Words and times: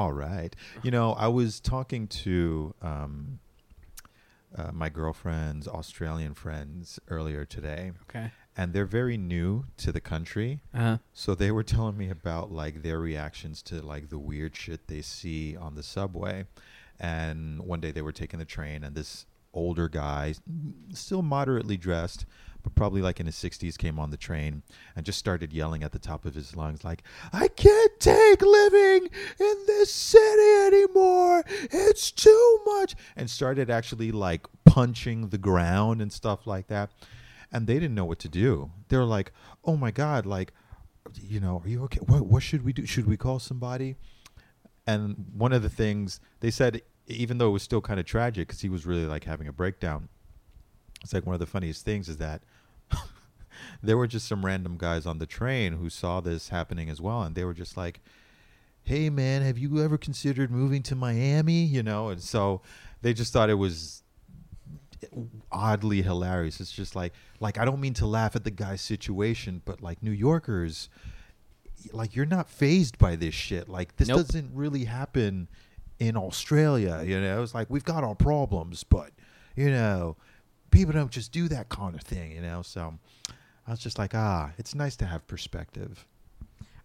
All 0.00 0.12
right. 0.14 0.56
You 0.82 0.90
know, 0.90 1.12
I 1.12 1.28
was 1.28 1.60
talking 1.60 2.06
to 2.24 2.74
um, 2.80 3.38
uh, 4.56 4.70
my 4.72 4.88
girlfriend's 4.88 5.68
Australian 5.68 6.32
friends 6.32 6.98
earlier 7.08 7.44
today, 7.44 7.92
Okay. 8.08 8.30
and 8.56 8.72
they're 8.72 8.86
very 8.86 9.18
new 9.18 9.66
to 9.76 9.92
the 9.92 10.00
country. 10.00 10.62
Uh-huh. 10.72 10.96
So 11.12 11.34
they 11.34 11.50
were 11.50 11.62
telling 11.62 11.98
me 11.98 12.08
about 12.08 12.50
like 12.50 12.80
their 12.82 12.98
reactions 12.98 13.60
to 13.64 13.82
like 13.82 14.08
the 14.08 14.18
weird 14.18 14.56
shit 14.56 14.86
they 14.86 15.02
see 15.02 15.54
on 15.54 15.74
the 15.74 15.82
subway. 15.82 16.46
And 16.98 17.60
one 17.60 17.80
day 17.80 17.90
they 17.90 18.00
were 18.02 18.10
taking 18.22 18.38
the 18.38 18.46
train, 18.46 18.82
and 18.82 18.94
this 18.96 19.26
older 19.52 19.86
guy, 19.90 20.32
still 20.94 21.20
moderately 21.20 21.76
dressed, 21.76 22.24
but 22.62 22.74
probably 22.74 23.02
like 23.02 23.20
in 23.20 23.26
his 23.26 23.36
60s, 23.36 23.78
came 23.78 23.98
on 23.98 24.10
the 24.10 24.16
train 24.16 24.62
and 24.96 25.06
just 25.06 25.18
started 25.18 25.52
yelling 25.52 25.82
at 25.82 25.92
the 25.92 25.98
top 25.98 26.24
of 26.24 26.34
his 26.34 26.56
lungs, 26.56 26.84
like, 26.84 27.02
I 27.32 27.48
can't 27.48 27.98
take 27.98 28.42
living 28.42 29.08
in 29.38 29.54
this 29.66 29.92
city 29.92 30.66
anymore. 30.66 31.44
It's 31.70 32.10
too 32.10 32.60
much. 32.66 32.94
And 33.16 33.30
started 33.30 33.70
actually 33.70 34.12
like 34.12 34.46
punching 34.64 35.28
the 35.28 35.38
ground 35.38 36.00
and 36.00 36.12
stuff 36.12 36.46
like 36.46 36.68
that. 36.68 36.90
And 37.52 37.66
they 37.66 37.74
didn't 37.74 37.94
know 37.94 38.04
what 38.04 38.20
to 38.20 38.28
do. 38.28 38.70
They 38.88 38.96
were 38.96 39.04
like, 39.04 39.32
oh 39.64 39.76
my 39.76 39.90
God, 39.90 40.26
like, 40.26 40.52
you 41.20 41.40
know, 41.40 41.62
are 41.64 41.68
you 41.68 41.82
okay? 41.84 42.00
What, 42.06 42.26
what 42.26 42.42
should 42.42 42.64
we 42.64 42.72
do? 42.72 42.86
Should 42.86 43.06
we 43.06 43.16
call 43.16 43.38
somebody? 43.38 43.96
And 44.86 45.26
one 45.34 45.52
of 45.52 45.62
the 45.62 45.68
things 45.68 46.20
they 46.40 46.50
said, 46.50 46.82
even 47.06 47.38
though 47.38 47.48
it 47.48 47.52
was 47.52 47.62
still 47.62 47.80
kind 47.80 47.98
of 47.98 48.06
tragic 48.06 48.48
because 48.48 48.60
he 48.60 48.68
was 48.68 48.86
really 48.86 49.06
like 49.06 49.24
having 49.24 49.48
a 49.48 49.52
breakdown, 49.52 50.08
it's 51.02 51.12
like 51.14 51.26
one 51.26 51.34
of 51.34 51.40
the 51.40 51.46
funniest 51.46 51.84
things 51.84 52.08
is 52.08 52.18
that 52.18 52.42
there 53.82 53.96
were 53.96 54.06
just 54.06 54.26
some 54.28 54.44
random 54.44 54.76
guys 54.76 55.06
on 55.06 55.18
the 55.18 55.26
train 55.26 55.74
who 55.74 55.88
saw 55.90 56.20
this 56.20 56.48
happening 56.50 56.90
as 56.90 57.00
well. 57.00 57.22
And 57.22 57.34
they 57.34 57.44
were 57.44 57.54
just 57.54 57.76
like, 57.76 58.00
hey, 58.82 59.10
man, 59.10 59.42
have 59.42 59.58
you 59.58 59.82
ever 59.82 59.96
considered 59.98 60.50
moving 60.50 60.82
to 60.84 60.94
Miami? 60.94 61.62
You 61.64 61.82
know, 61.82 62.08
and 62.08 62.20
so 62.20 62.62
they 63.02 63.12
just 63.12 63.32
thought 63.32 63.50
it 63.50 63.54
was 63.54 64.02
oddly 65.50 66.02
hilarious. 66.02 66.60
It's 66.60 66.72
just 66.72 66.94
like 66.94 67.14
like 67.40 67.58
I 67.58 67.64
don't 67.64 67.80
mean 67.80 67.94
to 67.94 68.06
laugh 68.06 68.36
at 68.36 68.44
the 68.44 68.50
guy's 68.50 68.80
situation, 68.82 69.62
but 69.64 69.80
like 69.80 70.02
New 70.02 70.10
Yorkers 70.10 70.88
like 71.92 72.14
you're 72.14 72.26
not 72.26 72.48
phased 72.48 72.98
by 72.98 73.16
this 73.16 73.34
shit. 73.34 73.68
Like 73.68 73.96
this 73.96 74.08
Nope. 74.08 74.18
doesn't 74.18 74.50
really 74.54 74.84
happen 74.84 75.48
in 75.98 76.16
Australia, 76.16 77.02
you 77.06 77.20
know. 77.20 77.42
It's 77.42 77.54
like 77.54 77.70
we've 77.70 77.84
got 77.84 78.04
our 78.04 78.14
problems, 78.14 78.84
but 78.84 79.10
you 79.56 79.70
know, 79.70 80.16
people 80.70 80.92
don't 80.92 81.10
just 81.10 81.32
do 81.32 81.48
that 81.48 81.68
kind 81.68 81.94
of 81.94 82.02
thing, 82.02 82.32
you 82.32 82.42
know. 82.42 82.62
So 82.62 82.94
I 83.66 83.70
was 83.70 83.80
just 83.80 83.98
like, 83.98 84.14
ah, 84.14 84.52
it's 84.58 84.74
nice 84.74 84.96
to 84.96 85.06
have 85.06 85.26
perspective. 85.26 86.06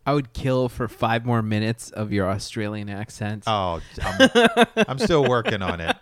I 0.06 0.14
would 0.14 0.34
kill 0.34 0.70
for 0.70 0.88
five 0.88 1.26
more 1.26 1.42
minutes 1.42 1.90
of 1.90 2.12
your 2.12 2.30
Australian 2.30 2.90
accent. 2.90 3.44
Oh, 3.48 3.82
I'm, 4.04 4.68
I'm 4.88 5.00
still 5.00 5.28
working 5.28 5.64
on 5.64 5.82
it. 5.82 5.96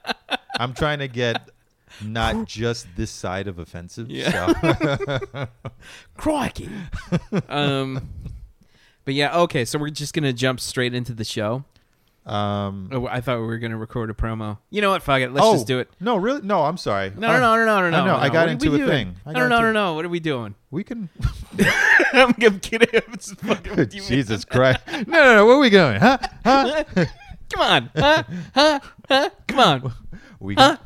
I'm 0.60 0.74
trying 0.74 1.00
to 1.00 1.08
get 1.08 1.50
not 2.02 2.46
just 2.46 2.88
this 2.98 3.12
side 3.12 3.48
of 3.48 3.60
offensive. 3.60 4.10
Yeah. 4.10 4.54
So. 5.32 5.48
Crikey. 6.18 6.70
um, 7.48 8.10
but 9.06 9.14
yeah, 9.14 9.38
okay. 9.42 9.64
So 9.64 9.80
we're 9.80 9.90
just 9.90 10.14
gonna 10.14 10.34
jump 10.34 10.60
straight 10.60 10.94
into 10.94 11.14
the 11.14 11.24
show. 11.24 11.64
Um, 12.26 12.90
Oh, 12.92 13.08
I 13.08 13.22
thought 13.22 13.40
we 13.40 13.46
were 13.46 13.58
gonna 13.58 13.78
record 13.78 14.10
a 14.10 14.14
promo. 14.14 14.58
You 14.70 14.82
know 14.82 14.92
what? 14.92 15.04
Fuck 15.04 15.22
it. 15.22 15.32
Let's 15.34 15.46
oh, 15.46 15.54
just 15.54 15.68
do 15.68 15.80
it. 15.80 15.90
No, 16.00 16.16
really? 16.16 16.42
No, 16.42 16.64
I'm 16.64 16.78
sorry. 16.78 17.12
No, 17.16 17.28
no, 17.28 17.40
no, 17.40 17.66
no, 17.66 17.66
no, 17.66 17.90
no, 17.90 18.06
no. 18.06 18.16
I 18.16 18.26
I 18.26 18.30
got 18.30 18.50
into 18.50 18.74
a 18.74 18.78
doing? 18.78 18.90
thing. 18.90 19.16
I 19.26 19.34
No, 19.34 19.48
no, 19.48 19.62
no, 19.62 19.72
no. 19.72 19.94
What 19.94 20.06
are 20.06 20.10
we 20.10 20.20
doing? 20.20 20.56
We 20.72 20.84
can. 20.84 21.10
I'm 22.14 22.34
kidding. 22.34 22.90
I'm 22.94 23.16
just 23.16 23.36
fucking 23.40 23.76
with 23.76 23.94
you, 23.94 24.02
man. 24.02 24.10
Jesus 24.10 24.46
Christ! 24.46 24.82
No, 24.88 25.24
no, 25.24 25.36
no. 25.36 25.46
Where 25.46 25.56
are 25.56 25.60
we 25.60 25.70
going? 25.70 26.00
Huh? 26.00 26.18
Huh? 26.44 26.84
Come 27.52 27.62
on. 27.62 27.90
Huh? 27.96 28.24
Huh? 28.56 28.80
Huh? 29.08 29.30
Come 29.48 29.60
on. 29.60 29.94
We 30.40 30.56
Huh? 30.56 30.78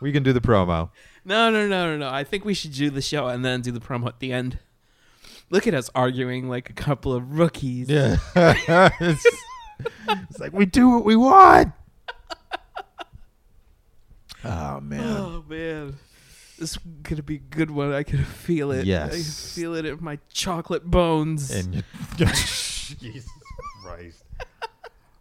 We 0.00 0.12
can 0.12 0.22
do 0.22 0.32
the 0.32 0.40
promo. 0.40 0.90
No, 1.24 1.50
no, 1.50 1.68
no, 1.68 1.90
no, 1.90 1.96
no. 1.96 2.08
I 2.08 2.24
think 2.24 2.44
we 2.44 2.54
should 2.54 2.72
do 2.72 2.90
the 2.90 3.02
show 3.02 3.28
and 3.28 3.44
then 3.44 3.60
do 3.60 3.70
the 3.70 3.80
promo 3.80 4.08
at 4.08 4.18
the 4.18 4.32
end. 4.32 4.58
Look 5.52 5.66
at 5.66 5.74
us 5.74 5.90
arguing 5.94 6.48
like 6.48 6.70
a 6.70 6.72
couple 6.72 7.12
of 7.12 7.38
rookies. 7.38 7.90
Yeah. 7.90 8.16
it's, 9.00 9.26
it's 10.08 10.38
like 10.40 10.54
we 10.54 10.64
do 10.64 10.88
what 10.88 11.04
we 11.04 11.14
want. 11.14 11.74
Oh 14.42 14.80
man. 14.80 15.00
Oh 15.06 15.44
man, 15.46 15.98
this 16.58 16.72
is 16.72 16.78
gonna 17.02 17.22
be 17.22 17.34
a 17.34 17.38
good 17.38 17.70
one. 17.70 17.92
I 17.92 18.02
can 18.02 18.24
feel 18.24 18.72
it. 18.72 18.80
I 18.80 18.84
Yes. 18.84 19.10
can 19.12 19.62
feel 19.62 19.74
it 19.74 19.84
in 19.84 20.02
my 20.02 20.18
chocolate 20.32 20.84
bones. 20.84 21.50
And 21.50 21.74
you, 21.74 21.82
Jesus 22.16 23.28
Christ. 23.84 24.24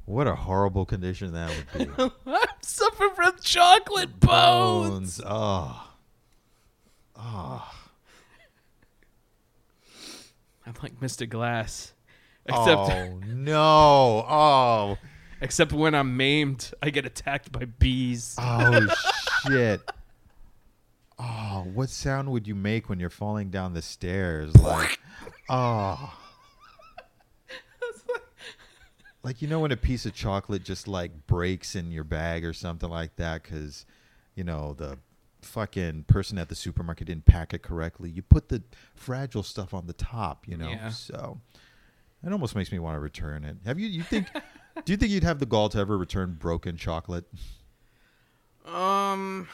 What 0.06 0.28
a 0.28 0.36
horrible 0.36 0.86
condition 0.86 1.34
that 1.34 1.52
would 1.76 1.98
be. 1.98 2.04
I'm 2.26 2.38
suffering 2.62 3.12
from 3.16 3.34
chocolate 3.42 4.18
bones. 4.22 5.20
Oh. 5.26 5.90
Oh. 7.18 7.81
I'm 10.72 10.82
like 10.82 11.00
Mr. 11.02 11.28
Glass, 11.28 11.94
except 12.46 12.80
oh 12.80 13.20
no. 13.28 14.26
Oh. 14.30 14.98
except 15.42 15.74
when 15.74 15.94
I'm 15.94 16.16
maimed, 16.16 16.72
I 16.82 16.90
get 16.90 17.06
attacked 17.06 17.52
by 17.52 17.66
bees. 17.66 18.36
Oh 18.40 18.88
shit. 19.48 19.82
Oh, 21.20 21.68
what 21.74 21.90
sound 21.90 22.32
would 22.32 22.48
you 22.48 22.56
make 22.56 22.88
when 22.88 23.00
you're 23.00 23.10
falling 23.10 23.50
down 23.50 23.74
the 23.74 23.82
stairs? 23.82 24.56
Like, 24.56 25.00
oh. 25.50 26.18
Like 29.24 29.42
you 29.42 29.48
know 29.48 29.60
when 29.60 29.72
a 29.72 29.78
piece 29.78 30.06
of 30.06 30.16
chocolate 30.16 30.64
just 30.64 30.88
like 30.88 31.28
breaks 31.28 31.76
in 31.76 31.92
your 31.92 32.04
bag 32.04 32.44
or 32.44 32.54
something 32.54 32.90
like 32.90 33.18
that 33.18 33.44
cuz 33.44 33.86
you 34.34 34.44
know 34.44 34.74
the 34.74 34.98
fucking 35.42 36.04
person 36.04 36.38
at 36.38 36.50
the 36.50 36.56
supermarket 36.56 37.08
didn't 37.08 37.26
pack 37.26 37.54
it 37.54 37.62
correctly. 37.62 38.10
You 38.10 38.22
put 38.22 38.50
the 38.50 38.64
fragile 38.96 39.44
stuff 39.44 39.74
on 39.74 39.88
the 39.88 39.94
top, 39.94 40.48
you 40.48 40.58
know. 40.58 40.70
Yeah. 40.70 40.90
So 40.90 41.40
it 42.24 42.32
almost 42.32 42.56
makes 42.56 42.72
me 42.72 42.80
want 42.80 42.96
to 42.96 43.00
return 43.00 43.44
it. 43.44 43.58
Have 43.66 43.80
you 43.80 43.88
you 43.88 44.04
think 44.04 44.28
do 44.86 44.94
you 44.94 44.98
think 44.98 45.12
you'd 45.12 45.24
have 45.24 45.40
the 45.40 45.46
gall 45.46 45.70
to 45.70 45.80
ever 45.80 45.98
return 45.98 46.38
broken 46.40 46.78
chocolate? 46.78 47.26
Um, 48.66 49.48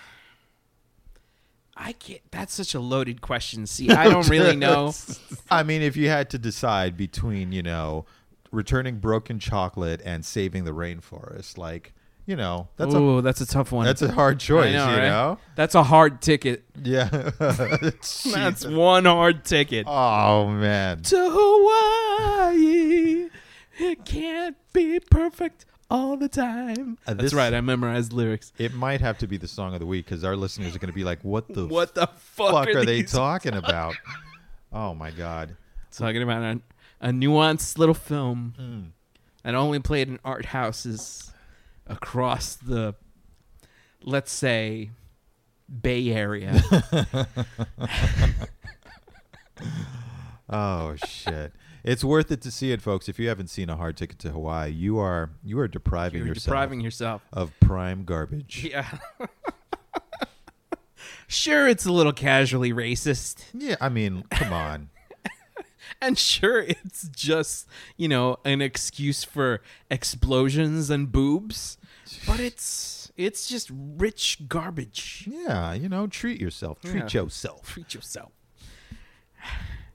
I 1.76 1.94
can't. 1.94 2.22
That's 2.32 2.54
such 2.54 2.74
a 2.74 2.80
loaded 2.80 3.22
question. 3.22 3.66
See, 3.68 3.90
I 3.92 4.10
don't 4.10 4.28
really 4.28 4.56
know. 4.56 4.94
I 5.50 5.64
mean, 5.64 5.82
if 5.82 5.96
you 5.96 6.10
had 6.10 6.30
to 6.32 6.38
decide 6.38 6.98
between, 6.98 7.52
you 7.52 7.64
know, 7.64 8.06
returning 8.52 9.00
broken 9.00 9.40
chocolate 9.40 10.02
and 10.04 10.26
saving 10.26 10.66
the 10.66 10.72
rainforest, 10.72 11.58
like, 11.58 11.94
you 12.28 12.36
know, 12.36 12.68
that's 12.78 12.94
a 12.94 13.22
that's 13.24 13.42
a 13.42 13.46
tough 13.48 13.72
one. 13.72 13.86
that's 13.86 14.02
a 14.04 14.12
hard 14.12 14.40
choice, 14.40 14.74
know, 14.74 14.90
you 14.92 14.98
right? 14.98 15.08
know? 15.08 15.40
That's 15.56 15.74
a 15.76 15.82
hard 15.84 16.22
ticket. 16.22 16.64
Yeah. 16.84 17.10
That's 17.40 18.66
one 18.68 19.06
hard 19.06 19.44
ticket. 19.46 19.86
Oh 19.90 20.50
man. 20.50 21.02
to 21.04 21.16
Hawaii. 21.32 23.30
It 23.80 24.06
can't 24.06 24.58
be 24.74 25.00
perfect 25.00 25.66
all 25.90 26.18
the 26.18 26.28
time. 26.28 26.98
Uh, 27.08 27.14
That's 27.14 27.34
right. 27.34 27.54
I 27.54 27.62
memorized 27.62 28.12
lyrics. 28.12 28.52
It 28.58 28.74
might 28.74 29.02
have 29.02 29.18
to 29.20 29.28
be 29.28 29.38
the 29.38 29.48
song 29.48 29.74
of 29.74 29.80
the 29.80 29.86
week 29.86 30.06
because 30.06 30.24
our 30.24 30.36
listeners 30.36 30.76
are 30.76 30.80
going 30.80 30.90
to 30.90 30.96
be 30.96 31.04
like, 31.04 31.24
"What 31.24 31.48
the 31.54 31.66
What 31.66 31.96
the 31.96 32.08
fuck, 32.08 32.52
fuck 32.52 32.68
are, 32.68 32.80
are 32.80 32.86
they 32.86 33.04
talking 33.04 33.54
about?" 33.54 33.96
Oh 34.74 34.94
my 34.94 35.12
god. 35.12 35.56
Talking 35.92 36.22
about 36.24 36.44
a, 36.44 36.60
a 37.00 37.10
nuanced 37.12 37.78
little 37.78 37.96
film 37.96 38.54
Mm. 38.60 38.86
that 39.44 39.56
only 39.56 39.80
played 39.80 40.08
in 40.10 40.20
art 40.26 40.46
houses 40.46 41.32
across 41.90 42.56
the, 42.56 42.96
let's 44.04 44.32
say, 44.32 44.92
Bay 45.82 46.12
Area. 46.12 46.62
Oh 50.50 50.96
shit. 50.96 51.54
It's 51.84 52.04
worth 52.04 52.32
it 52.32 52.42
to 52.42 52.52
see 52.52 52.72
it, 52.72 52.82
folks. 52.82 53.10
If 53.10 53.20
you 53.20 53.28
haven't 53.28 53.48
seen 53.50 53.70
a 53.70 53.76
hard 53.76 53.98
ticket 53.98 54.18
to 54.20 54.30
Hawaii, 54.32 54.72
you 54.72 54.98
are 54.98 55.32
you 55.44 55.60
are 55.60 55.68
depriving 55.68 56.20
You're 56.20 56.30
yourself 56.30 56.46
depriving 56.46 56.82
yourself. 56.82 57.22
of 57.34 57.52
prime 57.60 58.04
garbage. 58.06 58.64
Yeah. 58.64 58.88
sure, 61.28 61.68
it's 61.68 61.86
a 61.86 61.92
little 61.92 62.14
casually 62.14 62.72
racist. 62.72 63.44
Yeah, 63.54 63.76
I 63.82 63.90
mean, 63.90 64.24
come 64.30 64.54
on. 64.54 64.90
And 66.02 66.18
sure, 66.18 66.60
it's 66.60 67.08
just, 67.08 67.66
you 67.96 68.08
know, 68.08 68.38
an 68.46 68.62
excuse 68.62 69.24
for 69.24 69.62
explosions 69.90 70.90
and 70.92 71.12
boobs, 71.12 71.77
but 72.26 72.40
it's 72.40 73.12
it's 73.18 73.48
just 73.48 73.70
rich 73.74 74.40
garbage. 74.48 75.28
Yeah, 75.30 75.74
you 75.74 75.90
know, 75.90 76.08
treat 76.08 76.40
yourself. 76.40 76.82
Treat 76.82 77.14
Yeah. 77.14 77.22
yourself. 77.24 77.68
Treat 77.68 77.94
yourself. 77.94 78.32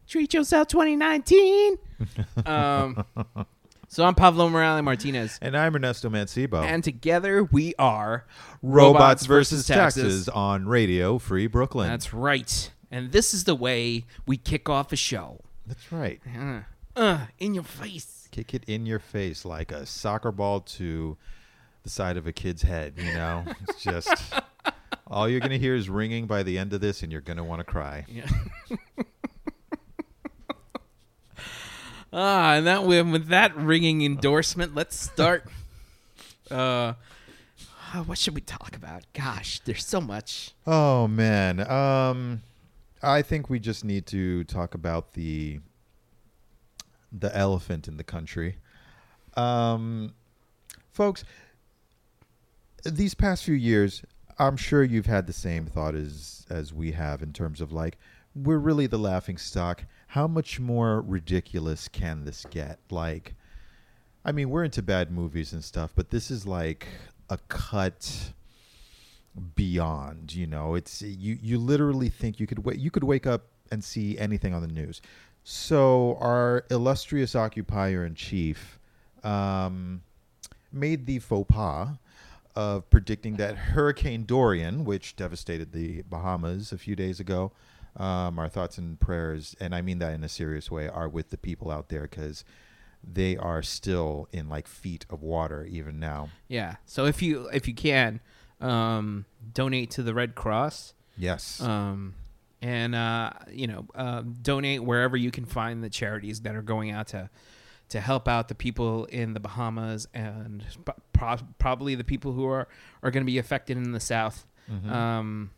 Treat 0.09 0.35
yourself 0.35 0.69
2019. 0.69 1.79
um, 2.47 3.05
so 3.89 4.05
I'm 4.05 4.15
Pablo 4.15 4.49
Morales 4.49 4.83
Martinez. 4.83 5.39
And 5.41 5.57
I'm 5.57 5.75
Ernesto 5.75 6.11
Mancibo. 6.11 6.63
And 6.65 6.85
together 6.85 7.45
we 7.45 7.75
are 7.79 8.27
Robots 8.63 9.25
versus 9.27 9.67
taxes 9.67 10.29
on 10.29 10.67
Radio 10.67 11.19
Free 11.19 11.47
Brooklyn. 11.47 11.89
That's 11.89 12.13
right. 12.13 12.71
And 12.91 13.13
this 13.13 13.33
is 13.33 13.45
the 13.45 13.55
way 13.55 14.05
we 14.27 14.37
kick 14.37 14.69
off 14.69 14.93
a 14.93 14.97
show. 14.97 15.41
That's 15.67 15.91
right. 15.93 16.21
Yeah. 16.27 16.63
uh, 16.95 17.27
in 17.39 17.55
your 17.55 17.65
face. 17.65 18.29
Kick 18.31 18.53
it 18.53 18.65
in 18.67 18.85
your 18.85 18.99
face 18.99 19.45
like 19.47 19.73
a 19.73 19.87
soccer 19.87 20.33
ball 20.33 20.61
to 20.61 21.17
the 21.83 21.91
side 21.91 22.17
of 22.17 22.27
a 22.27 22.33
kid's 22.33 22.63
head. 22.63 22.95
You 22.97 23.13
know, 23.15 23.45
it's 23.69 23.83
just 23.83 24.35
all 25.07 25.29
you're 25.29 25.41
gonna 25.41 25.59
hear 25.59 25.75
is 25.75 25.89
ringing 25.89 26.27
by 26.27 26.43
the 26.43 26.59
end 26.59 26.73
of 26.73 26.81
this, 26.81 27.03
and 27.03 27.13
you're 27.13 27.21
gonna 27.21 27.45
want 27.45 27.61
to 27.61 27.65
cry. 27.65 28.05
Yeah. 28.09 28.29
ah, 32.13 32.55
and 32.55 32.67
that 32.67 32.85
with, 32.85 33.09
with 33.11 33.29
that 33.29 33.57
ringing 33.57 34.03
endorsement, 34.03 34.75
let's 34.75 34.99
start. 34.99 35.45
uh, 36.51 36.95
uh, 37.95 38.03
what 38.05 38.17
should 38.19 38.35
we 38.35 38.41
talk 38.41 38.75
about? 38.75 39.03
Gosh, 39.13 39.61
there's 39.65 39.85
so 39.85 40.01
much. 40.01 40.53
Oh 40.67 41.07
man, 41.09 41.61
um, 41.71 42.43
I 43.03 43.23
think 43.23 43.51
we 43.51 43.59
just 43.59 43.85
need 43.85 44.07
to 44.07 44.45
talk 44.45 44.75
about 44.75 45.13
the 45.13 45.61
the 47.13 47.37
elephant 47.37 47.89
in 47.89 47.99
the 47.99 48.05
country, 48.05 48.57
um, 49.37 50.15
folks. 50.93 51.25
These 52.85 53.15
past 53.15 53.45
few 53.45 53.55
years, 53.55 54.03
I'm 54.39 54.57
sure 54.57 54.83
you've 54.83 55.07
had 55.07 55.27
the 55.27 55.33
same 55.33 55.67
thought 55.67 55.95
as 55.95 56.47
as 56.51 56.73
we 56.73 56.93
have 56.93 57.23
in 57.23 57.33
terms 57.33 57.61
of 57.61 57.73
like 57.73 57.97
we're 58.35 58.59
really 58.59 58.87
the 58.87 58.99
laughing 58.99 59.37
stock. 59.37 59.85
How 60.09 60.27
much 60.27 60.59
more 60.61 61.01
ridiculous 61.01 61.89
can 61.89 62.25
this 62.25 62.47
get? 62.51 62.79
Like, 62.91 63.35
I 64.25 64.33
mean, 64.33 64.51
we're 64.51 64.65
into 64.65 64.83
bad 64.83 65.11
movies 65.11 65.53
and 65.53 65.65
stuff, 65.65 65.93
but 65.95 66.11
this 66.11 66.31
is 66.31 66.47
like 66.47 66.87
a 67.31 67.39
cut 67.49 68.33
beyond. 69.55 70.35
You 70.35 70.47
know, 70.47 70.75
it's 70.75 71.03
you. 71.03 71.39
You 71.41 71.59
literally 71.59 72.09
think 72.09 72.41
you 72.41 72.47
could 72.47 72.65
wait. 72.65 72.79
You 72.79 72.91
could 72.91 73.05
wake 73.05 73.27
up 73.27 73.45
and 73.71 73.83
see 73.83 74.19
anything 74.19 74.55
on 74.55 74.63
the 74.63 74.69
news. 74.69 75.01
So 75.45 76.17
our 76.21 76.65
illustrious 76.71 77.35
occupier 77.35 78.05
in 78.05 78.15
chief 78.15 78.79
um, 79.25 80.03
made 80.73 81.07
the 81.07 81.19
faux 81.19 81.53
pas 81.53 81.89
of 82.55 82.89
predicting 82.91 83.37
that 83.37 83.57
Hurricane 83.57 84.25
Dorian, 84.25 84.85
which 84.85 85.17
devastated 85.17 85.73
the 85.73 86.03
Bahamas 86.03 86.73
a 86.73 86.79
few 86.79 86.95
days 86.95 87.21
ago, 87.21 87.53
um, 87.97 88.39
our 88.39 88.49
thoughts 88.49 88.79
and 88.79 88.99
prayers, 88.99 89.55
and 89.61 89.75
I 89.75 89.83
mean 89.83 89.99
that 89.99 90.15
in 90.15 90.25
a 90.25 90.29
serious 90.29 90.71
way, 90.71 90.89
are 90.89 91.09
with 91.09 91.31
the 91.31 91.37
people 91.37 91.71
out 91.71 91.89
there 91.89 92.03
because 92.03 92.45
they 93.05 93.37
are 93.37 93.63
still 93.63 94.29
in 94.33 94.49
like 94.49 94.67
feet 94.67 95.05
of 95.11 95.23
water 95.23 95.67
even 95.67 95.99
now. 95.99 96.31
Yeah. 96.49 96.77
So 96.87 97.07
if 97.07 97.21
you 97.21 97.49
if 97.53 97.67
you 97.69 97.75
can, 97.75 98.21
um, 98.61 99.27
donate 99.53 99.91
to 99.93 100.03
the 100.03 100.15
Red 100.15 100.35
Cross. 100.35 100.95
Yes. 101.19 101.61
Um, 101.61 102.15
and 102.63 102.95
uh, 102.95 103.33
you 103.51 103.67
know, 103.67 103.87
uh, 103.95 104.23
donate 104.23 104.83
wherever 104.83 105.17
you 105.17 105.31
can 105.31 105.45
find 105.45 105.83
the 105.83 105.91
charities 105.91 106.41
that 106.43 106.55
are 106.55 106.63
going 106.63 106.91
out 106.91 107.09
to 107.09 107.29
to 107.93 108.01
help 108.01 108.27
out 108.29 108.49
the 108.49 108.55
people 108.55 109.05
in 109.07 109.33
the 109.35 109.41
Bahamas 109.41 110.07
and 110.13 110.65
pro- 111.13 111.37
probably 111.59 111.95
the 111.95 112.05
people 112.05 112.33
who 112.33 112.45
are 112.47 112.67
are 113.03 113.11
going 113.11 113.23
to 113.25 113.31
be 113.31 113.39
affected 113.39 113.77
in 113.77 113.93
the 113.93 114.01
South. 114.01 114.47
Mhm. 114.71 114.91
Um, 114.91 115.51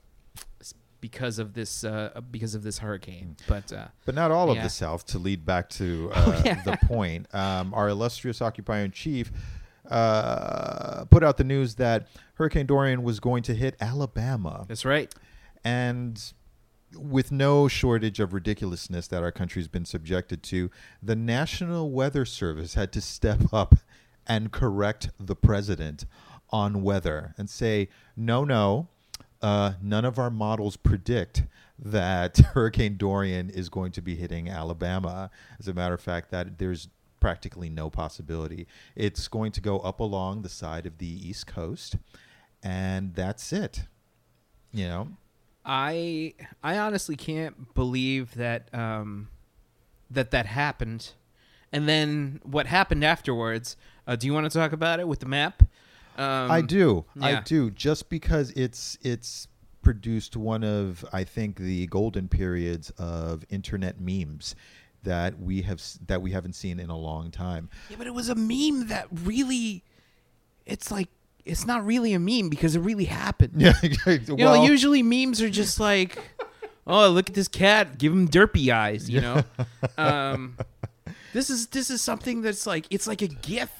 because 1.00 1.38
of 1.38 1.52
this 1.52 1.84
uh, 1.84 2.18
because 2.30 2.54
of 2.54 2.62
this 2.62 2.78
hurricane, 2.78 3.36
but 3.46 3.70
uh, 3.72 3.88
But 4.06 4.14
not 4.14 4.30
all 4.30 4.50
of 4.50 4.56
the 4.56 4.70
South. 4.70 5.04
To 5.06 5.18
lead 5.18 5.44
back 5.44 5.68
to 5.70 6.10
Oh, 6.16 6.32
uh, 6.32 6.42
yeah. 6.44 6.62
the 6.62 6.78
point, 6.86 7.32
um, 7.34 7.74
our 7.74 7.88
illustrious 7.90 8.40
occupier 8.40 8.84
in 8.84 8.90
chief 8.90 9.30
uh, 9.90 11.04
put 11.10 11.22
out 11.22 11.36
the 11.36 11.44
news 11.44 11.74
that 11.74 12.08
Hurricane 12.34 12.64
Dorian 12.66 13.02
was 13.02 13.20
going 13.20 13.42
to 13.44 13.54
hit 13.54 13.76
Alabama, 13.80 14.64
that's 14.66 14.84
right. 14.86 15.14
and 15.62 16.20
with 16.96 17.32
no 17.32 17.68
shortage 17.68 18.20
of 18.20 18.32
ridiculousness 18.32 19.08
that 19.08 19.22
our 19.22 19.32
country's 19.32 19.68
been 19.68 19.84
subjected 19.84 20.42
to, 20.44 20.70
the 21.02 21.16
National 21.16 21.90
Weather 21.90 22.24
Service 22.24 22.74
had 22.74 22.92
to 22.92 23.00
step 23.00 23.40
up 23.52 23.76
and 24.26 24.52
correct 24.52 25.10
the 25.18 25.36
president 25.36 26.06
on 26.50 26.82
weather 26.82 27.34
and 27.36 27.50
say, 27.50 27.88
no, 28.16 28.44
no, 28.44 28.88
uh, 29.42 29.72
none 29.82 30.04
of 30.04 30.18
our 30.18 30.30
models 30.30 30.76
predict 30.76 31.44
that 31.78 32.36
Hurricane 32.54 32.96
Dorian 32.96 33.50
is 33.50 33.68
going 33.68 33.92
to 33.92 34.02
be 34.02 34.14
hitting 34.14 34.48
Alabama. 34.48 35.30
As 35.58 35.68
a 35.68 35.74
matter 35.74 35.94
of 35.94 36.00
fact, 36.00 36.30
that 36.30 36.58
there's 36.58 36.88
practically 37.20 37.68
no 37.68 37.90
possibility. 37.90 38.66
It's 38.94 39.28
going 39.28 39.52
to 39.52 39.60
go 39.60 39.80
up 39.80 40.00
along 40.00 40.42
the 40.42 40.48
side 40.48 40.86
of 40.86 40.98
the 40.98 41.28
East 41.28 41.46
Coast, 41.46 41.96
and 42.62 43.14
that's 43.14 43.52
it. 43.52 43.84
You 44.72 44.88
know, 44.88 45.08
I 45.64 46.34
I 46.62 46.78
honestly 46.78 47.16
can't 47.16 47.74
believe 47.74 48.34
that 48.34 48.72
um, 48.74 49.28
that 50.10 50.30
that 50.30 50.46
happened, 50.46 51.12
and 51.72 51.88
then 51.88 52.40
what 52.42 52.66
happened 52.66 53.04
afterwards. 53.04 53.76
Uh, 54.06 54.16
do 54.16 54.26
you 54.26 54.34
want 54.34 54.50
to 54.50 54.58
talk 54.58 54.72
about 54.72 55.00
it 55.00 55.08
with 55.08 55.20
the 55.20 55.26
map? 55.26 55.62
Um, 56.16 56.50
I 56.50 56.60
do. 56.60 57.06
I 57.20 57.40
do. 57.40 57.70
Just 57.70 58.08
because 58.08 58.50
it's 58.50 58.98
it's 59.02 59.48
produced 59.82 60.36
one 60.36 60.64
of 60.64 61.04
I 61.12 61.24
think 61.24 61.56
the 61.56 61.86
golden 61.86 62.28
periods 62.28 62.90
of 62.98 63.44
internet 63.50 64.00
memes 64.00 64.54
that 65.04 65.38
we 65.38 65.62
have 65.62 65.82
that 66.06 66.20
we 66.22 66.32
haven't 66.32 66.54
seen 66.54 66.80
in 66.80 66.90
a 66.90 66.96
long 66.96 67.30
time. 67.30 67.68
Yeah, 67.88 67.96
but 67.98 68.06
it 68.06 68.14
was 68.14 68.28
a 68.28 68.34
meme 68.34 68.88
that 68.88 69.06
really, 69.10 69.84
it's 70.66 70.90
like 70.90 71.08
it's 71.44 71.66
not 71.66 71.84
really 71.84 72.12
a 72.14 72.18
meme 72.18 72.48
because 72.48 72.74
it 72.76 72.80
really 72.80 73.04
happened. 73.06 73.52
Yeah. 73.56 73.74
You 74.06 74.36
know, 74.36 74.64
usually 74.64 75.02
memes 75.02 75.40
are 75.42 75.50
just 75.50 75.78
like, 75.80 76.18
oh, 76.86 77.08
look 77.10 77.28
at 77.28 77.34
this 77.34 77.48
cat, 77.48 77.98
give 77.98 78.12
him 78.12 78.28
derpy 78.28 78.72
eyes. 78.72 79.08
You 79.10 79.20
know, 79.20 79.42
um, 79.98 80.56
this 81.32 81.50
is 81.50 81.66
this 81.68 81.90
is 81.90 82.00
something 82.02 82.42
that's 82.42 82.66
like 82.66 82.86
it's 82.90 83.06
like 83.06 83.22
a 83.22 83.28
GIF, 83.28 83.70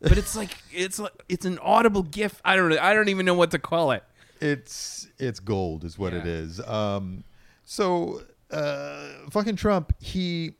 but 0.00 0.18
it's 0.18 0.36
like 0.36 0.50
it's 0.72 0.98
like 0.98 1.12
it's 1.28 1.44
an 1.46 1.58
audible 1.60 2.02
GIF. 2.02 2.40
I 2.44 2.56
don't 2.56 2.72
I 2.78 2.92
don't 2.94 3.08
even 3.08 3.26
know 3.26 3.34
what 3.34 3.50
to 3.52 3.58
call 3.58 3.90
it. 3.92 4.02
it's 4.40 5.08
it's 5.18 5.40
gold 5.40 5.84
is 5.84 5.98
what 5.98 6.12
it 6.12 6.24
Yeah. 6.24 6.32
is. 6.32 6.60
Um, 6.60 7.24
so 7.64 8.22
uh, 8.50 9.08
fucking 9.30 9.56
Trump, 9.56 9.94
he 10.00 10.54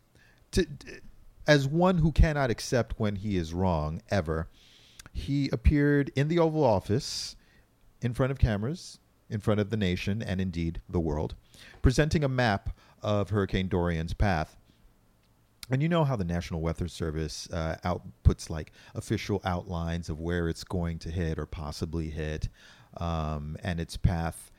t- 0.51 0.65
t- 0.65 0.93
as 1.47 1.67
one 1.69 1.99
who 1.99 2.11
cannot 2.13 2.51
accept 2.51 2.95
when 2.99 3.17
he 3.17 3.37
is 3.37 3.53
wrong 3.53 4.01
ever, 4.11 4.49
he 5.13 5.49
appeared 5.53 6.11
in 6.17 6.29
the 6.29 6.39
Oval 6.39 6.65
Office 6.65 7.37
in 8.01 8.15
front 8.15 8.33
of 8.33 8.39
cameras, 8.39 8.99
in 9.29 9.41
front 9.41 9.61
of 9.61 9.71
the 9.71 9.77
nation, 9.77 10.23
and 10.23 10.41
indeed 10.41 10.81
the 10.89 11.01
world, 11.01 11.35
presenting 11.81 12.25
a 12.25 12.29
map 12.29 12.77
of 13.03 13.31
Hurricane 13.31 13.69
Dorian's 13.69 14.15
path. 14.15 14.57
And 15.71 15.83
you 15.83 15.89
know 15.89 16.05
how 16.05 16.17
the 16.17 16.25
National 16.25 16.61
Weather 16.61 16.89
Service 16.89 17.49
uh, 17.53 17.77
outputs 17.85 18.51
like 18.51 18.73
official 18.95 19.41
outlines 19.45 20.09
of 20.09 20.21
where 20.21 20.49
it's 20.49 20.65
going 20.65 20.99
to 21.01 21.11
hit 21.11 21.39
or 21.39 21.47
possibly 21.47 22.11
hit, 22.11 22.49
um, 22.97 23.57
and 23.63 23.81
its 23.81 23.97
path 23.97 24.51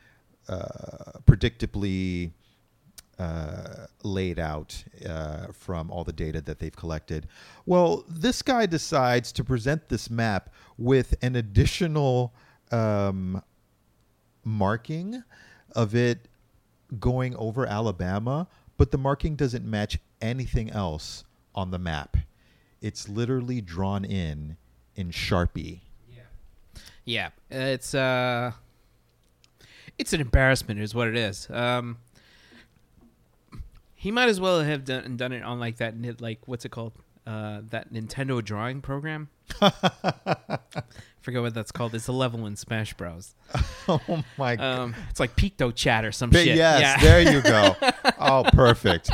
uh, 0.48 1.20
predictably 1.26 2.32
uh, 3.20 3.88
laid 4.04 4.40
out 4.40 4.84
uh, 5.08 5.48
from 5.52 5.92
all 5.92 6.04
the 6.04 6.14
data 6.14 6.42
that 6.42 6.60
they've 6.60 6.76
collected. 6.76 7.28
Well, 7.66 8.04
this 8.10 8.42
guy 8.42 8.66
decides 8.66 9.32
to 9.34 9.44
present 9.44 9.90
this 9.90 10.10
map 10.10 10.50
with 10.78 11.16
an 11.22 11.36
additional 11.36 12.34
um, 12.72 13.42
marking 14.44 15.24
of 15.76 15.96
it 15.96 16.28
going 17.00 17.36
over 17.36 17.66
Alabama, 17.66 18.48
but 18.78 18.92
the 18.92 18.98
marking 18.98 19.36
doesn't 19.36 19.66
match 19.66 20.00
anything 20.22 20.70
else 20.72 21.24
on 21.56 21.72
the 21.72 21.80
map. 21.80 22.18
It's 22.82 23.08
literally 23.08 23.62
drawn 23.62 24.04
in 24.06 24.58
in 24.96 25.10
Sharpie. 25.10 25.80
Yeah, 26.12 26.22
yeah, 27.06 27.30
it's 27.50 27.96
uh, 27.96 28.52
it's 29.98 30.14
an 30.14 30.22
embarrassment, 30.22 30.80
is 30.80 30.94
what 30.94 31.08
it 31.08 31.16
is. 31.16 31.50
Um, 31.50 31.98
he 34.04 34.12
might 34.12 34.28
as 34.28 34.40
well 34.42 34.60
have 34.62 34.84
done 34.84 35.16
done 35.16 35.32
it 35.32 35.44
on 35.44 35.60
like 35.62 35.78
that, 35.78 35.96
like 36.22 36.46
what's 36.46 36.66
it 36.66 36.70
called? 36.70 36.92
Uh, 37.26 37.62
that 37.70 37.94
Nintendo 37.94 38.44
drawing 38.44 38.82
program. 38.82 39.30
Forget 41.22 41.42
what 41.42 41.54
that's 41.54 41.72
called. 41.72 41.96
It's 41.96 42.10
a 42.10 42.12
level 42.12 42.46
in 42.46 42.58
Smash 42.58 42.94
Bros. 42.96 43.34
oh 43.88 44.24
my 44.38 44.58
god. 44.58 44.80
Um, 44.80 44.96
it's 45.10 45.22
like 45.22 45.36
PictoChat 45.38 46.04
or 46.04 46.12
some 46.12 46.30
But 46.32 46.44
shit. 46.44 46.58
yes, 46.58 46.82
yeah. 46.82 46.98
there 47.02 47.22
you 47.34 47.42
go. 47.42 47.76
Oh, 48.20 48.44
perfect. 48.52 49.10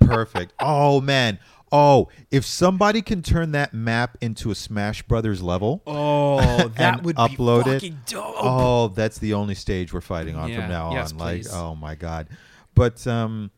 Perfect. 0.00 0.52
Oh 0.58 1.00
man. 1.00 1.38
Oh, 1.70 2.08
if 2.30 2.44
somebody 2.44 3.02
can 3.02 3.22
turn 3.22 3.52
that 3.52 3.72
map 3.74 4.16
into 4.20 4.50
a 4.50 4.54
Smash 4.56 5.02
Brothers 5.02 5.42
level, 5.42 5.82
Oh, 5.86 6.68
that 6.76 7.02
would 7.04 7.16
upload 7.16 7.64
be 7.64 7.70
it. 7.70 7.74
fucking 7.74 7.98
dope. 8.06 8.34
oh, 8.38 8.88
that's 8.88 9.18
the 9.18 9.34
only 9.34 9.54
stage 9.54 9.92
we're 9.92 10.00
fighting 10.00 10.34
on 10.36 10.50
Yeah. 10.50 10.60
from 10.60 10.68
now 10.70 10.92
Yes, 10.92 11.12
on. 11.12 11.18
Like, 11.18 11.44
oh 11.52 11.74
my 11.76 11.94
god. 11.94 12.28
But 12.74 13.04
um 13.06 13.50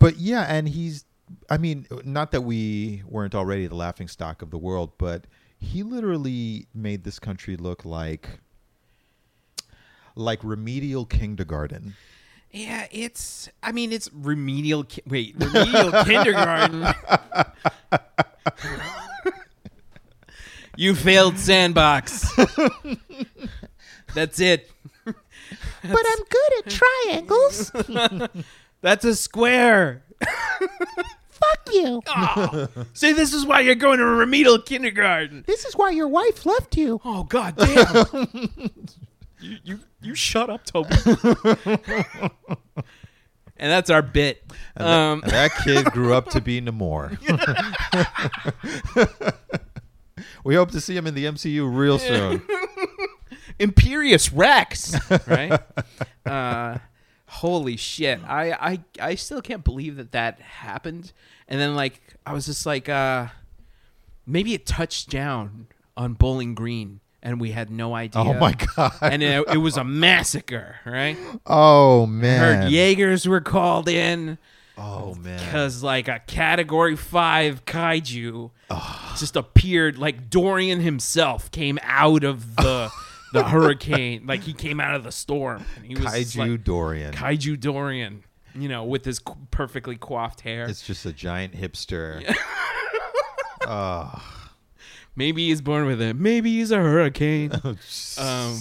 but 0.00 0.16
yeah, 0.16 0.42
and 0.42 0.68
he's 0.68 1.04
I 1.48 1.58
mean, 1.58 1.86
not 2.04 2.32
that 2.32 2.40
we 2.42 3.02
weren't 3.06 3.34
already 3.34 3.66
the 3.66 3.74
laughing 3.76 4.08
stock 4.08 4.42
of 4.42 4.50
the 4.50 4.58
world, 4.58 4.92
but 4.98 5.26
he 5.58 5.82
literally 5.82 6.66
made 6.74 7.04
this 7.04 7.18
country 7.18 7.56
look 7.56 7.84
like 7.84 8.40
like 10.16 10.42
remedial 10.42 11.06
kindergarten. 11.06 11.94
Yeah, 12.50 12.86
it's. 12.90 13.48
I 13.62 13.70
mean, 13.72 13.92
it's 13.92 14.10
remedial. 14.12 14.84
Ki- 14.84 15.02
wait, 15.06 15.36
remedial 15.38 15.92
kindergarten. 16.04 16.92
you 20.76 20.96
failed 20.96 21.38
sandbox. 21.38 22.28
That's 24.14 24.40
it. 24.40 24.68
but 25.04 25.14
I'm 25.84 26.24
good 26.28 26.52
at 26.58 26.80
triangles. 27.06 27.72
That's 28.82 29.04
a 29.04 29.14
square. 29.14 30.02
Fuck 31.30 31.68
you. 31.72 32.02
See, 32.92 33.12
this 33.12 33.32
is 33.32 33.46
why 33.46 33.60
you're 33.60 33.74
going 33.74 33.98
to 33.98 34.06
remedial 34.06 34.60
kindergarten. 34.60 35.44
This 35.46 35.64
is 35.64 35.74
why 35.74 35.90
your 35.90 36.08
wife 36.08 36.44
left 36.46 36.76
you. 36.76 37.00
Oh 37.04 37.24
god 37.24 37.56
damn. 37.56 38.06
you, 39.40 39.56
you 39.64 39.80
you 40.02 40.14
shut 40.14 40.50
up, 40.50 40.64
Toby. 40.64 40.90
and 43.56 43.70
that's 43.70 43.90
our 43.90 44.02
bit. 44.02 44.42
And, 44.76 44.86
Um, 44.88 45.20
that, 45.20 45.24
and 45.24 45.32
that 45.32 45.50
kid 45.64 45.84
grew 45.92 46.14
up 46.14 46.28
to 46.30 46.40
be 46.40 46.60
Namor. 46.60 47.16
we 50.44 50.54
hope 50.54 50.70
to 50.72 50.80
see 50.80 50.96
him 50.96 51.06
in 51.06 51.14
the 51.14 51.24
MCU 51.26 51.74
real 51.74 51.98
soon. 51.98 52.42
Imperius 53.60 54.30
Rex, 54.34 54.94
right? 55.26 55.60
uh, 56.26 56.78
holy 57.30 57.76
shit! 57.76 58.20
I, 58.26 58.52
I 58.52 58.80
I 59.00 59.14
still 59.14 59.40
can't 59.40 59.64
believe 59.64 59.96
that 59.96 60.12
that 60.12 60.40
happened. 60.40 61.12
And 61.48 61.60
then 61.60 61.74
like 61.74 62.00
I 62.26 62.32
was 62.32 62.46
just 62.46 62.66
like, 62.66 62.88
uh, 62.88 63.28
maybe 64.26 64.54
it 64.54 64.66
touched 64.66 65.10
down 65.10 65.66
on 65.96 66.14
Bowling 66.14 66.54
Green, 66.54 67.00
and 67.22 67.40
we 67.40 67.52
had 67.52 67.70
no 67.70 67.94
idea. 67.94 68.22
Oh 68.22 68.34
my 68.34 68.54
god! 68.76 68.92
And 69.00 69.22
it, 69.22 69.44
it 69.52 69.58
was 69.58 69.76
a 69.76 69.84
massacre, 69.84 70.76
right? 70.84 71.16
Oh 71.46 72.06
man 72.06 72.40
Heard 72.40 72.58
man! 72.60 72.70
Jaegers 72.70 73.26
were 73.26 73.40
called 73.40 73.88
in 73.88 74.38
Oh 74.78 75.14
man! 75.14 75.38
because 75.38 75.82
like 75.82 76.08
a 76.08 76.20
Category 76.26 76.96
Five 76.96 77.64
kaiju 77.64 78.50
just 79.18 79.36
appeared. 79.36 79.98
Like 79.98 80.30
Dorian 80.30 80.80
himself 80.80 81.50
came 81.50 81.78
out 81.82 82.24
of 82.24 82.56
the 82.56 82.90
the 83.32 83.44
hurricane, 83.44 84.26
like 84.26 84.40
he 84.42 84.52
came 84.52 84.80
out 84.80 84.94
of 84.94 85.04
the 85.04 85.12
storm. 85.12 85.64
And 85.76 85.86
he 85.86 85.94
was 85.94 86.04
Kaiju 86.06 86.36
like, 86.52 86.64
Dorian. 86.64 87.12
Kaiju 87.14 87.58
Dorian, 87.60 88.24
you 88.54 88.68
know, 88.68 88.84
with 88.84 89.04
his 89.04 89.18
qu- 89.18 89.36
perfectly 89.50 89.96
coiffed 89.96 90.40
hair. 90.42 90.64
it's 90.66 90.86
just 90.86 91.06
a 91.06 91.12
giant 91.12 91.54
hipster. 91.54 92.24
oh, 93.66 94.36
Maybe 95.16 95.48
he's 95.48 95.60
born 95.60 95.86
with 95.86 96.00
it. 96.00 96.14
Maybe 96.16 96.50
he's 96.52 96.70
a 96.70 96.78
hurricane. 96.78 97.52
um, 97.64 97.76
Um, 98.18 98.56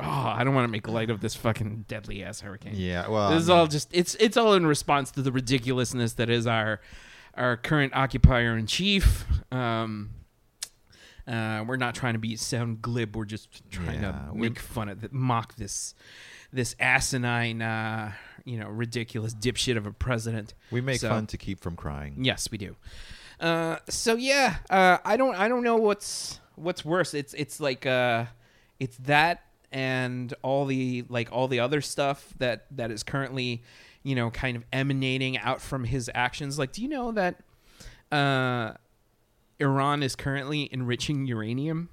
oh, 0.00 0.04
I 0.08 0.42
don't 0.44 0.54
want 0.54 0.66
to 0.66 0.70
make 0.72 0.88
light 0.88 1.10
of 1.10 1.20
this 1.20 1.34
fucking 1.34 1.84
deadly 1.88 2.22
ass 2.24 2.40
hurricane. 2.40 2.74
yeah. 2.76 3.08
Well, 3.08 3.30
this 3.30 3.42
is 3.42 3.50
I 3.50 3.52
mean, 3.54 3.60
all 3.60 3.66
just 3.66 3.88
it's 3.92 4.14
it's 4.16 4.36
all 4.36 4.54
in 4.54 4.66
response 4.66 5.10
to 5.12 5.22
the 5.22 5.32
ridiculousness 5.32 6.14
that 6.14 6.30
is 6.30 6.46
our 6.46 6.80
our 7.34 7.56
current 7.56 7.92
occupier 7.94 8.56
in 8.56 8.66
chief. 8.66 9.24
Um, 9.52 10.10
uh, 11.26 11.64
we're 11.66 11.76
not 11.76 11.94
trying 11.94 12.14
to 12.14 12.18
be 12.18 12.36
sound 12.36 12.82
glib. 12.82 13.16
We're 13.16 13.24
just 13.24 13.48
trying 13.70 14.02
Yeah, 14.02 14.12
to 14.30 14.34
make 14.34 14.58
fun 14.58 14.88
of 14.88 15.12
mock 15.12 15.56
this 15.56 15.94
this 16.52 16.74
asinine, 16.80 17.62
uh, 17.62 18.12
you 18.44 18.58
know, 18.58 18.68
ridiculous 18.68 19.34
dipshit 19.34 19.76
of 19.76 19.86
a 19.86 19.92
president. 19.92 20.54
we 20.70 20.80
make 20.80 21.00
so- 21.00 21.08
fun 21.08 21.26
to 21.28 21.36
keep 21.36 21.60
from 21.60 21.76
crying. 21.76 22.16
Yes, 22.24 22.48
we 22.50 22.58
do. 22.58 22.76
Uh, 23.38 23.76
so 23.88 24.16
yeah, 24.16 24.56
uh, 24.68 24.98
I 25.04 25.16
don't 25.16 25.34
I 25.34 25.48
don't 25.48 25.62
know 25.62 25.76
what's 25.76 26.40
what's 26.56 26.84
worse. 26.84 27.14
It's 27.14 27.32
it's 27.34 27.58
like 27.60 27.86
uh, 27.86 28.26
it's 28.78 28.96
that 28.98 29.44
and 29.72 30.34
all 30.42 30.66
the 30.66 31.04
like 31.08 31.30
all 31.32 31.48
the 31.48 31.60
other 31.60 31.80
stuff 31.80 32.34
that 32.38 32.66
that 32.72 32.90
is 32.90 33.02
currently 33.02 33.62
you 34.02 34.14
know 34.14 34.30
kind 34.30 34.56
of 34.56 34.64
emanating 34.72 35.38
out 35.38 35.62
from 35.62 35.84
his 35.84 36.10
actions. 36.14 36.58
Like, 36.58 36.72
do 36.72 36.82
you 36.82 36.88
know 36.88 37.12
that 37.12 37.36
uh, 38.12 38.72
Iran 39.60 40.02
is 40.02 40.16
currently 40.16 40.68
enriching 40.72 41.26
uranium? 41.26 41.90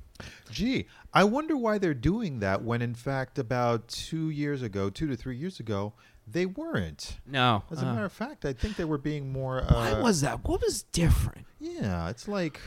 Gee, 0.49 0.87
I 1.13 1.23
wonder 1.25 1.55
why 1.55 1.77
they're 1.77 1.93
doing 1.93 2.39
that 2.39 2.63
when, 2.63 2.81
in 2.81 2.95
fact, 2.95 3.37
about 3.37 3.87
two 3.87 4.29
years 4.29 4.61
ago, 4.63 4.89
two 4.89 5.07
to 5.07 5.15
three 5.15 5.37
years 5.37 5.59
ago, 5.59 5.93
they 6.25 6.45
weren't. 6.45 7.17
No. 7.25 7.63
As 7.69 7.81
a 7.83 7.85
Uh, 7.87 7.93
matter 7.93 8.05
of 8.05 8.11
fact, 8.13 8.43
I 8.45 8.53
think 8.53 8.77
they 8.77 8.85
were 8.85 8.97
being 8.97 9.31
more. 9.31 9.61
why 9.69 9.91
Uh, 9.91 10.01
was 10.01 10.21
that? 10.21 10.43
What 10.47 10.61
was 10.61 10.83
different? 10.83 11.45
Yeah, 11.59 12.09
it's 12.09 12.27
like, 12.27 12.59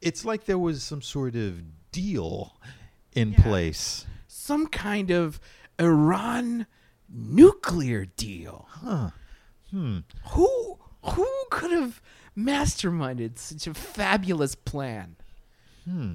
it's 0.00 0.24
like 0.24 0.46
there 0.46 0.58
was 0.58 0.82
some 0.82 1.00
sort 1.02 1.36
of 1.36 1.62
deal 1.92 2.58
in 3.12 3.32
Yeah. 3.32 3.42
place. 3.42 4.06
Some 4.26 4.66
kind 4.66 5.10
of 5.10 5.38
Iran 5.78 6.66
nuclear 7.08 8.04
deal. 8.04 8.66
Huh. 8.70 9.10
Hmm. 9.70 9.98
Who 10.30 10.67
who 11.02 11.26
could 11.50 11.70
have 11.72 12.00
masterminded 12.36 13.38
such 13.38 13.66
a 13.66 13.74
fabulous 13.74 14.54
plan? 14.54 15.16
Hmm. 15.84 16.12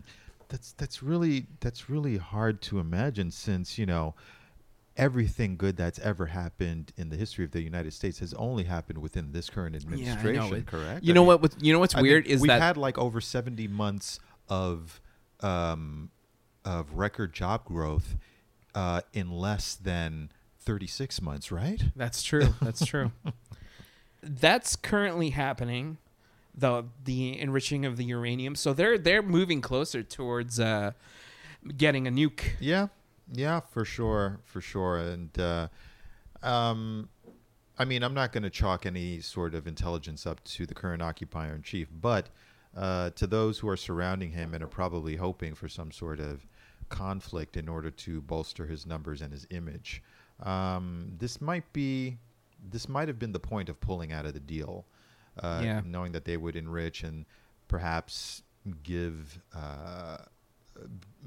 That's 0.49 0.73
that's 0.73 1.01
really 1.01 1.47
that's 1.61 1.89
really 1.89 2.17
hard 2.17 2.61
to 2.63 2.79
imagine 2.79 3.31
since 3.31 3.77
you 3.79 3.85
know 3.85 4.13
everything 4.95 5.57
good 5.57 5.75
that's 5.75 5.97
ever 5.99 6.27
happened 6.27 6.91
in 6.97 7.09
the 7.09 7.15
history 7.15 7.43
of 7.43 7.49
the 7.51 7.61
United 7.61 7.91
States 7.93 8.19
has 8.19 8.31
only 8.35 8.63
happened 8.63 8.99
within 8.99 9.31
this 9.31 9.49
current 9.49 9.73
Yeah, 9.73 9.81
administration. 9.81 10.53
it. 10.57 10.65
Correct. 10.67 11.03
You 11.03 11.13
I 11.13 11.15
know 11.15 11.21
mean- 11.21 11.27
what? 11.27 11.41
With, 11.41 11.55
you 11.61 11.73
know 11.73 11.79
what's 11.79 11.95
I 11.95 12.01
weird 12.01 12.27
is 12.27 12.41
we've 12.41 12.49
that 12.49 12.61
had 12.61 12.77
like 12.77 12.99
over 12.99 13.19
70 13.19 13.67
months 13.69 14.19
of 14.49 15.01
um, 15.39 16.11
of 16.63 16.93
record 16.93 17.33
job 17.33 17.65
growth 17.65 18.15
uh, 18.75 19.01
in 19.13 19.31
less 19.31 19.73
than 19.73 20.29
36 20.59 21.21
months, 21.23 21.51
right? 21.51 21.81
that's 21.95 22.21
true. 22.21 22.53
That's 22.61 22.85
true. 22.85 23.11
that's 24.24 24.75
currently 24.75 25.32
happening. 25.32 25.98
The 26.56 26.86
the 27.03 27.39
enriching 27.39 27.86
of 27.86 27.98
the 27.98 28.06
uranium. 28.06 28.56
So 28.56 28.74
they're 28.74 28.98
they're 28.98 29.24
moving 29.24 29.62
closer 29.62 30.03
towards 30.03 30.60
uh, 30.60 30.92
getting 31.77 32.08
a 32.08 32.12
nuke. 32.12 32.44
Yeah, 32.60 32.88
yeah, 33.32 33.60
for 33.60 33.86
sure, 33.86 34.39
for 34.44 34.62
sure. 34.62 34.98
And 34.98 35.38
uh, 35.39 35.68
um, 36.44 37.10
I 37.77 37.86
mean, 37.86 38.03
I'm 38.03 38.13
not 38.13 38.32
going 38.32 38.44
to 38.44 38.50
chalk 38.50 38.86
any 38.86 39.20
sort 39.20 39.56
of 39.56 39.68
intelligence 39.68 40.27
up 40.27 40.44
to 40.46 40.65
the 40.65 40.75
current 40.75 41.01
occupier 41.01 41.56
in 41.56 41.63
chief, 41.63 41.88
but 41.92 42.30
uh, 42.77 43.10
to 43.12 43.25
those 43.25 43.60
who 43.60 43.70
are 43.70 43.77
surrounding 43.77 44.32
him 44.32 44.53
and 44.53 44.63
are 44.63 44.68
probably 44.68 45.15
hoping 45.15 45.56
for 45.56 45.68
some 45.68 45.92
sort 45.92 46.20
of 46.20 46.46
conflict 46.89 47.58
in 47.58 47.68
order 47.68 47.89
to 47.89 48.22
bolster 48.22 48.68
his 48.68 48.86
numbers 48.86 49.22
and 49.22 49.32
his 49.32 49.48
image, 49.50 50.03
um, 50.42 51.13
this 51.18 51.42
might 51.42 51.72
be, 51.74 52.18
this 52.67 52.88
might 52.89 53.08
have 53.08 53.20
been 53.20 53.32
the 53.34 53.39
point 53.39 53.70
of 53.70 53.79
pulling 53.79 54.12
out 54.12 54.25
of 54.25 54.34
the 54.34 54.39
deal. 54.39 54.86
Uh, 55.41 55.62
Yeah. 55.63 55.82
knowing 55.86 56.12
that 56.12 56.25
they 56.25 56.38
would 56.38 56.55
enrich 56.55 57.03
and 57.03 57.25
perhaps 57.67 58.43
give 58.84 59.39
uh, 59.55 60.17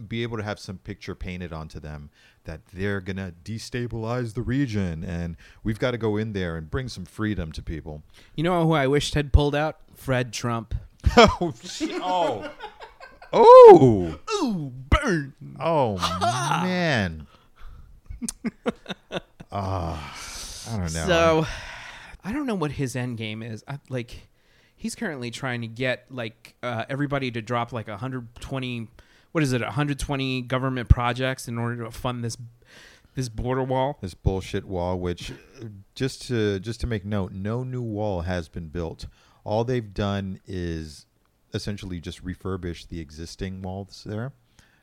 be 0.09 0.23
able 0.23 0.37
to 0.37 0.43
have 0.43 0.59
some 0.59 0.79
picture 0.79 1.15
painted 1.15 1.53
onto 1.53 1.79
them 1.81 2.11
that 2.45 2.67
they're 2.73 3.01
going 3.01 3.17
to 3.17 3.33
destabilize 3.45 4.35
the 4.35 4.43
region 4.43 5.05
and 5.05 5.37
we've 5.63 5.79
got 5.79 5.93
to 5.93 5.99
go 5.99 6.17
in 6.17 6.33
there 6.33 6.57
and 6.57 6.71
bring 6.71 6.89
some 6.89 7.05
freedom 7.05 7.53
to 7.53 7.63
people. 7.63 8.03
You 8.37 8.43
know 8.45 8.65
who 8.65 8.73
I 8.73 8.87
wished 8.87 9.15
had 9.15 9.33
pulled 9.33 9.55
out? 9.55 9.79
Fred 9.95 10.33
Trump. 10.33 10.75
oh, 11.17 11.53
shit. 11.63 12.01
oh. 12.03 12.51
Oh. 13.33 14.19
Ooh, 14.43 14.73
burn. 14.89 15.35
Oh 15.61 15.97
man. 16.65 17.27
Ah, 19.53 20.15
I 20.69 20.73
don't 20.79 20.93
know. 20.95 21.07
So, 21.07 21.47
I 22.25 22.33
don't 22.33 22.47
know 22.47 22.55
what 22.55 22.73
his 22.73 22.97
end 22.97 23.19
game 23.19 23.43
is. 23.43 23.65
I, 23.69 23.79
like, 23.89 24.29
he's 24.75 24.95
currently 24.95 25.31
trying 25.31 25.61
to 25.63 25.67
get 25.69 26.07
like 26.11 26.55
uh, 26.63 26.85
everybody 26.89 27.31
to 27.31 27.43
drop 27.43 27.73
like 27.73 27.89
120. 27.89 28.89
What 29.33 29.43
is 29.43 29.53
it? 29.53 29.61
120 29.61 30.43
government 30.43 30.89
projects 30.89 31.47
in 31.49 31.59
order 31.59 31.85
to 31.85 31.91
fund 31.91 32.25
this 32.25 32.37
this 33.15 33.29
border 33.31 33.63
wall. 33.63 33.97
this 34.03 34.13
bullshit 34.13 34.67
wall 34.67 34.99
which 35.01 35.31
uh, 35.31 35.65
just 35.95 36.23
to 36.29 36.59
just 36.61 36.81
to 36.81 36.87
make 36.87 37.05
note, 37.05 37.33
no 37.33 37.63
new 37.65 37.83
wall 37.83 38.23
has 38.23 38.49
been 38.49 38.69
built. 38.69 39.07
All 39.45 39.65
they've 39.65 39.95
done 39.95 40.41
is 40.47 41.07
essentially 41.55 42.01
just 42.01 42.25
refurbish 42.25 42.89
the 42.89 43.01
existing 43.01 43.63
walls 43.63 44.03
there. 44.05 44.33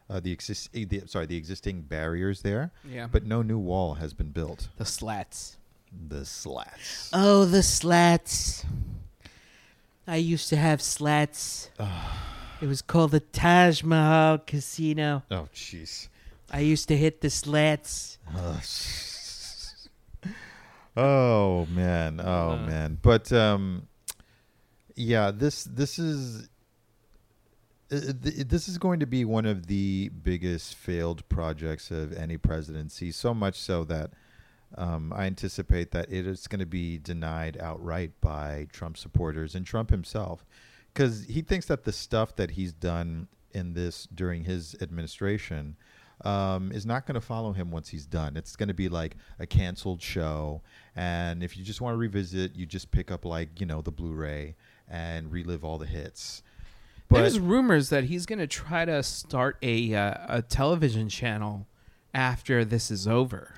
Uh, 0.10 0.20
the 0.20 0.32
exist 0.32 0.70
eh, 0.74 0.86
the, 0.88 1.02
sorry, 1.08 1.26
the 1.26 1.38
existing 1.38 1.82
barriers 1.84 2.42
there, 2.42 2.72
Yeah, 2.88 3.08
but 3.12 3.26
no 3.26 3.42
new 3.42 3.58
wall 3.60 3.96
has 3.96 4.14
been 4.14 4.30
built. 4.32 4.70
the 4.78 4.86
slats. 4.86 5.58
The 6.10 6.26
slats. 6.26 7.10
Oh, 7.14 7.46
the 7.46 7.64
slats. 7.64 8.66
I 10.08 10.18
used 10.18 10.50
to 10.50 10.56
have 10.58 10.82
slats. 10.82 11.70
it 12.62 12.68
was 12.68 12.82
called 12.82 13.12
the 13.12 13.20
Taj 13.20 13.84
Mahal 13.84 14.38
Casino. 14.40 15.24
Oh, 15.32 15.48
jeez. 15.54 16.08
I 16.52 16.60
used 16.60 16.88
to 16.90 16.98
hit 16.98 17.22
the 17.22 17.30
slats. 17.30 18.18
oh 20.98 21.66
man, 21.68 22.20
oh 22.24 22.52
Uh. 22.52 22.58
man. 22.66 22.98
But 23.02 23.32
um, 23.32 23.88
yeah, 24.96 25.32
this 25.32 25.64
this 25.64 25.98
is 25.98 26.50
uh, 27.92 28.00
this 28.22 28.68
is 28.68 28.78
going 28.78 29.00
to 29.00 29.06
be 29.08 29.26
one 29.26 29.46
of 29.46 29.68
the 29.68 30.10
biggest 30.24 30.76
failed 30.76 31.28
projects 31.30 31.90
of 31.92 32.14
any 32.14 32.38
presidency. 32.38 33.12
So 33.12 33.34
much 33.34 33.56
so 33.60 33.84
that 33.86 34.12
um, 34.78 35.14
I 35.16 35.26
anticipate 35.26 35.92
that 35.92 36.12
it 36.12 36.26
is 36.28 36.48
going 36.48 36.60
to 36.60 36.66
be 36.66 36.98
denied 36.98 37.58
outright 37.60 38.12
by 38.22 38.68
Trump 38.72 38.98
supporters 38.98 39.56
and 39.56 39.66
Trump 39.66 39.90
himself, 39.90 40.46
because 40.94 41.26
he 41.26 41.42
thinks 41.42 41.66
that 41.68 41.84
the 41.84 41.92
stuff 41.92 42.36
that 42.36 42.52
he's 42.52 42.74
done 42.74 43.28
in 43.52 43.74
this 43.74 44.08
during 44.14 44.44
his 44.44 44.76
administration 44.82 45.76
um, 46.22 46.72
is 46.72 46.86
not 46.86 47.06
going 47.06 47.16
to 47.16 47.22
follow 47.22 47.54
him 47.54 47.70
once 47.70 47.90
he's 47.90 48.06
done. 48.06 48.38
It's 48.38 48.56
going 48.56 48.68
to 48.68 48.74
be 48.74 48.90
like 48.90 49.16
a 49.40 49.46
canceled 49.46 50.02
show, 50.02 50.62
and 50.96 51.44
if 51.44 51.58
you 51.58 51.64
just 51.64 51.82
want 51.82 51.94
to 51.94 51.98
revisit, 51.98 52.56
you 52.56 52.66
just 52.66 52.92
pick 52.92 53.12
up 53.12 53.26
like 53.26 53.60
you 53.60 53.66
know 53.66 53.82
the 53.82 53.92
Blu-ray 53.92 54.56
and 54.90 55.32
relive 55.32 55.64
all 55.64 55.78
the 55.78 55.86
hits. 55.86 56.44
But 57.10 57.22
There's 57.22 57.40
rumors 57.40 57.90
that 57.90 58.06
he's 58.06 58.26
going 58.26 58.40
to 58.40 58.48
try 58.48 58.86
to 58.86 59.04
start 59.04 59.58
a 59.62 59.94
uh, 59.94 60.16
a 60.30 60.42
television 60.42 61.10
channel 61.10 61.68
after 62.14 62.64
this 62.66 62.90
is 62.90 63.08
over. 63.08 63.54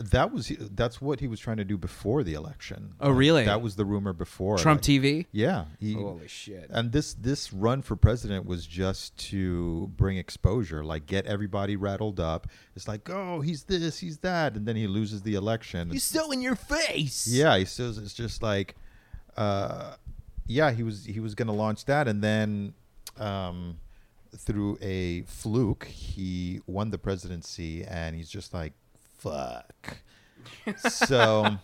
That 0.00 0.32
was 0.32 0.50
that's 0.74 1.00
what 1.00 1.20
he 1.20 1.28
was 1.28 1.38
trying 1.38 1.58
to 1.58 1.64
do 1.64 1.76
before 1.76 2.22
the 2.22 2.32
election. 2.32 2.94
Oh, 3.00 3.10
really? 3.10 3.44
That 3.44 3.60
was 3.60 3.76
the 3.76 3.84
rumor 3.84 4.14
before 4.14 4.56
Trump 4.56 4.80
like- 4.80 4.86
TV. 4.86 5.26
Yeah, 5.30 5.66
he, 5.78 5.92
Holy 5.92 6.26
shit! 6.26 6.68
And 6.70 6.90
this 6.90 7.12
this 7.12 7.52
run 7.52 7.82
for 7.82 7.96
president 7.96 8.46
was 8.46 8.66
just 8.66 9.16
to 9.28 9.90
bring 9.96 10.16
exposure, 10.16 10.82
like 10.82 11.04
get 11.04 11.26
everybody 11.26 11.76
rattled 11.76 12.18
up. 12.18 12.46
It's 12.74 12.88
like, 12.88 13.10
oh, 13.10 13.42
he's 13.42 13.64
this, 13.64 13.98
he's 13.98 14.18
that, 14.18 14.54
and 14.54 14.66
then 14.66 14.74
he 14.74 14.86
loses 14.86 15.20
the 15.20 15.34
election. 15.34 15.90
He's 15.90 16.04
so 16.04 16.30
in 16.30 16.40
your 16.40 16.56
face. 16.56 17.26
yeah, 17.26 17.58
he 17.58 17.66
says 17.66 17.98
it's 17.98 18.14
just 18.14 18.42
like, 18.42 18.76
uh, 19.36 19.96
yeah, 20.46 20.70
he 20.70 20.82
was 20.82 21.04
he 21.04 21.20
was 21.20 21.34
going 21.34 21.48
to 21.48 21.54
launch 21.54 21.84
that, 21.84 22.08
and 22.08 22.24
then 22.24 22.72
um, 23.18 23.76
through 24.34 24.78
a 24.80 25.22
fluke, 25.22 25.84
he 25.84 26.60
won 26.66 26.90
the 26.90 26.98
presidency, 26.98 27.84
and 27.84 28.16
he's 28.16 28.30
just 28.30 28.54
like, 28.54 28.72
fuck. 29.20 29.96
so, 30.78 31.56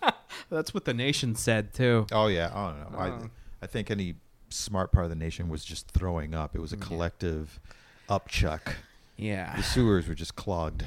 That's 0.50 0.72
what 0.74 0.84
the 0.84 0.94
nation 0.94 1.34
said 1.34 1.72
too. 1.74 2.06
oh 2.12 2.26
yeah, 2.28 2.50
I 2.54 2.70
don't 2.70 2.92
know. 2.92 2.98
Oh. 2.98 3.02
I 3.02 3.64
I 3.64 3.66
think 3.66 3.90
any 3.90 4.14
smart 4.48 4.92
part 4.92 5.04
of 5.04 5.10
the 5.10 5.16
nation 5.16 5.48
was 5.48 5.64
just 5.64 5.90
throwing 5.90 6.34
up. 6.34 6.54
It 6.54 6.60
was 6.60 6.72
a 6.72 6.76
collective 6.76 7.58
upchuck. 8.08 8.74
Yeah. 9.16 9.56
The 9.56 9.62
sewers 9.62 10.06
were 10.08 10.14
just 10.14 10.36
clogged 10.36 10.84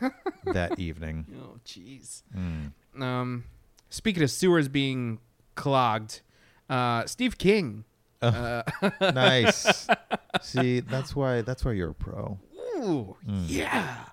that 0.44 0.78
evening. 0.80 1.26
Oh, 1.40 1.58
jeez. 1.64 2.22
Mm. 2.36 2.72
Um, 3.00 3.44
speaking 3.88 4.22
of 4.24 4.30
sewers 4.30 4.68
being 4.68 5.20
clogged, 5.54 6.20
uh, 6.68 7.06
Steve 7.06 7.38
King. 7.38 7.84
Uh, 8.20 8.62
Nice. 9.00 9.86
See, 10.42 10.80
that's 10.80 11.14
why 11.14 11.42
that's 11.42 11.64
why 11.64 11.72
you're 11.72 11.90
a 11.90 11.94
pro. 11.94 12.38
ooh, 12.76 13.16
Mm. 13.26 13.44
yeah. 13.46 14.04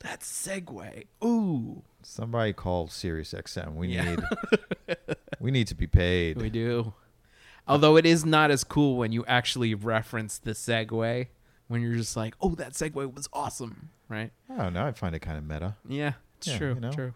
That 0.00 0.20
segue. 0.20 1.06
Ooh, 1.24 1.82
Somebody 2.02 2.52
call 2.52 2.88
Sirius 2.88 3.32
XM. 3.34 3.74
We 3.74 3.88
Yeah. 3.88 4.14
need 4.14 4.20
we 5.40 5.50
need 5.50 5.66
to 5.68 5.74
be 5.74 5.86
paid. 5.86 6.40
we 6.40 6.50
do. 6.50 6.92
Although 7.66 7.96
it 7.96 8.06
is 8.06 8.24
not 8.24 8.50
as 8.50 8.64
cool 8.64 8.96
when 8.96 9.12
you 9.12 9.24
actually 9.26 9.74
reference 9.74 10.38
the 10.38 10.52
segue, 10.52 11.26
when 11.66 11.82
you're 11.82 11.96
just 11.96 12.16
like, 12.16 12.34
"Oh, 12.40 12.54
that 12.54 12.72
segue 12.72 13.12
was 13.14 13.28
awesome," 13.32 13.90
right? 14.08 14.30
Oh 14.48 14.56
don't. 14.56 14.76
I 14.76 14.92
find 14.92 15.14
it 15.14 15.18
kind 15.20 15.36
of 15.36 15.44
meta. 15.44 15.76
Yeah, 15.86 16.12
it's 16.38 16.46
Yeah, 16.48 16.58
true. 16.58 16.74
you 16.74 16.80
know. 16.80 16.92
True. 16.92 17.12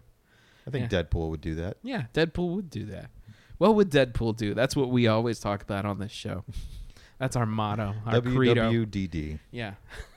I 0.67 0.69
think 0.69 0.91
Yeah. 0.91 1.03
Deadpool 1.03 1.29
would 1.29 1.41
do 1.41 1.55
that. 1.55 1.77
Yeah, 1.81 2.03
Deadpool 2.13 2.53
would 2.55 2.69
do 2.69 2.85
that. 2.85 3.09
What 3.57 3.75
would 3.75 3.89
Deadpool 3.89 4.35
do? 4.37 4.53
That's 4.53 4.75
what 4.75 4.89
we 4.89 5.07
always 5.07 5.39
talk 5.39 5.61
about 5.63 5.85
on 5.85 5.99
this 5.99 6.11
show. 6.11 6.43
That's 7.17 7.35
our 7.35 7.45
motto, 7.45 7.95
our 8.05 8.21
credo. 8.21 8.69
WWDD. 8.71 9.39
Yeah. 9.51 9.73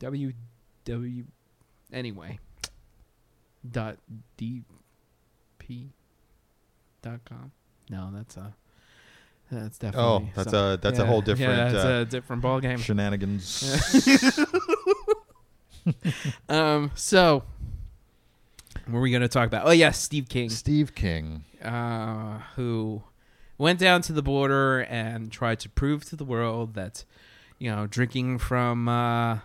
W 0.00 0.32
W 0.84 1.24
anyway. 1.92 2.38
Dot 3.70 3.98
D 4.36 4.62
P 5.58 5.90
dot 7.02 7.20
com. 7.28 7.50
No, 7.90 8.10
that's 8.14 8.36
a 8.36 8.54
that's 9.50 9.78
definitely 9.78 10.04
Oh, 10.08 10.28
that's 10.34 10.52
a 10.52 10.78
that's 10.80 10.98
a 10.98 11.06
whole 11.06 11.20
different 11.22 11.52
yeah, 11.56 11.68
that's 11.72 11.84
uh, 11.84 11.88
a 11.88 12.04
different 12.04 12.42
ball 12.42 12.60
game. 12.60 12.78
shenanigans. 12.78 13.64
Um 16.48 16.90
so 16.94 17.44
what 18.86 18.94
were 18.94 19.00
we 19.00 19.10
gonna 19.10 19.28
talk 19.28 19.46
about? 19.46 19.66
Oh 19.66 19.70
yeah, 19.70 19.90
Steve 19.90 20.28
King. 20.28 20.50
Steve 20.50 20.94
King. 20.94 21.44
uh, 21.64 22.38
who 22.56 23.02
went 23.56 23.78
down 23.78 24.02
to 24.02 24.12
the 24.12 24.22
border 24.22 24.80
and 24.80 25.32
tried 25.32 25.60
to 25.60 25.68
prove 25.68 26.04
to 26.06 26.16
the 26.16 26.24
world 26.24 26.74
that 26.74 27.04
you 27.58 27.70
know 27.74 27.86
drinking 27.86 28.38
from 28.38 28.86
uh, 28.88 29.38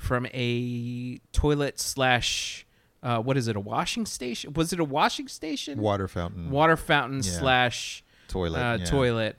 from 0.00 0.26
a 0.32 1.18
toilet 1.32 1.78
slash 1.78 2.66
uh, 3.02 3.18
what 3.20 3.36
is 3.36 3.48
it 3.48 3.54
a 3.56 3.60
washing 3.60 4.06
station 4.06 4.52
was 4.54 4.72
it 4.72 4.80
a 4.80 4.84
washing 4.84 5.28
station 5.28 5.78
Water 5.78 6.08
fountain. 6.08 6.50
water 6.50 6.76
fountain 6.76 7.18
Yeah. 7.22 7.38
slash 7.38 8.02
toilet. 8.28 8.58
uh, 8.58 8.76
yeah. 8.78 8.84
toilet 8.86 9.36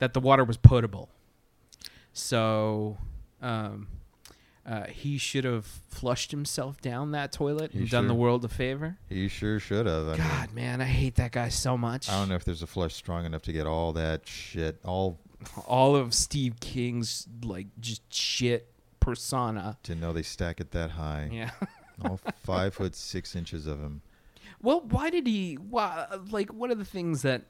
that 0.00 0.12
the 0.12 0.20
water 0.20 0.44
was 0.44 0.58
potable 0.58 1.08
so 2.12 2.98
um, 3.40 3.88
uh, 4.66 4.84
he 4.84 5.16
should 5.18 5.44
have 5.44 5.64
flushed 5.88 6.30
himself 6.30 6.80
down 6.80 7.12
that 7.12 7.32
toilet 7.32 7.72
He 7.72 7.80
and 7.80 7.90
done 7.90 8.06
the 8.08 8.14
world 8.14 8.44
a 8.44 8.48
favor 8.48 8.98
He 9.08 9.28
sure 9.28 9.58
should 9.58 9.86
have. 9.86 10.06
I 10.08 10.12
mean, 10.12 10.18
God, 10.18 10.52
man, 10.52 10.80
I 10.80 10.84
hate 10.84 11.14
that 11.16 11.32
guy 11.32 11.48
so 11.48 11.76
much. 11.78 12.08
I 12.10 12.18
don't 12.18 12.28
know 12.28 12.34
if 12.36 12.44
there's 12.44 12.62
a 12.62 12.66
flush 12.66 12.94
strong 12.94 13.24
enough 13.24 13.42
to 13.42 13.52
get 13.52 13.66
all 13.66 13.92
that 13.94 14.26
shit, 14.26 14.80
all 14.84 15.18
All 15.66 15.96
of 15.96 16.14
Steve 16.14 16.60
King's 16.60 17.26
like 17.42 17.66
just 17.80 18.02
shit 18.12 18.70
persona. 19.04 19.78
to 19.82 19.94
know 19.94 20.12
they 20.12 20.22
stack 20.22 20.60
it 20.60 20.70
that 20.72 20.90
high. 20.92 21.28
Yeah. 21.32 21.50
all 22.04 22.18
five 22.42 22.74
foot 22.74 22.94
six 22.94 23.36
inches 23.36 23.66
of 23.66 23.80
him. 23.80 24.02
well, 24.62 24.80
why 24.80 25.10
did 25.10 25.26
he? 25.26 25.54
Why? 25.54 26.06
Like, 26.30 26.52
one 26.52 26.70
of 26.70 26.78
the 26.78 26.84
things 26.84 27.22
that 27.22 27.42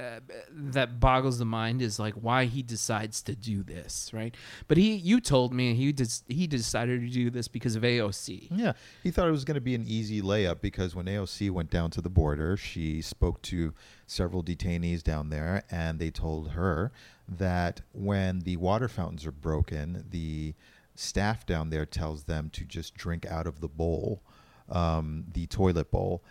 uh, 0.00 0.20
that 0.50 0.98
boggles 0.98 1.38
the 1.38 1.44
mind 1.44 1.80
is 1.80 1.98
like 1.98 2.14
why 2.14 2.46
he 2.46 2.62
decides 2.62 3.22
to 3.22 3.34
do 3.36 3.62
this, 3.62 4.10
right? 4.12 4.34
But 4.66 4.76
he, 4.76 4.94
you 4.94 5.20
told 5.20 5.54
me 5.54 5.74
he 5.74 5.92
just 5.92 6.24
he 6.28 6.46
decided 6.46 7.00
to 7.02 7.08
do 7.08 7.30
this 7.30 7.46
because 7.46 7.76
of 7.76 7.82
AOC. 7.82 8.48
Yeah, 8.50 8.72
he 9.02 9.10
thought 9.10 9.28
it 9.28 9.32
was 9.32 9.44
going 9.44 9.54
to 9.54 9.60
be 9.60 9.74
an 9.74 9.84
easy 9.86 10.20
layup 10.20 10.60
because 10.60 10.94
when 10.94 11.06
AOC 11.06 11.50
went 11.50 11.70
down 11.70 11.90
to 11.92 12.00
the 12.00 12.10
border, 12.10 12.56
she 12.56 13.00
spoke 13.00 13.40
to 13.42 13.74
several 14.06 14.42
detainees 14.42 15.02
down 15.02 15.30
there, 15.30 15.62
and 15.70 15.98
they 15.98 16.10
told 16.10 16.50
her 16.50 16.90
that 17.38 17.82
when 17.92 18.40
the 18.40 18.56
water 18.56 18.88
fountains 18.88 19.26
are 19.26 19.32
broken, 19.32 20.04
the 20.10 20.54
staff 20.94 21.46
down 21.46 21.70
there 21.70 21.86
tells 21.86 22.24
them 22.24 22.50
to 22.50 22.64
just 22.64 22.94
drink 22.94 23.26
out 23.26 23.46
of 23.46 23.60
the 23.60 23.68
bowl, 23.68 24.22
um, 24.68 25.24
the 25.32 25.46
toilet 25.46 25.90
bowl. 25.90 26.22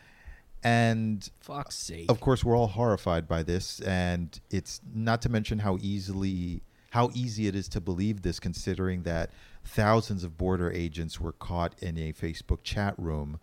And 0.64 1.28
Fuck's 1.40 1.76
sake. 1.76 2.12
of 2.12 2.20
course, 2.20 2.44
we're 2.44 2.56
all 2.56 2.68
horrified 2.68 3.28
by 3.28 3.42
this, 3.42 3.80
and 3.82 4.40
it's 4.52 4.80
not 4.94 5.22
to 5.24 5.30
mention 5.30 5.60
how 5.60 5.78
easily 5.82 6.62
how 6.92 7.10
easy 7.14 7.48
it 7.48 7.56
is 7.56 7.70
to 7.70 7.80
believe 7.80 8.22
this, 8.22 8.40
considering 8.40 9.04
that 9.04 9.32
thousands 9.64 10.26
of 10.26 10.38
border 10.38 10.70
agents 10.72 11.22
were 11.22 11.32
caught 11.32 11.74
in 11.82 11.98
a 11.98 12.12
Facebook 12.12 12.64
chat 12.64 12.94
room, 12.98 13.40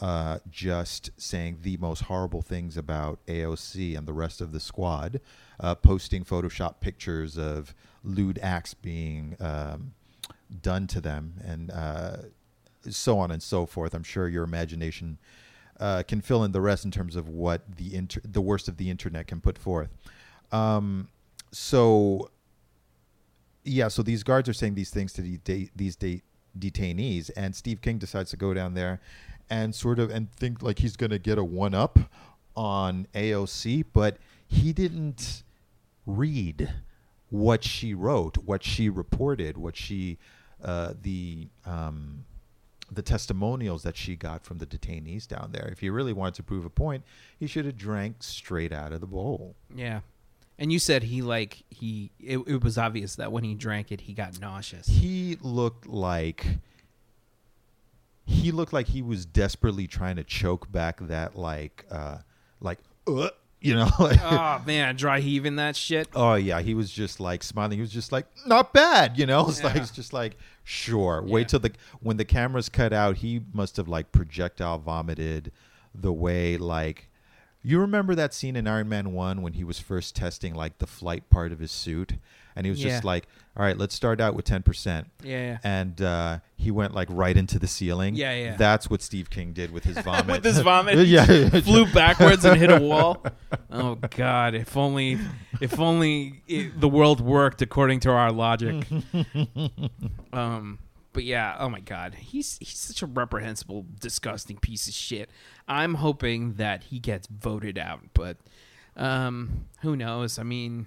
uh, 0.00 0.38
just 0.50 1.10
saying 1.18 1.58
the 1.60 1.76
most 1.76 2.04
horrible 2.04 2.40
things 2.40 2.78
about 2.78 3.24
AOC 3.26 3.96
and 3.96 4.06
the 4.06 4.12
rest 4.14 4.40
of 4.40 4.52
the 4.52 4.60
squad, 4.60 5.20
uh, 5.60 5.74
posting 5.74 6.24
Photoshop 6.24 6.80
pictures 6.80 7.36
of 7.36 7.74
lewd 8.04 8.38
acts 8.42 8.74
being 8.74 9.36
um, 9.40 9.92
done 10.62 10.86
to 10.88 11.00
them, 11.00 11.34
and 11.44 11.70
uh, 11.70 12.16
so 12.88 13.18
on 13.18 13.30
and 13.30 13.42
so 13.42 13.66
forth. 13.66 13.94
I'm 13.94 14.02
sure 14.02 14.28
your 14.28 14.44
imagination 14.44 15.18
uh, 15.80 16.02
can 16.06 16.20
fill 16.20 16.44
in 16.44 16.52
the 16.52 16.60
rest 16.60 16.84
in 16.84 16.90
terms 16.90 17.16
of 17.16 17.28
what 17.28 17.76
the 17.76 17.94
inter- 17.94 18.22
the 18.24 18.40
worst 18.40 18.68
of 18.68 18.76
the 18.76 18.90
internet 18.90 19.26
can 19.26 19.40
put 19.40 19.58
forth. 19.58 19.90
Um, 20.52 21.08
so, 21.52 22.30
yeah, 23.64 23.88
so 23.88 24.02
these 24.02 24.22
guards 24.22 24.48
are 24.48 24.54
saying 24.54 24.74
these 24.74 24.90
things 24.90 25.12
to 25.14 25.22
the 25.22 25.38
de- 25.38 25.70
these 25.74 25.96
de- 25.96 26.22
detainees, 26.58 27.30
and 27.36 27.54
Steve 27.54 27.80
King 27.80 27.98
decides 27.98 28.30
to 28.30 28.36
go 28.36 28.54
down 28.54 28.74
there 28.74 29.00
and 29.50 29.74
sort 29.74 29.98
of 29.98 30.10
and 30.10 30.30
think 30.32 30.62
like 30.62 30.78
he's 30.78 30.96
going 30.96 31.10
to 31.10 31.18
get 31.18 31.38
a 31.38 31.44
one 31.44 31.74
up 31.74 31.98
on 32.56 33.06
AOC, 33.14 33.84
but 33.92 34.18
he 34.46 34.72
didn't 34.72 35.42
read 36.08 36.72
what 37.30 37.62
she 37.62 37.94
wrote, 37.94 38.38
what 38.38 38.64
she 38.64 38.88
reported, 38.88 39.58
what 39.58 39.76
she 39.76 40.18
uh, 40.64 40.94
the 41.00 41.48
um, 41.66 42.24
the 42.90 43.02
testimonials 43.02 43.82
that 43.82 43.96
she 43.96 44.16
got 44.16 44.44
from 44.44 44.58
the 44.58 44.66
detainees 44.66 45.28
down 45.28 45.50
there. 45.52 45.68
If 45.70 45.80
he 45.80 45.90
really 45.90 46.14
wanted 46.14 46.34
to 46.34 46.42
prove 46.42 46.64
a 46.64 46.70
point, 46.70 47.04
he 47.38 47.46
should 47.46 47.66
have 47.66 47.76
drank 47.76 48.22
straight 48.22 48.72
out 48.72 48.92
of 48.92 49.00
the 49.00 49.06
bowl. 49.06 49.54
yeah. 49.74 50.00
And 50.60 50.72
you 50.72 50.80
said 50.80 51.04
he 51.04 51.22
like 51.22 51.62
he 51.70 52.10
it, 52.18 52.38
it 52.38 52.64
was 52.64 52.76
obvious 52.76 53.14
that 53.14 53.30
when 53.30 53.44
he 53.44 53.54
drank 53.54 53.92
it 53.92 54.00
he 54.00 54.12
got 54.12 54.40
nauseous. 54.40 54.88
He 54.88 55.38
looked 55.40 55.86
like 55.86 56.44
he 58.26 58.50
looked 58.50 58.72
like 58.72 58.88
he 58.88 59.00
was 59.00 59.24
desperately 59.24 59.86
trying 59.86 60.16
to 60.16 60.24
choke 60.24 60.72
back 60.72 60.98
that 61.06 61.36
like 61.36 61.86
uh 61.92 62.18
like 62.60 62.80
uh, 63.06 63.28
you 63.60 63.74
know 63.74 63.88
like 63.98 64.18
oh 64.22 64.62
man, 64.66 64.96
dry 64.96 65.20
heaving 65.20 65.56
that 65.56 65.76
shit. 65.76 66.08
Oh 66.14 66.34
yeah, 66.34 66.60
he 66.60 66.74
was 66.74 66.90
just 66.90 67.20
like 67.20 67.42
smiling. 67.42 67.78
He 67.78 67.80
was 67.80 67.92
just 67.92 68.12
like, 68.12 68.26
not 68.46 68.72
bad, 68.72 69.18
you 69.18 69.26
know. 69.26 69.46
It's 69.48 69.62
like 69.62 69.76
it's 69.76 69.90
just 69.90 70.12
like, 70.12 70.36
sure. 70.64 71.22
Yeah. 71.26 71.32
Wait 71.32 71.48
till 71.48 71.60
the 71.60 71.72
when 72.00 72.16
the 72.16 72.24
cameras 72.24 72.68
cut 72.68 72.92
out. 72.92 73.18
He 73.18 73.42
must 73.52 73.76
have 73.76 73.88
like 73.88 74.12
projectile 74.12 74.78
vomited 74.78 75.52
the 75.94 76.12
way 76.12 76.56
like 76.56 77.08
You 77.62 77.80
remember 77.80 78.14
that 78.14 78.32
scene 78.34 78.54
in 78.56 78.68
Iron 78.68 78.88
Man 78.88 79.12
1 79.12 79.42
when 79.42 79.54
he 79.54 79.64
was 79.64 79.80
first 79.80 80.14
testing 80.14 80.54
like 80.54 80.78
the 80.78 80.86
flight 80.86 81.28
part 81.30 81.50
of 81.50 81.58
his 81.58 81.72
suit 81.72 82.14
and 82.58 82.66
he 82.66 82.70
was 82.70 82.80
just 82.80 83.04
like, 83.04 83.28
"All 83.56 83.64
right, 83.64 83.78
let's 83.78 83.94
start 83.94 84.20
out 84.20 84.34
with 84.34 84.44
10%." 84.44 85.04
Yeah, 85.22 85.36
yeah. 85.36 85.58
And 85.62 86.02
uh, 86.02 86.40
he 86.56 86.72
went 86.72 86.92
like 86.92 87.06
right 87.08 87.36
into 87.36 87.60
the 87.60 87.68
ceiling. 87.68 88.16
Yeah, 88.16 88.34
yeah. 88.34 88.56
That's 88.56 88.90
what 88.90 89.00
Steve 89.00 89.30
King 89.30 89.52
did 89.52 89.70
with 89.72 89.84
his 89.84 89.96
vomit. 90.04 90.26
With 90.26 90.44
his 90.44 90.58
vomit, 90.58 90.98
yeah. 91.06 91.48
flew 91.60 91.86
backwards 91.86 92.44
and 92.44 92.60
hit 92.60 92.70
a 92.70 92.80
wall. 92.80 93.24
Oh 93.70 93.94
God! 93.94 94.56
If 94.56 94.76
only, 94.76 95.18
if 95.60 95.78
only 95.78 96.42
it, 96.48 96.80
the 96.80 96.88
world 96.88 97.20
worked 97.20 97.62
according 97.62 98.00
to 98.00 98.10
our 98.10 98.32
logic. 98.32 98.84
um, 100.32 100.80
but 101.12 101.22
yeah, 101.22 101.54
oh 101.60 101.68
my 101.68 101.80
God, 101.80 102.14
he's 102.14 102.58
he's 102.58 102.76
such 102.76 103.02
a 103.02 103.06
reprehensible, 103.06 103.86
disgusting 104.00 104.56
piece 104.56 104.88
of 104.88 104.94
shit. 104.94 105.30
I'm 105.68 105.94
hoping 105.94 106.54
that 106.54 106.84
he 106.84 106.98
gets 106.98 107.28
voted 107.28 107.78
out, 107.78 108.00
but 108.14 108.36
um, 108.96 109.66
who 109.82 109.94
knows? 109.94 110.40
I 110.40 110.42
mean, 110.42 110.86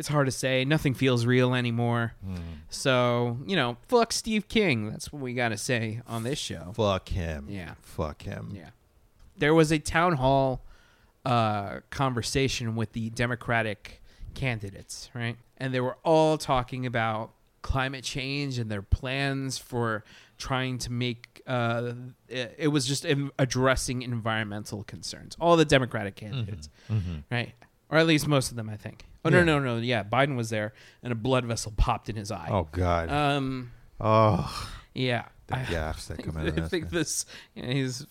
it's 0.00 0.08
hard 0.08 0.26
to 0.26 0.32
say. 0.32 0.64
Nothing 0.64 0.94
feels 0.94 1.26
real 1.26 1.54
anymore. 1.54 2.14
Hmm. 2.24 2.36
So 2.70 3.38
you 3.46 3.54
know, 3.54 3.76
fuck 3.86 4.12
Steve 4.12 4.48
King. 4.48 4.90
That's 4.90 5.12
what 5.12 5.20
we 5.20 5.34
got 5.34 5.50
to 5.50 5.58
say 5.58 6.00
on 6.06 6.22
this 6.22 6.38
show. 6.38 6.72
Fuck 6.74 7.10
him. 7.10 7.46
Yeah. 7.48 7.74
Fuck 7.82 8.22
him. 8.22 8.50
Yeah. 8.52 8.70
There 9.36 9.52
was 9.52 9.70
a 9.70 9.78
town 9.78 10.14
hall 10.14 10.62
uh, 11.26 11.80
conversation 11.90 12.76
with 12.76 12.92
the 12.92 13.10
Democratic 13.10 14.02
candidates, 14.32 15.10
right? 15.14 15.36
And 15.58 15.74
they 15.74 15.80
were 15.80 15.98
all 16.02 16.38
talking 16.38 16.86
about 16.86 17.32
climate 17.60 18.02
change 18.02 18.58
and 18.58 18.70
their 18.70 18.80
plans 18.82 19.58
for 19.58 20.02
trying 20.38 20.78
to 20.78 20.90
make 20.90 21.42
uh, 21.46 21.92
it, 22.26 22.54
it 22.56 22.68
was 22.68 22.86
just 22.86 23.04
in 23.04 23.30
addressing 23.38 24.00
environmental 24.00 24.82
concerns. 24.84 25.36
All 25.38 25.58
the 25.58 25.66
Democratic 25.66 26.16
candidates, 26.16 26.70
right? 27.30 27.52
Or 27.90 27.98
at 27.98 28.06
least 28.06 28.26
most 28.26 28.50
of 28.50 28.56
them, 28.56 28.70
I 28.70 28.76
think. 28.76 29.04
Oh 29.24 29.28
Yeah. 29.30 29.42
no, 29.44 29.58
no, 29.58 29.76
no! 29.76 29.80
Yeah, 29.80 30.02
Biden 30.02 30.36
was 30.36 30.50
there, 30.50 30.72
and 31.02 31.12
a 31.12 31.16
blood 31.16 31.44
vessel 31.44 31.72
popped 31.76 32.08
in 32.08 32.16
his 32.16 32.30
eye. 32.32 32.48
Oh 32.50 32.68
God. 32.72 33.10
Um, 33.10 33.70
oh, 34.00 34.70
yeah. 34.94 35.24
the 35.46 35.58
I- 35.58 35.64
gaffs 35.64 36.06
that 36.08 36.22
come 36.22 36.36
out 36.36 36.44
I 36.46 36.48
of 36.48 36.56
this. 36.56 36.70
think 36.70 36.90
this, 36.90 37.26
you 37.54 37.62
know, 37.62 37.68
he's 37.72 38.06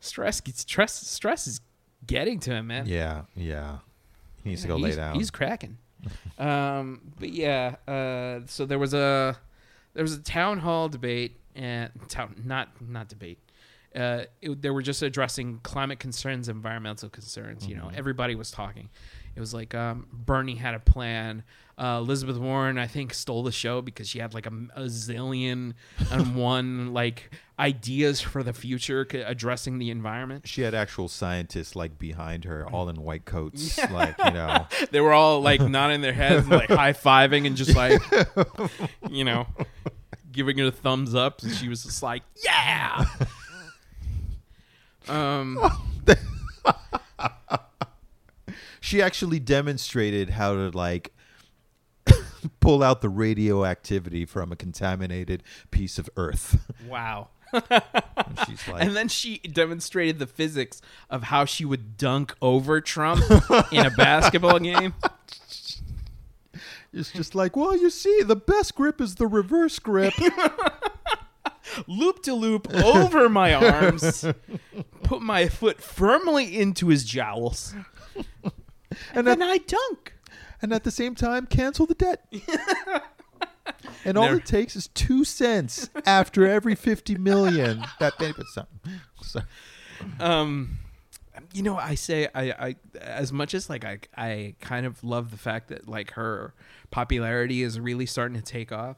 stress. 0.00 0.42
Stress. 0.54 0.92
Stress 0.94 1.46
is 1.46 1.60
getting 2.06 2.40
to 2.40 2.50
him, 2.52 2.66
man. 2.68 2.86
Yeah, 2.86 3.22
yeah. 3.34 3.78
He 4.44 4.50
needs 4.50 4.62
to 4.62 4.68
go 4.68 4.76
lay 4.76 4.94
down. 4.96 5.14
He's 5.16 5.30
cracking. 5.30 5.78
um, 6.38 7.00
but 7.18 7.30
yeah. 7.30 7.76
Uh, 7.86 8.40
so 8.46 8.64
there 8.66 8.78
was 8.78 8.94
a 8.94 9.36
there 9.94 10.02
was 10.02 10.14
a 10.14 10.20
town 10.22 10.58
hall 10.58 10.88
debate 10.88 11.36
and 11.54 11.90
town 12.08 12.34
not 12.44 12.68
not 12.86 13.08
debate. 13.08 13.38
Uh, 13.94 14.22
it, 14.40 14.62
they 14.62 14.70
were 14.70 14.82
just 14.82 15.02
addressing 15.02 15.58
climate 15.62 15.98
concerns, 15.98 16.48
environmental 16.48 17.08
concerns. 17.08 17.66
You 17.66 17.74
know, 17.76 17.86
Mm-hmm. 17.86 17.98
everybody 17.98 18.34
was 18.34 18.50
talking. 18.50 18.88
It 19.36 19.40
was 19.40 19.54
like 19.54 19.74
um, 19.74 20.06
Bernie 20.12 20.56
had 20.56 20.74
a 20.74 20.80
plan. 20.80 21.44
Uh, 21.78 21.98
Elizabeth 22.02 22.36
Warren, 22.36 22.76
I 22.76 22.86
think, 22.86 23.14
stole 23.14 23.42
the 23.42 23.52
show 23.52 23.80
because 23.80 24.06
she 24.06 24.18
had 24.18 24.34
like 24.34 24.44
a, 24.44 24.52
a 24.76 24.82
zillion 24.82 25.72
and 26.10 26.36
one 26.36 26.92
like 26.92 27.30
ideas 27.58 28.20
for 28.20 28.42
the 28.42 28.52
future 28.52 29.06
c- 29.10 29.20
addressing 29.20 29.78
the 29.78 29.90
environment. 29.90 30.46
she 30.46 30.60
had 30.60 30.74
actual 30.74 31.08
scientists 31.08 31.74
like 31.74 31.98
behind 31.98 32.44
her, 32.44 32.66
all 32.70 32.90
in 32.90 32.96
white 32.96 33.24
coats, 33.24 33.78
like 33.90 34.14
you 34.22 34.30
know. 34.30 34.66
they 34.90 35.00
were 35.00 35.12
all 35.14 35.40
like 35.40 35.62
nodding 35.62 36.02
their 36.02 36.12
heads, 36.12 36.42
and, 36.42 36.50
like 36.50 36.68
high 36.68 36.92
fiving, 36.92 37.46
and 37.46 37.56
just 37.56 37.74
like, 37.74 38.02
you 39.08 39.24
know, 39.24 39.46
giving 40.32 40.58
her 40.58 40.66
a 40.66 40.70
thumbs 40.70 41.14
up. 41.14 41.42
And 41.42 41.52
she 41.52 41.68
was 41.68 41.84
just 41.84 42.02
like, 42.02 42.24
"Yeah." 42.44 43.06
Um. 45.08 45.58
She 48.80 49.02
actually 49.02 49.38
demonstrated 49.38 50.30
how 50.30 50.54
to 50.54 50.70
like 50.70 51.12
pull 52.60 52.82
out 52.82 53.00
the 53.02 53.08
radioactivity 53.08 54.24
from 54.24 54.52
a 54.52 54.56
contaminated 54.56 55.42
piece 55.70 55.98
of 55.98 56.08
earth. 56.16 56.58
Wow. 56.88 57.28
And 57.52 58.38
she's 58.46 58.66
like, 58.68 58.82
And 58.82 58.96
then 58.96 59.08
she 59.08 59.38
demonstrated 59.38 60.18
the 60.18 60.26
physics 60.26 60.80
of 61.08 61.24
how 61.24 61.44
she 61.44 61.64
would 61.64 61.96
dunk 61.96 62.34
over 62.40 62.80
Trump 62.80 63.22
in 63.72 63.86
a 63.86 63.90
basketball 63.90 64.58
game. 64.58 64.94
it's 66.92 67.12
just 67.12 67.34
like, 67.34 67.56
well, 67.56 67.76
you 67.76 67.90
see, 67.90 68.22
the 68.22 68.36
best 68.36 68.74
grip 68.74 69.00
is 69.00 69.16
the 69.16 69.26
reverse 69.26 69.78
grip. 69.78 70.14
Loop 71.86 72.22
to 72.24 72.34
loop 72.34 72.72
over 72.74 73.28
my 73.28 73.54
arms. 73.54 74.24
Put 75.04 75.22
my 75.22 75.48
foot 75.48 75.80
firmly 75.80 76.58
into 76.58 76.88
his 76.88 77.04
jowls. 77.04 77.74
and 79.14 79.26
Then 79.26 79.42
at, 79.42 79.48
I 79.48 79.58
dunk. 79.58 80.14
and 80.62 80.72
at 80.72 80.84
the 80.84 80.90
same 80.90 81.14
time, 81.14 81.46
cancel 81.46 81.86
the 81.86 81.94
debt. 81.94 82.24
and 84.04 84.16
all 84.18 84.24
Never- 84.26 84.38
it 84.38 84.46
takes 84.46 84.76
is 84.76 84.88
two 84.88 85.24
cents 85.24 85.90
after 86.06 86.46
every 86.46 86.74
fifty 86.74 87.16
million. 87.16 87.84
That 87.98 88.18
benefits 88.18 88.54
something. 88.54 88.80
So, 89.22 89.40
um 90.18 90.78
you 91.54 91.62
know 91.62 91.76
i 91.76 91.94
say 91.94 92.28
i 92.34 92.50
i 92.50 92.76
as 93.00 93.32
much 93.32 93.54
as 93.54 93.70
like 93.70 93.84
i 93.84 93.98
i 94.16 94.54
kind 94.60 94.84
of 94.84 95.02
love 95.02 95.30
the 95.30 95.36
fact 95.38 95.68
that 95.68 95.88
like 95.88 96.12
her 96.12 96.52
popularity 96.90 97.62
is 97.62 97.78
really 97.80 98.04
starting 98.04 98.36
to 98.36 98.42
take 98.42 98.72
off 98.72 98.96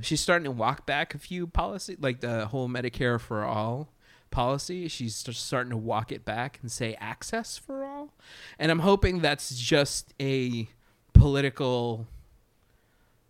she's 0.00 0.20
starting 0.20 0.44
to 0.44 0.50
walk 0.50 0.86
back 0.86 1.14
a 1.14 1.18
few 1.18 1.46
policy 1.46 1.96
like 2.00 2.20
the 2.20 2.46
whole 2.46 2.68
medicare 2.68 3.20
for 3.20 3.44
all 3.44 3.92
policy 4.32 4.88
she's 4.88 5.22
just 5.22 5.46
starting 5.46 5.70
to 5.70 5.76
walk 5.76 6.10
it 6.10 6.24
back 6.24 6.58
and 6.62 6.72
say 6.72 6.94
access 7.00 7.56
for 7.56 7.84
all 7.84 8.10
and 8.58 8.72
i'm 8.72 8.80
hoping 8.80 9.20
that's 9.20 9.54
just 9.54 10.12
a 10.20 10.66
political 11.12 12.06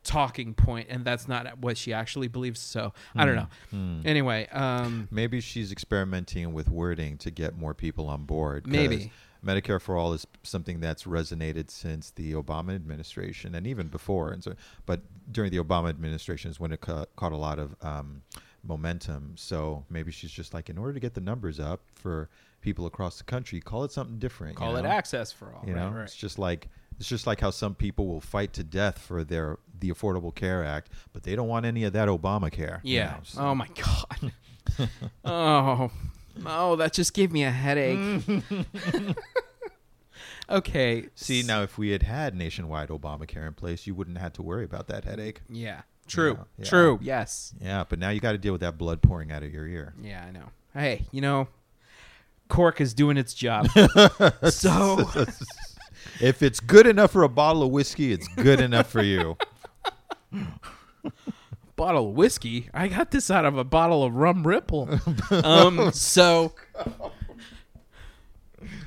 talking 0.04 0.52
point 0.52 0.88
and 0.90 1.04
that's 1.04 1.28
not 1.28 1.58
what 1.58 1.76
she 1.78 1.92
actually 1.92 2.26
believes 2.26 2.58
so 2.58 2.92
i 3.14 3.24
don't 3.24 3.36
know 3.36 3.46
Hmm. 3.70 4.00
anyway 4.04 4.48
um 4.48 5.06
Maybe 5.12 5.40
she's 5.40 5.70
experimenting 5.70 6.52
with 6.52 6.68
wording 6.68 7.18
to 7.18 7.30
get 7.30 7.56
more 7.56 7.72
people 7.74 8.08
on 8.08 8.24
board 8.24 8.66
Maybe. 8.66 9.12
Medicare 9.44 9.80
for 9.80 9.96
all 9.96 10.12
is 10.12 10.24
something 10.44 10.78
that's 10.80 11.02
resonated 11.02 11.68
since 11.68 12.10
the 12.10 12.32
Obama 12.34 12.76
administration 12.76 13.56
and 13.56 13.66
even 13.66 13.88
before. 13.88 14.30
And 14.30 14.40
so, 14.44 14.54
but 14.86 15.00
during 15.32 15.50
the 15.50 15.56
Obama 15.58 15.88
administration 15.88 16.48
is 16.52 16.60
when 16.60 16.70
it 16.70 16.80
ca- 16.80 17.06
caught 17.16 17.32
a 17.32 17.36
lot 17.36 17.58
of 17.58 17.74
um, 17.82 18.22
momentum. 18.64 19.32
So 19.36 19.84
maybe 19.90 20.12
she's 20.12 20.30
just 20.30 20.54
like, 20.54 20.70
in 20.70 20.78
order 20.78 20.92
to 20.92 21.00
get 21.00 21.14
the 21.14 21.20
numbers 21.20 21.58
up 21.60 21.80
for 21.94 22.28
people 22.60 22.86
across 22.86 23.18
the 23.18 23.24
country, 23.24 23.60
call 23.60 23.84
it 23.84 23.92
something 23.92 24.18
different. 24.18 24.54
you 24.54 24.58
call 24.58 24.76
it 24.76 24.84
access 24.84 25.32
for 25.32 25.52
all 25.54 25.64
You 25.66 25.74
know, 25.74 25.90
right, 25.90 26.02
it's 26.04 26.14
just 26.16 26.38
like 26.38 26.68
it's 26.98 27.08
just 27.08 27.26
like 27.26 27.40
how 27.40 27.50
some 27.50 27.74
people 27.74 28.06
will 28.06 28.20
fight 28.20 28.52
to 28.52 28.62
death 28.62 28.98
for 28.98 29.24
their 29.24 29.58
the 29.80 29.90
Affordable 29.90 30.32
Care 30.34 30.64
Act, 30.64 30.90
but 31.12 31.22
they 31.24 31.34
don't 31.34 31.48
want 31.48 31.66
any 31.66 31.82
of 31.84 31.92
that 31.94 32.06
Obamacare. 32.08 32.78
you 32.84 32.96
Yeah. 32.98 33.10
know, 33.12 33.18
so- 33.24 33.40
Oh 33.40 33.54
my 33.54 33.68
god. 33.74 34.32
oh. 35.24 35.90
Oh, 36.46 36.76
that 36.76 36.92
just 36.92 37.12
gave 37.14 37.30
me 37.32 37.42
a 37.44 37.50
headache. 37.50 38.22
okay. 40.50 41.08
See, 41.14 41.42
now 41.42 41.62
if 41.62 41.76
we 41.78 41.90
had 41.90 42.02
had 42.02 42.34
nationwide 42.34 42.88
Obamacare 42.88 43.46
in 43.46 43.54
place, 43.54 43.86
you 43.86 43.94
wouldn't 43.94 44.18
have 44.18 44.32
to 44.34 44.42
worry 44.42 44.64
about 44.64 44.86
that 44.88 45.04
headache. 45.04 45.42
Yeah. 45.48 45.82
True. 46.06 46.34
Yeah, 46.38 46.44
yeah. 46.58 46.64
True. 46.64 46.98
Yes. 47.02 47.54
Yeah, 47.60 47.84
but 47.88 47.98
now 47.98 48.10
you 48.10 48.20
got 48.20 48.32
to 48.32 48.38
deal 48.38 48.52
with 48.52 48.60
that 48.62 48.78
blood 48.78 49.02
pouring 49.02 49.32
out 49.32 49.42
of 49.42 49.52
your 49.52 49.66
ear. 49.66 49.94
Yeah, 50.02 50.24
I 50.26 50.30
know. 50.30 50.50
Hey, 50.74 51.06
you 51.12 51.20
know, 51.20 51.48
Cork 52.48 52.80
is 52.80 52.94
doing 52.94 53.16
its 53.16 53.34
job. 53.34 53.68
so 54.50 55.04
If 56.20 56.42
it's 56.42 56.60
good 56.60 56.86
enough 56.86 57.12
for 57.12 57.22
a 57.22 57.28
bottle 57.28 57.62
of 57.62 57.70
whiskey, 57.70 58.12
it's 58.12 58.28
good 58.28 58.60
enough 58.60 58.90
for 58.90 59.02
you. 59.02 59.36
bottle 61.76 62.10
of 62.10 62.14
whiskey. 62.14 62.68
I 62.72 62.88
got 62.88 63.10
this 63.10 63.30
out 63.30 63.44
of 63.44 63.56
a 63.56 63.64
bottle 63.64 64.04
of 64.04 64.14
rum 64.14 64.46
ripple. 64.46 64.88
um, 65.30 65.90
so 65.92 66.52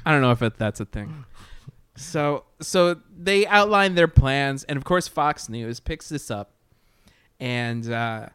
I 0.05 0.11
don't 0.11 0.21
know 0.21 0.31
if 0.31 0.41
it, 0.41 0.57
that's 0.57 0.79
a 0.79 0.85
thing. 0.85 1.25
So 1.97 2.43
so 2.61 2.97
they 3.17 3.47
outline 3.47 3.95
their 3.95 4.07
plans, 4.07 4.63
and 4.65 4.77
of 4.77 4.83
course 4.83 5.07
Fox 5.07 5.47
News 5.49 5.79
picks 5.79 6.09
this 6.09 6.29
up, 6.29 6.51
and 7.39 7.89
uh, 7.91 8.27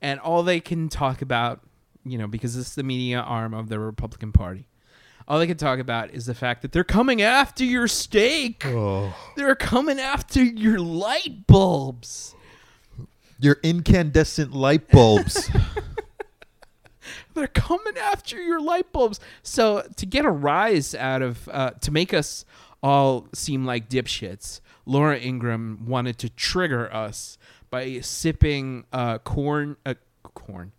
and 0.00 0.20
all 0.20 0.42
they 0.42 0.60
can 0.60 0.88
talk 0.88 1.22
about, 1.22 1.60
you 2.04 2.18
know, 2.18 2.26
because 2.26 2.56
this 2.56 2.68
is 2.68 2.74
the 2.74 2.82
media 2.82 3.20
arm 3.20 3.54
of 3.54 3.68
the 3.68 3.78
Republican 3.78 4.32
Party. 4.32 4.68
All 5.26 5.38
they 5.38 5.46
can 5.46 5.58
talk 5.58 5.78
about 5.78 6.10
is 6.14 6.24
the 6.24 6.34
fact 6.34 6.62
that 6.62 6.72
they're 6.72 6.84
coming 6.84 7.20
after 7.20 7.62
your 7.62 7.86
steak. 7.86 8.64
Oh. 8.64 9.14
They're 9.36 9.54
coming 9.54 10.00
after 10.00 10.42
your 10.42 10.78
light 10.78 11.46
bulbs. 11.46 12.34
Your 13.38 13.58
incandescent 13.62 14.52
light 14.52 14.88
bulbs. 14.88 15.50
They're 17.34 17.46
coming 17.46 17.96
after 17.98 18.40
your 18.40 18.60
light 18.60 18.92
bulbs. 18.92 19.20
So 19.42 19.86
to 19.96 20.06
get 20.06 20.24
a 20.24 20.30
rise 20.30 20.94
out 20.94 21.22
of 21.22 21.48
uh, 21.52 21.70
to 21.80 21.90
make 21.90 22.14
us 22.14 22.44
all 22.82 23.28
seem 23.34 23.64
like 23.64 23.88
dipshits, 23.88 24.60
Laura 24.86 25.18
Ingraham 25.18 25.84
wanted 25.86 26.18
to 26.18 26.30
trigger 26.30 26.92
us 26.92 27.38
by 27.70 28.00
sipping 28.00 28.84
uh, 28.92 29.18
corn, 29.18 29.76
uh, 29.84 29.94
corn, 30.22 30.72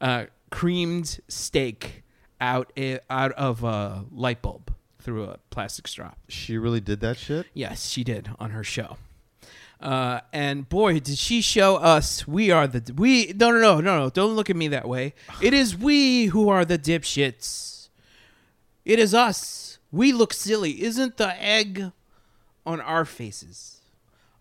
uh, 0.00 0.26
creamed 0.50 1.20
steak 1.28 2.02
out 2.40 2.72
i- 2.76 3.00
out 3.08 3.32
of 3.32 3.62
a 3.64 4.04
light 4.12 4.42
bulb. 4.42 4.72
through 5.02 5.24
a 5.24 5.38
plastic 5.48 5.88
straw. 5.88 6.12
She 6.28 6.58
really 6.58 6.80
did 6.80 7.00
that 7.00 7.16
shit. 7.16 7.46
Yes, 7.54 7.88
she 7.88 8.04
did 8.04 8.28
on 8.38 8.50
her 8.50 8.62
show. 8.62 8.98
Uh, 9.80 10.20
and 10.30 10.68
boy, 10.68 11.00
did 11.00 11.16
she 11.16 11.40
show 11.40 11.76
us 11.76 12.28
we 12.28 12.50
are 12.50 12.66
the 12.66 12.92
we. 12.92 13.32
No, 13.34 13.50
no, 13.50 13.58
no, 13.58 13.80
no, 13.80 13.98
no! 14.00 14.10
Don't 14.10 14.36
look 14.36 14.50
at 14.50 14.56
me 14.56 14.68
that 14.68 14.86
way. 14.86 15.14
It 15.40 15.54
is 15.54 15.74
we 15.74 16.26
who 16.26 16.50
are 16.50 16.66
the 16.66 16.78
dipshits. 16.78 17.88
It 18.84 18.98
is 18.98 19.14
us. 19.14 19.78
We 19.90 20.12
look 20.12 20.34
silly. 20.34 20.82
Isn't 20.82 21.16
the 21.16 21.34
egg 21.42 21.92
on 22.66 22.78
our 22.82 23.06
faces? 23.06 23.80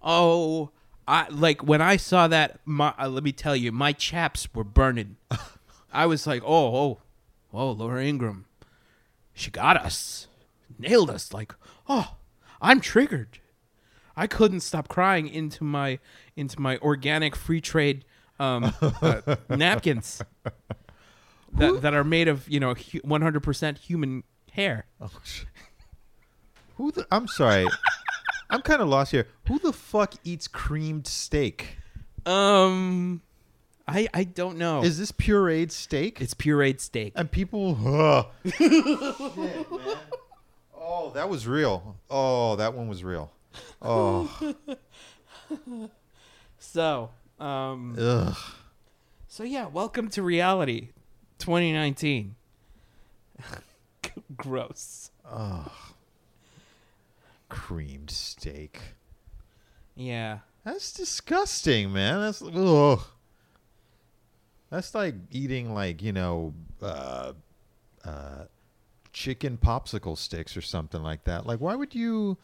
Oh, 0.03 0.71
I 1.09 1.27
like 1.29 1.63
when 1.63 1.81
I 1.81 1.97
saw 1.97 2.27
that. 2.27 2.59
My 2.65 2.93
uh, 2.99 3.09
let 3.09 3.23
me 3.23 3.31
tell 3.31 3.55
you, 3.55 3.71
my 3.71 3.93
chaps 3.93 4.47
were 4.53 4.63
burning. 4.63 5.17
I 5.91 6.05
was 6.05 6.27
like, 6.27 6.43
oh, 6.45 6.75
oh, 6.75 7.01
oh, 7.51 7.71
Laura 7.71 8.05
Ingraham, 8.05 8.45
she 9.33 9.49
got 9.49 9.75
us, 9.75 10.27
nailed 10.77 11.09
us. 11.09 11.33
Like, 11.33 11.55
oh, 11.87 12.15
I'm 12.61 12.79
triggered. 12.79 13.39
I 14.15 14.27
couldn't 14.27 14.59
stop 14.59 14.87
crying 14.87 15.27
into 15.27 15.63
my 15.63 15.97
into 16.35 16.61
my 16.61 16.77
organic 16.77 17.35
free 17.35 17.59
trade 17.59 18.05
um, 18.39 18.71
uh, 18.81 19.21
napkins 19.49 20.21
that, 21.53 21.81
that 21.81 21.93
are 21.95 22.03
made 22.03 22.27
of 22.27 22.47
you 22.47 22.59
know 22.59 22.75
one 23.01 23.23
hundred 23.23 23.41
percent 23.41 23.79
human 23.79 24.23
hair. 24.51 24.85
Oh, 25.01 25.09
Who 26.77 26.91
the? 26.91 27.07
I'm 27.11 27.27
sorry. 27.27 27.65
I'm 28.49 28.61
kind 28.61 28.81
of 28.81 28.87
lost 28.89 29.11
here. 29.11 29.27
Who 29.47 29.59
the 29.59 29.71
fuck 29.73 30.15
eats 30.23 30.47
creamed 30.47 31.05
steak? 31.07 31.77
Um, 32.25 33.21
I 33.87 34.07
I 34.13 34.23
don't 34.23 34.57
know. 34.57 34.83
Is 34.83 34.97
this 34.97 35.11
pureed 35.11 35.71
steak? 35.71 36.19
it's 36.21 36.33
pureed 36.33 36.79
steak. 36.79 37.13
and 37.15 37.31
people. 37.31 37.77
Ugh. 37.85 38.25
Shit, 38.57 38.71
man. 38.71 39.65
Oh, 40.75 41.11
that 41.13 41.29
was 41.29 41.45
real. 41.47 41.95
Oh, 42.09 42.55
that 42.55 42.73
one 42.73 42.87
was 42.87 43.03
real. 43.03 43.31
Oh, 43.81 44.55
So, 46.59 47.09
um, 47.39 47.95
ugh. 47.99 48.35
so 49.27 49.43
yeah, 49.43 49.67
welcome 49.67 50.09
to 50.09 50.21
reality, 50.23 50.89
2019. 51.39 52.35
Gross. 54.37 55.11
Creamed 57.49 58.09
steak. 58.11 58.79
Yeah. 59.95 60.39
That's 60.63 60.93
disgusting, 60.93 61.91
man. 61.91 62.21
That's 62.21 62.41
ugh. 62.41 63.01
That's 64.69 64.93
like 64.93 65.15
eating 65.31 65.73
like 65.73 66.01
you 66.01 66.13
know, 66.13 66.53
uh, 66.81 67.33
uh, 68.05 68.43
chicken 69.13 69.57
popsicle 69.57 70.17
sticks 70.17 70.55
or 70.55 70.61
something 70.61 71.01
like 71.01 71.23
that. 71.23 71.45
Like, 71.45 71.59
why 71.59 71.75
would 71.75 71.95
you? 71.95 72.37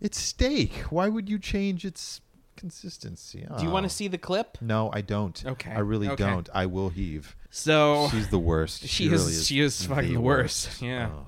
It's 0.00 0.18
steak. 0.18 0.72
Why 0.90 1.08
would 1.08 1.28
you 1.28 1.38
change 1.38 1.84
its 1.84 2.20
consistency? 2.56 3.46
Do 3.58 3.64
you 3.64 3.70
want 3.70 3.84
Oh. 3.84 3.88
to 3.88 3.94
see 3.94 4.08
the 4.08 4.18
clip? 4.18 4.58
No, 4.60 4.90
I 4.92 5.02
don't. 5.02 5.42
Okay, 5.46 5.70
I 5.70 5.78
really 5.78 6.08
okay. 6.08 6.24
don't. 6.24 6.48
I 6.52 6.66
will 6.66 6.88
heave. 6.88 7.36
So 7.50 8.08
She's 8.10 8.28
the 8.28 8.38
worst. 8.38 8.80
She 8.86 8.88
She, 8.88 9.04
is- 9.06 9.10
really 9.12 9.32
is. 9.32 9.46
she 9.46 9.60
is 9.60 9.86
fucking 9.86 10.14
the 10.14 10.20
worst. 10.20 10.82
Yeah. 10.82 11.10
Ugh. 11.16 11.26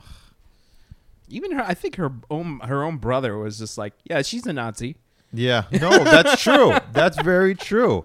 Even 1.29 1.53
her, 1.53 1.63
I 1.63 1.75
think 1.75 1.97
her 1.97 2.13
own 2.31 2.61
her 2.61 2.83
own 2.83 2.97
brother 2.99 3.37
was 3.39 3.59
just 3.59 3.79
like, 3.79 3.95
yeah, 4.05 4.23
she's 4.23 4.47
a 4.47 4.53
Nazi. 4.53 4.97
Yeah. 5.33 5.65
No, 5.73 6.05
that's 6.05 6.43
true. 6.43 6.75
That's 6.93 7.21
very 7.23 7.55
true. 7.55 8.05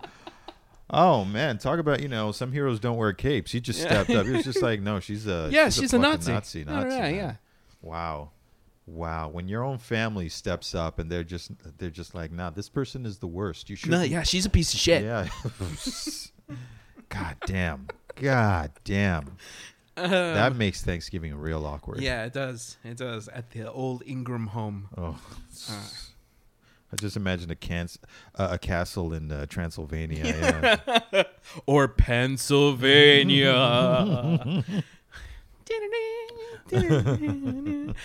Oh 0.90 1.26
man, 1.26 1.58
talk 1.58 1.80
about 1.80 2.02
you 2.02 2.08
know 2.08 2.32
some 2.32 2.52
heroes 2.52 2.80
don't 2.80 2.98
wear 2.98 3.14
capes. 3.14 3.52
He 3.52 3.60
just 3.60 3.82
stepped 3.82 4.12
up. 4.12 4.26
He 4.26 4.32
was 4.32 4.44
just 4.44 4.62
like, 4.62 4.80
no, 4.82 5.00
she's 5.00 5.26
a 5.26 5.50
yeah, 5.52 5.70
she's, 5.70 5.94
a, 5.94 5.98
fucking 5.98 6.02
Nazi. 6.02 6.32
Nazi, 6.32 6.60
Yeah, 6.60 6.66
Nazi, 6.66 6.96
yeah, 6.96 7.02
man. 7.02 7.16
yeah. 7.16 7.36
Wow, 7.82 8.30
wow. 8.86 9.30
When 9.30 9.48
your 9.48 9.64
own 9.64 9.80
family 9.80 10.30
steps 10.30 10.76
up 10.76 11.00
and 11.00 11.10
they're 11.10 11.24
just 11.24 11.52
they're 11.80 11.90
just 11.90 12.14
like, 12.14 12.32
nah, 12.32 12.52
this 12.52 12.70
person 12.70 13.06
is 13.06 13.18
the 13.18 13.28
worst. 13.28 13.70
You 13.70 13.76
should. 13.76 13.90
No, 13.90 14.04
yeah, 14.04 14.22
she's 14.24 14.46
a 14.46 14.50
piece 14.50 14.74
of 14.74 14.80
shit. 14.80 15.04
Yeah. 15.04 15.28
God 17.10 17.38
damn. 17.46 17.88
God 18.16 18.72
damn. 18.84 19.38
That 19.95 20.56
makes 20.56 20.84
Thanksgiving 20.84 21.36
real 21.36 21.65
awkward. 21.65 22.01
Yeah, 22.01 22.25
it 22.25 22.34
does. 22.34 22.77
It 22.84 22.97
does 22.97 23.27
at 23.27 23.51
the 23.51 23.71
old 23.71 24.03
Ingraham 24.06 24.47
home. 24.47 24.89
Oh. 24.97 25.19
Uh. 25.69 25.88
I 26.93 26.95
just 26.95 27.17
imagine 27.17 27.49
a 27.49 27.56
can- 27.56 27.89
uh, 28.36 28.49
a 28.51 28.60
castle 28.60 29.13
in 29.13 29.32
uh, 29.32 29.47
Transylvania. 29.47 30.79
Yeah. 31.12 31.23
or 31.65 31.88
Pennsylvania. 31.88 34.63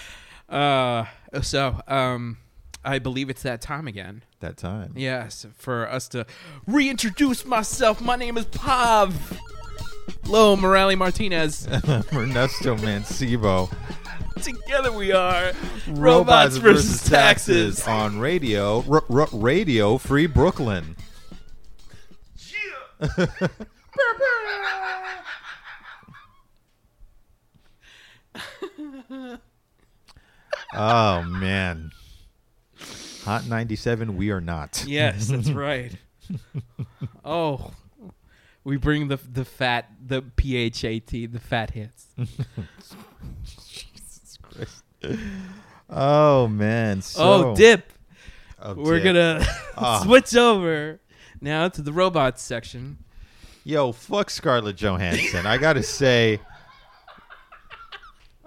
uh, 0.49 1.05
so, 1.43 1.83
um, 1.87 2.39
I 2.83 2.99
believe 2.99 3.29
it's 3.29 3.43
that 3.43 3.61
time 3.61 3.87
again. 3.87 4.23
that 4.41 4.57
time. 4.57 4.95
Yes, 4.97 5.47
for 5.57 5.87
us 5.87 6.09
to 6.09 6.25
reintroduce 6.67 7.45
myself. 7.45 8.01
My 8.01 8.17
name 8.17 8.39
is 8.39 8.47
Pav. 8.47 9.39
Lo 10.27 10.57
Morale 10.57 10.97
Martinez. 10.97 11.67
Ernesto 12.13 12.77
Mancebo. 12.77 13.71
Together 14.43 14.93
we 14.93 15.11
are 15.13 15.53
Robots, 15.89 16.57
versus 16.59 17.03
Taxes. 17.05 17.87
on 17.89 18.19
radio, 18.21 18.85
r- 18.89 19.03
r- 19.11 19.29
radio 19.33 19.99
free 19.99 20.27
Brooklyn. 20.27 20.95
oh 30.75 31.23
man, 31.23 31.91
Hot 33.25 33.47
ninety 33.47 33.77
seven. 33.77 34.17
We 34.17 34.31
are 34.31 34.41
not. 34.41 34.85
Yes, 34.87 35.29
that's 35.29 35.51
right. 35.53 35.93
Oh, 37.25 37.73
we 38.69 38.77
bring 38.77 39.09
the 39.09 39.17
the 39.17 39.47
fat, 39.47 39.91
the 40.07 40.21
phat, 40.21 41.33
the 41.33 41.41
fat 41.41 41.71
hits. 41.71 42.07
Jesus 43.45 44.39
Christ. 44.43 44.85
Oh 45.89 46.49
man. 46.49 47.01
So, 47.01 47.23
oh, 47.53 47.57
dip. 47.57 47.91
Oh, 48.61 48.75
We're 48.75 48.97
dip. 49.01 49.05
gonna 49.05 49.47
Ah. 49.77 50.01
switch 50.05 50.37
over 50.37 51.01
now 51.41 51.69
to 51.69 51.81
the 51.81 51.93
robots 51.93 52.43
section. 52.43 52.99
Yo, 53.65 53.93
fuck 53.93 54.29
Scarlett 54.29 54.77
Johansson. 54.77 55.47
I 55.47 55.57
gotta 55.57 55.83
say. 55.83 56.41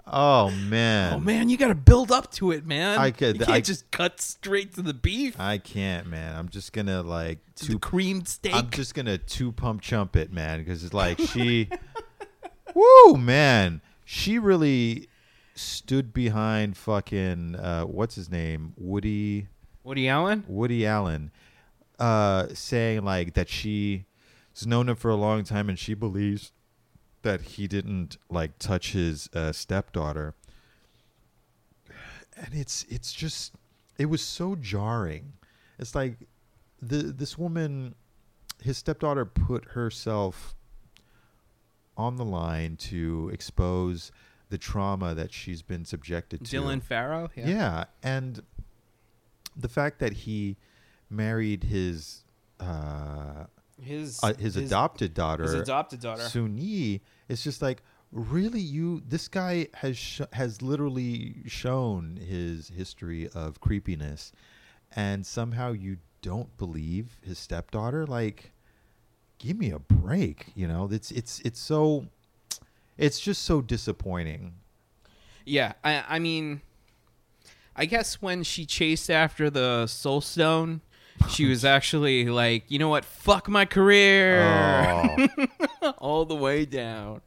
Oh 0.06 0.50
man. 0.50 1.14
Oh 1.14 1.20
man, 1.20 1.48
you 1.48 1.56
got 1.56 1.68
to 1.68 1.74
build 1.74 2.10
up 2.10 2.30
to 2.32 2.50
it, 2.50 2.66
man. 2.66 2.98
I 2.98 3.10
could- 3.12 3.36
You 3.38 3.44
can't 3.46 3.50
I- 3.56 3.60
just 3.60 3.90
cut 3.90 4.20
straight 4.20 4.74
to 4.74 4.82
the 4.82 4.92
beef, 4.94 5.38
I 5.38 5.58
can't, 5.58 6.06
man. 6.08 6.36
I'm 6.36 6.48
just 6.48 6.72
gonna 6.72 7.02
like 7.02 7.38
to 7.56 7.66
the 7.66 7.72
two. 7.74 7.78
creamed 7.78 8.26
steak. 8.28 8.54
I'm 8.54 8.70
just 8.70 8.94
gonna 8.94 9.16
two 9.18 9.52
pump 9.52 9.80
chump 9.80 10.16
it, 10.16 10.32
man, 10.32 10.58
because 10.58 10.82
it's 10.84 10.92
like 10.94 11.18
she. 11.32 11.68
woo, 12.74 13.16
man. 13.16 13.80
She 14.04 14.38
really 14.38 15.08
stood 15.54 16.12
behind 16.12 16.76
fucking 16.76 17.56
uh, 17.56 17.84
what's 17.84 18.14
his 18.14 18.30
name, 18.30 18.72
Woody. 18.76 19.48
Woody 19.84 20.08
Allen. 20.08 20.44
Woody 20.48 20.86
Allen, 20.86 21.30
uh, 21.98 22.46
saying 22.54 23.04
like 23.04 23.34
that 23.34 23.48
she's 23.48 24.02
known 24.66 24.88
him 24.88 24.96
for 24.96 25.10
a 25.10 25.16
long 25.16 25.44
time 25.44 25.68
and 25.68 25.78
she 25.78 25.94
believes 25.94 26.52
that 27.22 27.42
he 27.42 27.66
didn't 27.66 28.16
like 28.28 28.58
touch 28.58 28.92
his 28.92 29.28
uh, 29.34 29.52
stepdaughter. 29.52 30.34
And 32.36 32.54
it's 32.54 32.84
it's 32.88 33.12
just 33.12 33.54
it 33.98 34.06
was 34.06 34.22
so 34.22 34.56
jarring. 34.56 35.34
It's 35.78 35.94
like 35.94 36.26
the 36.80 36.96
this 36.96 37.36
woman, 37.38 37.94
his 38.62 38.78
stepdaughter, 38.78 39.24
put 39.24 39.64
herself 39.66 40.54
on 41.96 42.16
the 42.16 42.24
line 42.24 42.76
to 42.76 43.30
expose 43.32 44.10
the 44.48 44.58
trauma 44.58 45.14
that 45.14 45.32
she's 45.32 45.62
been 45.62 45.84
subjected 45.84 46.44
to. 46.44 46.56
Dylan 46.56 46.82
Farrow. 46.82 47.30
Yeah. 47.34 47.48
Yeah, 47.48 47.84
and 48.02 48.42
the 49.56 49.68
fact 49.68 49.98
that 50.00 50.12
he 50.12 50.56
married 51.10 51.64
his 51.64 52.24
uh, 52.60 53.44
His 53.82 54.20
uh, 54.22 54.34
his, 54.34 54.56
adopted 54.56 55.12
daughter, 55.12 55.42
his 55.42 55.54
adopted 55.54 56.00
daughter. 56.00 56.22
Soon-Yi, 56.22 57.00
is 57.28 57.42
just 57.42 57.60
like 57.60 57.82
really 58.12 58.60
you. 58.60 59.02
This 59.06 59.28
guy 59.28 59.66
has 59.74 59.98
sh- 59.98 60.20
has 60.32 60.62
literally 60.62 61.42
shown 61.46 62.16
his 62.16 62.68
history 62.68 63.28
of 63.34 63.60
creepiness, 63.60 64.32
and 64.94 65.26
somehow 65.26 65.72
you 65.72 65.96
don't 66.20 66.56
believe 66.58 67.18
his 67.22 67.38
stepdaughter. 67.38 68.06
Like, 68.06 68.52
give 69.38 69.58
me 69.58 69.70
a 69.70 69.80
break. 69.80 70.52
You 70.54 70.68
know, 70.68 70.88
it's 70.90 71.10
it's 71.10 71.40
it's 71.40 71.60
so. 71.60 72.06
It's 72.98 73.18
just 73.18 73.42
so 73.42 73.62
disappointing. 73.62 74.54
Yeah, 75.44 75.72
I, 75.82 76.04
I 76.08 76.18
mean, 76.18 76.60
I 77.74 77.86
guess 77.86 78.20
when 78.20 78.42
she 78.42 78.66
chased 78.66 79.10
after 79.10 79.48
the 79.50 79.86
Soul 79.86 80.20
Stone, 80.20 80.82
she 81.28 81.46
was 81.46 81.64
actually 81.64 82.26
like, 82.26 82.64
you 82.70 82.78
know 82.78 82.88
what, 82.88 83.04
fuck 83.04 83.48
my 83.48 83.64
career, 83.64 84.42
Oh. 84.42 85.26
all 85.98 86.24
the 86.24 86.34
way 86.34 86.64
down. 86.64 87.20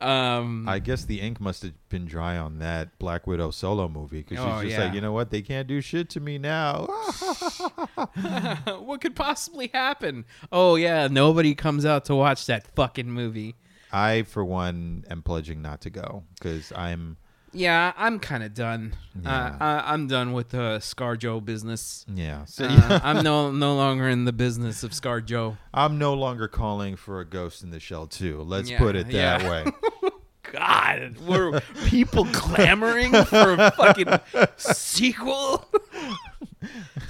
Um, 0.00 0.68
I 0.68 0.78
guess 0.78 1.04
the 1.04 1.20
ink 1.20 1.40
must 1.40 1.62
have 1.64 1.72
been 1.88 2.04
dry 2.06 2.36
on 2.36 2.60
that 2.60 2.96
Black 3.00 3.26
Widow 3.26 3.50
solo 3.50 3.88
movie 3.88 4.22
because 4.22 4.38
Oh, 4.38 4.60
she's 4.60 4.70
just 4.70 4.78
yeah. 4.78 4.84
like, 4.86 4.94
you 4.94 5.00
know 5.00 5.10
what? 5.12 5.30
They 5.30 5.42
can't 5.42 5.66
do 5.66 5.80
shit 5.80 6.08
to 6.10 6.20
me 6.20 6.38
now. 6.38 6.86
what 8.80 9.00
could 9.00 9.16
possibly 9.16 9.70
happen? 9.74 10.24
Oh 10.52 10.76
yeah, 10.76 11.08
nobody 11.10 11.54
comes 11.54 11.84
out 11.84 12.04
to 12.06 12.14
watch 12.14 12.46
that 12.46 12.66
fucking 12.74 13.10
movie. 13.10 13.56
I, 13.92 14.22
for 14.22 14.44
one, 14.44 15.04
am 15.10 15.22
pledging 15.22 15.62
not 15.62 15.80
to 15.82 15.90
go 15.90 16.22
because 16.38 16.72
I'm, 16.76 17.16
Yeah, 17.52 17.92
I'm 17.96 18.18
kind 18.18 18.42
of 18.42 18.52
done. 18.54 18.94
Yeah. 19.22 19.30
Uh, 19.30 19.56
I, 19.60 19.92
I'm 19.92 20.06
done 20.06 20.32
with 20.32 20.50
the 20.50 20.78
ScarJo 20.80 21.44
business. 21.44 22.04
yeah. 22.12 22.44
So, 22.44 22.66
Uh, 22.66 23.00
I'm 23.02 23.24
no 23.24 23.50
no 23.64 23.74
longer 23.74 24.08
in 24.08 24.24
the 24.26 24.32
business 24.32 24.82
of 24.82 24.90
ScarJo. 24.90 25.56
I'm 25.72 25.98
no 25.98 26.14
longer 26.14 26.46
calling 26.48 26.96
for 26.96 27.20
a 27.20 27.24
Ghost 27.24 27.62
in 27.62 27.70
the 27.70 27.80
Shell 27.80 28.08
too. 28.08 28.42
Let's 28.42 28.70
Yeah, 28.70 28.78
put 28.78 28.96
it 28.96 29.06
that 29.06 29.12
yeah. 29.42 29.50
way. 29.50 29.64
God, 30.52 31.18
were 31.26 31.60
people 31.86 32.24
clamoring 32.32 33.12
for 33.24 33.52
a 33.54 33.70
fucking 33.72 34.18
sequel? 34.56 35.68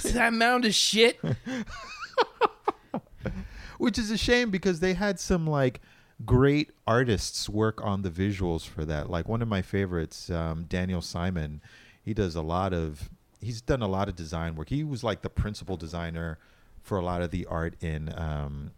to 0.00 0.12
that 0.12 0.32
mound 0.32 0.64
of 0.64 0.74
shit. 0.74 1.20
Which 3.78 3.96
is 3.98 4.10
a 4.10 4.16
shame 4.18 4.50
because 4.50 4.80
they 4.80 4.94
had 4.94 5.20
some 5.20 5.46
like 5.46 5.80
great 6.24 6.70
artists 6.86 7.48
work 7.48 7.82
on 7.84 8.02
the 8.02 8.10
visuals 8.10 8.66
for 8.66 8.84
that. 8.84 9.08
Like 9.10 9.28
one 9.28 9.42
of 9.42 9.48
my 9.48 9.62
favorites, 9.62 10.30
um, 10.30 10.64
Daniel 10.68 11.02
Simon. 11.02 11.60
He 12.02 12.14
does 12.14 12.34
a 12.36 12.42
lot 12.42 12.72
of. 12.72 13.10
He's 13.40 13.60
done 13.60 13.82
a 13.82 13.88
lot 13.88 14.08
of 14.08 14.16
design 14.16 14.56
work. 14.56 14.68
He 14.68 14.82
was 14.82 15.04
like 15.04 15.22
the 15.22 15.30
principal 15.30 15.76
designer 15.76 16.38
for 16.82 16.98
a 16.98 17.04
lot 17.04 17.22
of 17.22 17.30
the 17.30 17.46
art 17.46 17.74
in 17.80 18.12
um, 18.18 18.72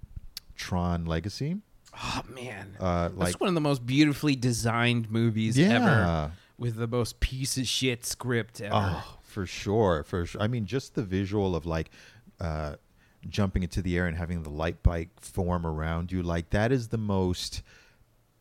Tron 0.56 1.06
Legacy. 1.06 1.56
Oh 1.96 2.22
man, 2.28 2.76
Uh, 2.78 3.08
that's 3.16 3.40
one 3.40 3.48
of 3.48 3.54
the 3.54 3.60
most 3.60 3.84
beautifully 3.84 4.36
designed 4.36 5.10
movies 5.10 5.58
ever, 5.58 6.30
with 6.58 6.76
the 6.76 6.86
most 6.86 7.18
piece 7.20 7.56
of 7.56 7.66
shit 7.66 8.04
script 8.04 8.60
ever. 8.60 8.74
Oh, 8.74 9.18
for 9.22 9.46
sure, 9.46 10.04
for 10.04 10.24
sure. 10.26 10.40
I 10.40 10.46
mean, 10.46 10.66
just 10.66 10.94
the 10.94 11.02
visual 11.02 11.56
of 11.56 11.66
like 11.66 11.90
uh, 12.38 12.76
jumping 13.28 13.62
into 13.62 13.82
the 13.82 13.96
air 13.98 14.06
and 14.06 14.16
having 14.16 14.42
the 14.42 14.50
light 14.50 14.82
bike 14.82 15.08
form 15.20 15.66
around 15.66 16.10
you, 16.12 16.22
like 16.22 16.50
that 16.50 16.72
is 16.72 16.88
the 16.88 16.98
most 16.98 17.62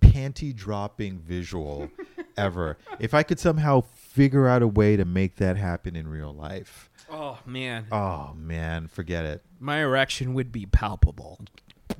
panty 0.01 0.55
dropping 0.55 1.19
visual 1.19 1.89
ever. 2.37 2.77
If 2.99 3.13
I 3.13 3.23
could 3.23 3.39
somehow 3.39 3.81
figure 3.81 4.47
out 4.47 4.61
a 4.61 4.67
way 4.67 4.95
to 4.95 5.05
make 5.05 5.35
that 5.37 5.57
happen 5.57 5.95
in 5.95 6.07
real 6.07 6.33
life, 6.33 6.89
Oh 7.11 7.39
man, 7.45 7.87
oh 7.91 8.33
man, 8.35 8.87
forget 8.87 9.25
it. 9.25 9.41
my 9.59 9.79
erection 9.81 10.35
would 10.35 10.51
be 10.51 10.67
palpable. 10.67 11.39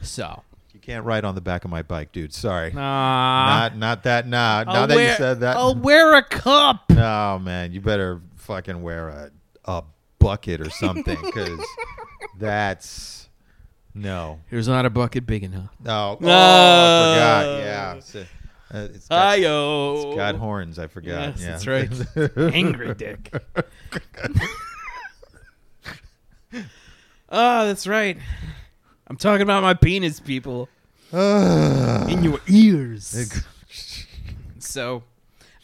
so, 0.00 0.42
You 0.74 0.80
can't 0.80 1.04
ride 1.04 1.24
on 1.24 1.34
the 1.34 1.40
back 1.40 1.64
of 1.64 1.70
my 1.70 1.82
bike, 1.82 2.12
dude. 2.12 2.32
Sorry. 2.34 2.70
nah, 2.72 3.46
not 3.70 3.76
not 3.76 4.02
that. 4.04 4.26
Nah. 4.26 4.64
Now 4.64 4.72
I'll 4.72 4.86
that 4.86 4.94
wear, 4.94 5.10
you 5.10 5.16
said 5.16 5.40
that. 5.40 5.56
I'll 5.56 5.74
wear 5.74 6.14
a 6.16 6.22
cup. 6.22 6.90
No, 6.90 7.34
oh, 7.36 7.38
man, 7.38 7.72
you 7.72 7.80
better 7.80 8.20
fucking 8.36 8.82
wear 8.82 9.08
a 9.08 9.30
a 9.68 9.84
bucket 10.18 10.60
or 10.60 10.70
something 10.70 11.16
because 11.22 11.60
that's 12.38 13.28
no, 13.94 14.40
There's 14.50 14.66
not 14.68 14.84
a 14.86 14.90
bucket 14.90 15.26
big 15.26 15.44
enough. 15.44 15.70
no. 15.82 16.18
Oh, 16.20 16.24
No. 16.24 16.28
I 16.30 17.42
forgot. 17.42 17.60
Yeah, 17.62 17.94
it's, 17.94 18.14
uh, 18.14 18.24
it's 18.94 19.08
got, 19.08 19.38
Ayo. 19.38 20.06
it's 20.08 20.16
got 20.16 20.34
horns. 20.36 20.78
I 20.78 20.86
forgot. 20.88 21.38
Yes, 21.38 21.40
yeah, 21.40 21.50
that's 21.50 21.66
right. 21.66 22.36
Angry 22.54 22.94
dick. 22.94 23.32
oh, 26.52 26.58
that's 27.66 27.86
right. 27.86 28.18
I'm 29.06 29.16
talking 29.16 29.42
about 29.42 29.62
my 29.62 29.74
penis, 29.74 30.20
people. 30.20 30.68
In 31.12 32.22
your 32.22 32.40
ears. 32.48 33.42
So, 34.58 35.02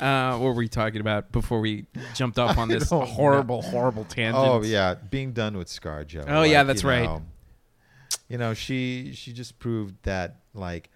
uh, 0.01 0.33
what 0.39 0.47
were 0.47 0.55
we 0.55 0.69
talking 0.69 1.01
about 1.01 1.33
before 1.33 1.61
we 1.61 1.87
jumped 2.15 2.39
off 2.39 2.59
on 2.59 2.69
this 2.71 2.91
don't 2.91 3.01
know. 3.01 3.07
horrible, 3.07 3.63
horrible 3.63 4.05
tangent? 4.05 4.37
oh 4.37 4.63
yeah, 4.63 4.95
being 4.95 5.33
done 5.33 5.57
with 5.57 5.69
ScarJo. 5.69 6.25
Oh, 6.29 6.43
yeah, 6.43 6.63
that's 6.63 6.83
you 6.83 6.89
right. 6.89 7.05
know, 7.05 7.23
you 8.29 8.39
know, 8.39 8.55
she 8.55 9.13
she 9.15 9.33
just 9.33 9.59
proved 9.59 9.95
that 10.03 10.41
like, 10.55 10.91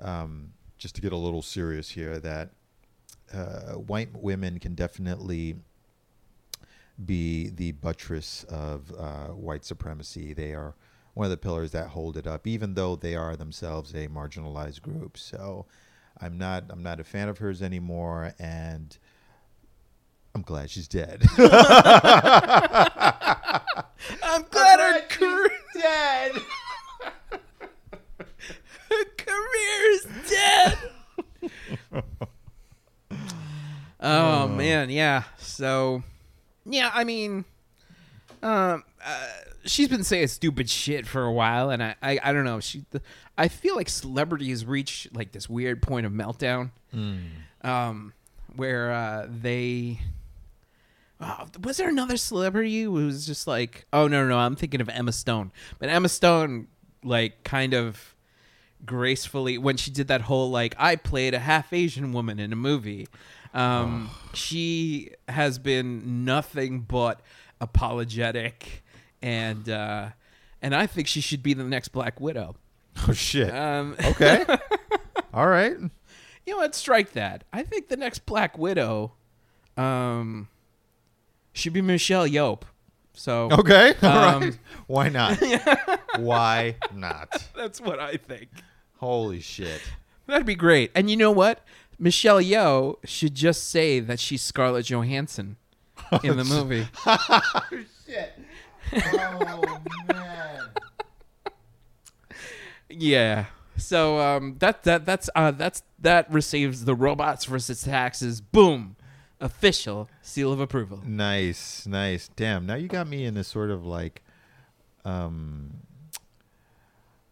um, 0.00 0.52
just 0.78 0.94
to 0.96 1.00
get 1.00 1.12
a 1.12 1.16
little 1.16 1.42
serious 1.42 1.90
here, 1.90 2.18
that 2.20 2.50
uh, 3.32 3.72
white 3.74 4.10
women 4.14 4.58
can 4.58 4.74
definitely 4.74 5.56
be 7.04 7.50
the 7.50 7.72
buttress 7.72 8.44
of 8.44 8.92
uh, 8.98 9.28
white 9.28 9.64
supremacy. 9.64 10.32
They 10.32 10.52
are 10.52 10.74
one 11.14 11.24
of 11.24 11.30
the 11.30 11.36
pillars 11.36 11.70
that 11.72 11.88
hold 11.88 12.16
it 12.16 12.26
up, 12.26 12.46
even 12.46 12.74
though 12.74 12.96
they 12.96 13.14
are 13.14 13.36
themselves 13.36 13.92
a 13.94 14.08
marginalized 14.08 14.82
group. 14.82 15.16
So, 15.16 15.66
I'm 16.24 16.38
not 16.38 16.64
I'm 16.70 16.82
not 16.82 17.00
a 17.00 17.04
fan 17.04 17.28
of 17.28 17.36
hers 17.36 17.60
anymore, 17.60 18.32
and 18.38 18.96
I'm 20.34 20.40
glad 20.40 20.70
she's 20.70 20.88
dead. 20.88 21.22
I'm 21.36 21.48
glad 24.50 24.80
her 24.80 25.02
career 25.10 25.50
dead. 25.74 26.32
her 28.90 29.04
career's 29.18 30.06
dead. 30.30 30.78
oh 34.00 34.48
man, 34.48 34.88
yeah. 34.88 35.24
So, 35.36 36.02
yeah, 36.64 36.90
I 36.94 37.04
mean, 37.04 37.44
um, 38.42 38.50
uh, 38.50 38.78
she's 39.64 39.88
been 39.88 40.04
saying 40.04 40.28
stupid 40.28 40.68
shit 40.70 41.06
for 41.06 41.24
a 41.24 41.32
while, 41.32 41.70
and 41.70 41.82
I, 41.82 41.94
I, 42.02 42.20
I 42.22 42.32
don't 42.32 42.44
know. 42.44 42.60
She, 42.60 42.84
I 43.36 43.48
feel 43.48 43.76
like 43.76 43.88
celebrity 43.88 44.50
has 44.50 44.64
reached 44.64 45.14
like 45.14 45.32
this 45.32 45.48
weird 45.48 45.82
point 45.82 46.06
of 46.06 46.12
meltdown, 46.12 46.70
um, 47.62 48.12
where 48.56 48.92
uh, 48.92 49.26
they. 49.28 50.00
Oh, 51.20 51.46
was 51.62 51.76
there 51.76 51.88
another 51.88 52.16
celebrity 52.16 52.82
who 52.82 52.92
was 52.92 53.24
just 53.26 53.46
like, 53.46 53.86
oh 53.92 54.08
no, 54.08 54.22
no, 54.24 54.30
no, 54.30 54.38
I'm 54.38 54.56
thinking 54.56 54.80
of 54.80 54.88
Emma 54.88 55.12
Stone, 55.12 55.52
but 55.78 55.88
Emma 55.88 56.08
Stone, 56.08 56.66
like, 57.02 57.44
kind 57.44 57.72
of 57.72 58.14
gracefully 58.84 59.56
when 59.56 59.76
she 59.78 59.90
did 59.90 60.08
that 60.08 60.20
whole 60.22 60.50
like 60.50 60.74
I 60.78 60.96
played 60.96 61.32
a 61.32 61.38
half 61.38 61.72
Asian 61.72 62.12
woman 62.12 62.38
in 62.38 62.52
a 62.52 62.56
movie. 62.56 63.06
Um, 63.54 64.10
She 64.34 65.10
has 65.28 65.58
been 65.58 66.24
nothing 66.24 66.80
but 66.80 67.20
apologetic, 67.60 68.82
and 69.24 69.68
uh, 69.70 70.08
and 70.60 70.74
I 70.74 70.86
think 70.86 71.08
she 71.08 71.20
should 71.22 71.42
be 71.42 71.54
the 71.54 71.64
next 71.64 71.88
Black 71.88 72.20
Widow. 72.20 72.56
Oh 73.08 73.12
shit. 73.12 73.52
Um, 73.52 73.96
Okay. 74.04 74.44
All 75.34 75.48
right. 75.48 75.76
you 75.78 75.90
know 76.52 76.58
what? 76.58 76.74
Strike 76.74 77.12
that. 77.12 77.42
I 77.52 77.62
think 77.62 77.88
the 77.88 77.96
next 77.96 78.26
Black 78.26 78.56
Widow, 78.58 79.14
um, 79.76 80.48
should 81.52 81.72
be 81.72 81.80
Michelle 81.80 82.28
Yeoh. 82.28 82.60
So 83.14 83.48
Okay. 83.50 83.94
Um, 84.02 84.42
right. 84.42 84.58
Why 84.86 85.08
not? 85.08 85.38
Why 86.18 86.76
not? 86.94 87.48
that's 87.56 87.80
what 87.80 87.98
I 87.98 88.16
think. 88.16 88.48
Holy 88.98 89.40
shit. 89.40 89.80
That'd 90.26 90.46
be 90.46 90.54
great. 90.54 90.90
And 90.94 91.10
you 91.10 91.16
know 91.16 91.30
what? 91.32 91.64
Michelle 91.98 92.40
Yeoh 92.42 92.96
should 93.04 93.34
just 93.34 93.70
say 93.70 94.00
that 94.00 94.20
she's 94.20 94.42
Scarlett 94.42 94.86
Johansson 94.86 95.56
in 96.22 96.36
the 96.36 96.44
movie. 96.44 96.86
oh, 97.06 97.62
Shit. 98.06 98.38
Oh 98.92 99.80
man. 100.08 100.68
yeah. 102.88 103.46
So 103.76 104.20
um, 104.20 104.56
that 104.58 104.84
that 104.84 105.04
that's 105.04 105.28
uh, 105.34 105.50
that's 105.50 105.82
that 105.98 106.30
receives 106.32 106.84
the 106.84 106.94
robots 106.94 107.44
versus 107.44 107.82
taxes. 107.82 108.40
Boom, 108.40 108.96
official 109.40 110.08
seal 110.22 110.52
of 110.52 110.60
approval. 110.60 111.00
Nice, 111.04 111.86
nice. 111.86 112.28
Damn. 112.36 112.66
Now 112.66 112.74
you 112.76 112.86
got 112.88 113.08
me 113.08 113.24
in 113.24 113.36
a 113.36 113.44
sort 113.44 113.70
of 113.70 113.84
like 113.84 114.22
um 115.04 115.74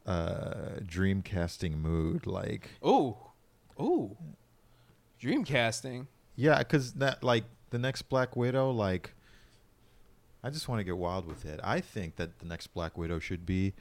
uh 0.04 0.80
dreamcasting 0.84 1.76
mood 1.76 2.26
like 2.26 2.70
Oh, 2.82 3.18
oh, 3.78 4.16
dreamcasting. 5.22 6.08
yeah 6.34 6.60
cuz 6.64 6.94
that 6.94 7.22
like 7.22 7.44
the 7.70 7.78
next 7.78 8.02
black 8.08 8.34
widow 8.34 8.70
like 8.72 9.14
I 10.44 10.50
just 10.50 10.68
want 10.68 10.80
to 10.80 10.84
get 10.84 10.96
wild 10.96 11.26
with 11.26 11.44
it. 11.44 11.60
I 11.62 11.80
think 11.80 12.16
that 12.16 12.40
the 12.40 12.46
next 12.46 12.68
Black 12.68 12.98
Widow 12.98 13.20
should 13.20 13.46
be 13.46 13.74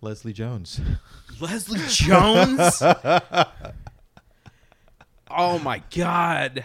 Leslie 0.00 0.32
Jones. 0.32 0.80
Leslie 1.40 1.80
Jones. 1.88 2.80
oh 5.28 5.58
my 5.58 5.82
god, 5.96 6.64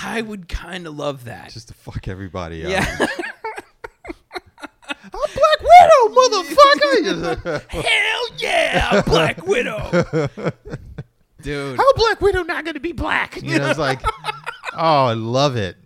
I 0.00 0.22
would 0.22 0.48
kind 0.48 0.86
of 0.86 0.96
love 0.96 1.24
that. 1.24 1.50
just 1.50 1.68
to 1.68 1.74
fuck 1.74 2.06
everybody 2.06 2.64
up. 2.64 2.70
yeah. 2.70 3.06
I'm 4.86 5.30
Black 5.34 5.60
Widow, 5.60 6.14
motherfucker. 6.14 7.62
Hell 7.68 8.28
yeah, 8.38 9.02
Black 9.02 9.44
Widow. 9.46 10.30
Dude. 11.42 11.76
How 11.76 11.92
Black 11.94 12.20
Widow 12.20 12.42
not 12.42 12.64
going 12.64 12.74
to 12.74 12.80
be 12.80 12.92
black? 12.92 13.42
You 13.42 13.58
know, 13.58 13.70
it's 13.70 13.78
like, 13.78 14.00
oh, 14.72 15.06
I 15.06 15.14
love 15.14 15.56
it. 15.56 15.76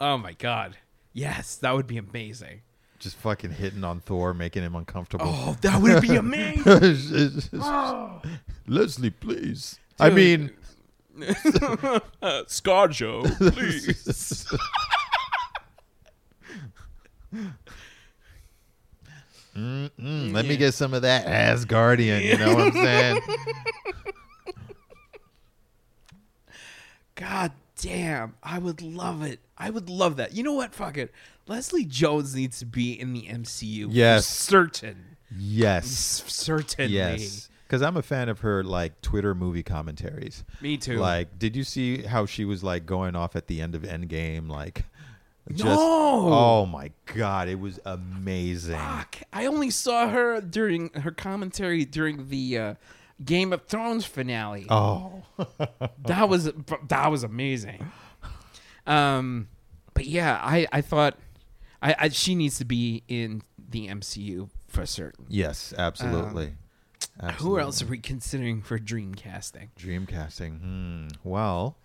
Oh 0.00 0.16
my 0.18 0.32
god. 0.32 0.76
Yes, 1.12 1.56
that 1.56 1.74
would 1.74 1.86
be 1.86 1.96
amazing. 1.98 2.60
just 2.98 3.16
fucking 3.16 3.50
hitting 3.52 3.82
on 3.84 4.00
Thor, 4.00 4.32
making 4.34 4.62
him 4.62 4.74
uncomfortable. 4.76 5.26
Oh, 5.28 5.56
that 5.62 5.80
would 5.82 6.00
be 6.02 6.14
amazing. 6.16 7.42
Leslie, 8.66 9.10
please. 9.10 9.78
I 9.98 10.10
mean, 10.10 10.50
uh, 11.20 11.24
Scarjo, 12.46 13.24
please. 13.52 14.46
mm-mm, 19.56 20.32
let 20.32 20.46
me 20.46 20.56
get 20.56 20.74
some 20.74 20.94
of 20.94 21.02
that 21.02 21.26
Asgardian. 21.26 22.22
You 22.24 22.38
know 22.38 22.54
what 22.54 22.66
I'm 22.66 22.72
saying? 22.72 23.20
God 27.14 27.52
damn, 27.80 28.34
I 28.42 28.58
would 28.58 28.80
love 28.82 29.22
it. 29.22 29.40
I 29.58 29.70
would 29.70 29.90
love 29.90 30.16
that. 30.16 30.34
You 30.34 30.42
know 30.44 30.52
what? 30.54 30.72
Fuck 30.74 30.96
it. 30.96 31.12
Leslie 31.48 31.84
Jones 31.84 32.34
needs 32.34 32.58
to 32.60 32.66
be 32.66 32.92
in 32.92 33.12
the 33.12 33.22
MCU. 33.28 33.86
for 33.86 33.92
Yes. 33.92 34.26
certain. 34.26 35.16
yes, 35.36 36.22
Certainly. 36.26 36.92
yes. 36.94 37.48
Because 37.66 37.82
I'm 37.82 37.96
a 37.98 38.02
fan 38.02 38.28
of 38.30 38.40
her 38.40 38.64
like 38.64 39.00
Twitter 39.02 39.34
movie 39.34 39.62
commentaries. 39.62 40.42
Me 40.62 40.76
too. 40.78 40.96
Like, 40.98 41.38
did 41.38 41.54
you 41.54 41.64
see 41.64 42.02
how 42.02 42.24
she 42.24 42.44
was 42.46 42.64
like 42.64 42.86
going 42.86 43.14
off 43.14 43.36
at 43.36 43.46
the 43.46 43.60
end 43.60 43.74
of 43.74 43.82
Endgame? 43.82 44.48
Like, 44.48 44.84
just 45.52 45.64
No! 45.66 45.76
oh 45.78 46.66
my 46.66 46.92
god, 47.14 47.48
it 47.48 47.58
was 47.60 47.78
amazing. 47.84 48.78
Fuck. 48.78 49.18
I 49.34 49.44
only 49.46 49.68
saw 49.70 50.08
her 50.08 50.40
during 50.40 50.88
her 50.90 51.10
commentary 51.10 51.84
during 51.84 52.28
the 52.28 52.58
uh, 52.58 52.74
Game 53.22 53.52
of 53.52 53.66
Thrones 53.66 54.06
finale. 54.06 54.66
Oh, 54.70 55.24
that 56.06 56.28
was 56.28 56.50
that 56.88 57.10
was 57.10 57.22
amazing. 57.24 57.90
Um, 58.88 59.48
but 59.94 60.06
yeah, 60.06 60.40
I 60.42 60.66
I 60.72 60.80
thought 60.80 61.16
I, 61.82 61.94
I 61.98 62.08
she 62.08 62.34
needs 62.34 62.58
to 62.58 62.64
be 62.64 63.02
in 63.08 63.42
the 63.70 63.88
MCU 63.88 64.48
for 64.66 64.86
certain. 64.86 65.26
yes, 65.28 65.74
absolutely. 65.76 66.54
Who 67.38 67.58
else 67.58 67.82
are 67.82 67.86
we 67.86 67.98
considering 67.98 68.62
for 68.62 68.78
dream 68.78 69.14
casting? 69.14 69.70
Dreamcasting. 69.78 70.60
Hmm. 70.60 71.08
Well, 71.24 71.76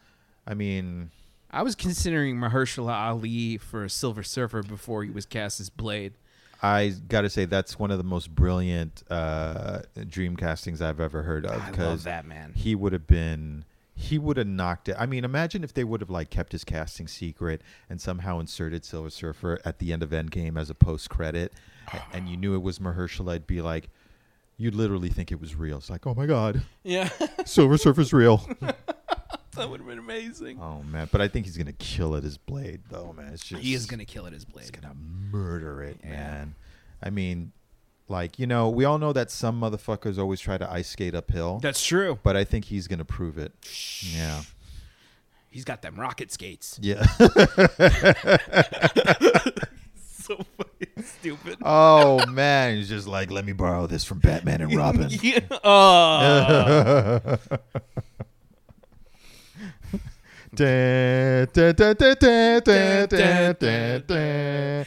I 0.46 0.54
mean, 0.54 1.10
I 1.50 1.64
was 1.64 1.76
considering 1.76 2.38
Mahershala 2.38 2.94
Ali 2.94 3.58
for 3.58 3.90
Silver 3.90 4.22
Surfer 4.24 4.62
before 4.64 5.04
he 5.04 5.10
was 5.10 5.26
cast 5.26 5.60
as 5.60 5.70
Blade. 5.70 6.14
I 6.62 6.94
got 7.10 7.22
to 7.22 7.30
say 7.30 7.46
that's 7.46 7.78
one 7.80 7.90
of 7.92 7.98
the 7.98 8.04
most 8.04 8.34
brilliant 8.34 9.04
uh, 9.10 9.82
dream 10.08 10.36
castings 10.38 10.82
I've 10.82 11.00
ever 11.00 11.24
heard 11.24 11.46
of. 11.46 11.52
I 11.52 11.56
love 11.58 11.72
Because 11.72 12.04
that 12.06 12.26
man. 12.26 12.54
he 12.56 12.74
would 12.76 12.94
have 12.94 13.08
been, 13.08 13.66
he 14.04 14.18
would 14.20 14.38
have 14.38 14.48
knocked 14.48 14.90
it. 14.90 14.96
I 15.00 15.06
mean, 15.06 15.24
imagine 15.24 15.64
if 15.64 15.74
they 15.74 15.84
would 15.84 16.02
have 16.02 16.10
like 16.10 16.30
kept 16.30 16.52
his 16.52 16.64
casting 16.64 17.08
secret 17.08 17.62
and 17.90 18.00
somehow 18.02 18.40
inserted 18.40 18.84
Silver 18.86 19.10
Surfer 19.10 19.60
at 19.66 19.80
the 19.80 19.94
end 19.94 20.04
of 20.04 20.10
Endgame 20.12 20.60
as 20.60 20.70
a 20.70 20.76
post 20.76 21.10
credit, 21.10 21.54
and 22.14 22.28
you 22.28 22.38
knew 22.38 22.56
it 22.56 22.62
was 22.62 22.80
Mahershala. 22.80 23.34
I'd 23.34 23.48
be 23.48 23.62
like, 23.62 23.90
you'd 24.58 24.76
literally 24.76 25.10
think 25.10 25.32
it 25.32 25.40
was 25.40 25.56
real. 25.56 25.78
It's 25.78 25.90
like, 25.90 26.06
oh 26.06 26.14
my 26.14 26.26
god, 26.26 26.62
Yeah, 26.84 27.10
Silver 27.46 27.78
Surfer's 27.78 28.14
real. 28.14 28.38
that 28.62 29.70
would 29.70 29.80
have 29.82 29.88
been 29.88 30.00
amazing. 30.00 30.60
oh 30.62 30.82
man, 30.84 31.08
but 31.12 31.22
I 31.22 31.28
think 31.28 31.46
he's 31.46 31.58
gonna 31.58 31.74
kill 31.74 32.16
it 32.16 32.24
as 32.26 32.38
Blade, 32.38 32.82
though, 32.90 33.14
man. 33.14 33.34
It's 33.34 33.44
just 33.46 33.62
he 33.62 33.74
is 33.74 33.86
gonna 33.86 34.06
kill 34.06 34.26
it 34.26 34.34
as 34.34 34.46
Blade. 34.46 34.64
He's 34.64 34.72
gonna 34.72 34.96
murder 35.32 35.82
it, 35.84 35.98
Yeah. 36.04 36.10
man. 36.10 36.56
I 37.02 37.10
mean, 37.10 37.52
like 38.08 38.40
you 38.40 38.48
know, 38.48 38.70
we 38.70 38.86
all 38.86 38.98
know 38.98 39.14
that 39.14 39.32
some 39.32 39.60
motherfuckers 39.62 40.18
always 40.18 40.40
try 40.40 40.58
to 40.58 40.70
ice 40.72 40.90
skate 40.90 41.16
uphill, 41.16 41.60
That's 41.62 41.84
true. 41.84 42.20
but 42.24 42.36
I 42.36 42.44
think 42.44 42.66
he's 42.66 42.88
gonna 42.88 43.06
prove 43.06 43.38
it. 43.38 43.54
Yeah, 44.14 44.42
He's 45.50 45.64
got 45.66 45.82
them 45.82 45.96
rocket 45.96 46.32
skates. 46.32 46.80
yeah. 46.82 47.06
So 50.24 50.38
fucking 50.58 51.04
stupid. 51.04 51.58
oh 51.64 52.26
man, 52.28 52.78
he's 52.78 52.88
just 52.88 53.08
like, 53.08 53.30
let 53.30 53.44
me 53.44 53.52
borrow 53.52 53.88
this 53.88 54.06
from 54.06 54.20
Batman 54.20 54.62
and 54.62 54.74
Robin. 54.86 55.08
yeah. 55.10 55.40
Oh. 55.66 57.38
Da, 60.56 61.46
da, 61.46 61.72
da, 61.74 61.94
da, 61.94 62.14
da, 62.14 62.60
da, 62.60 63.06
da, 63.08 63.54
da, 63.54 63.98
da. 64.00 64.84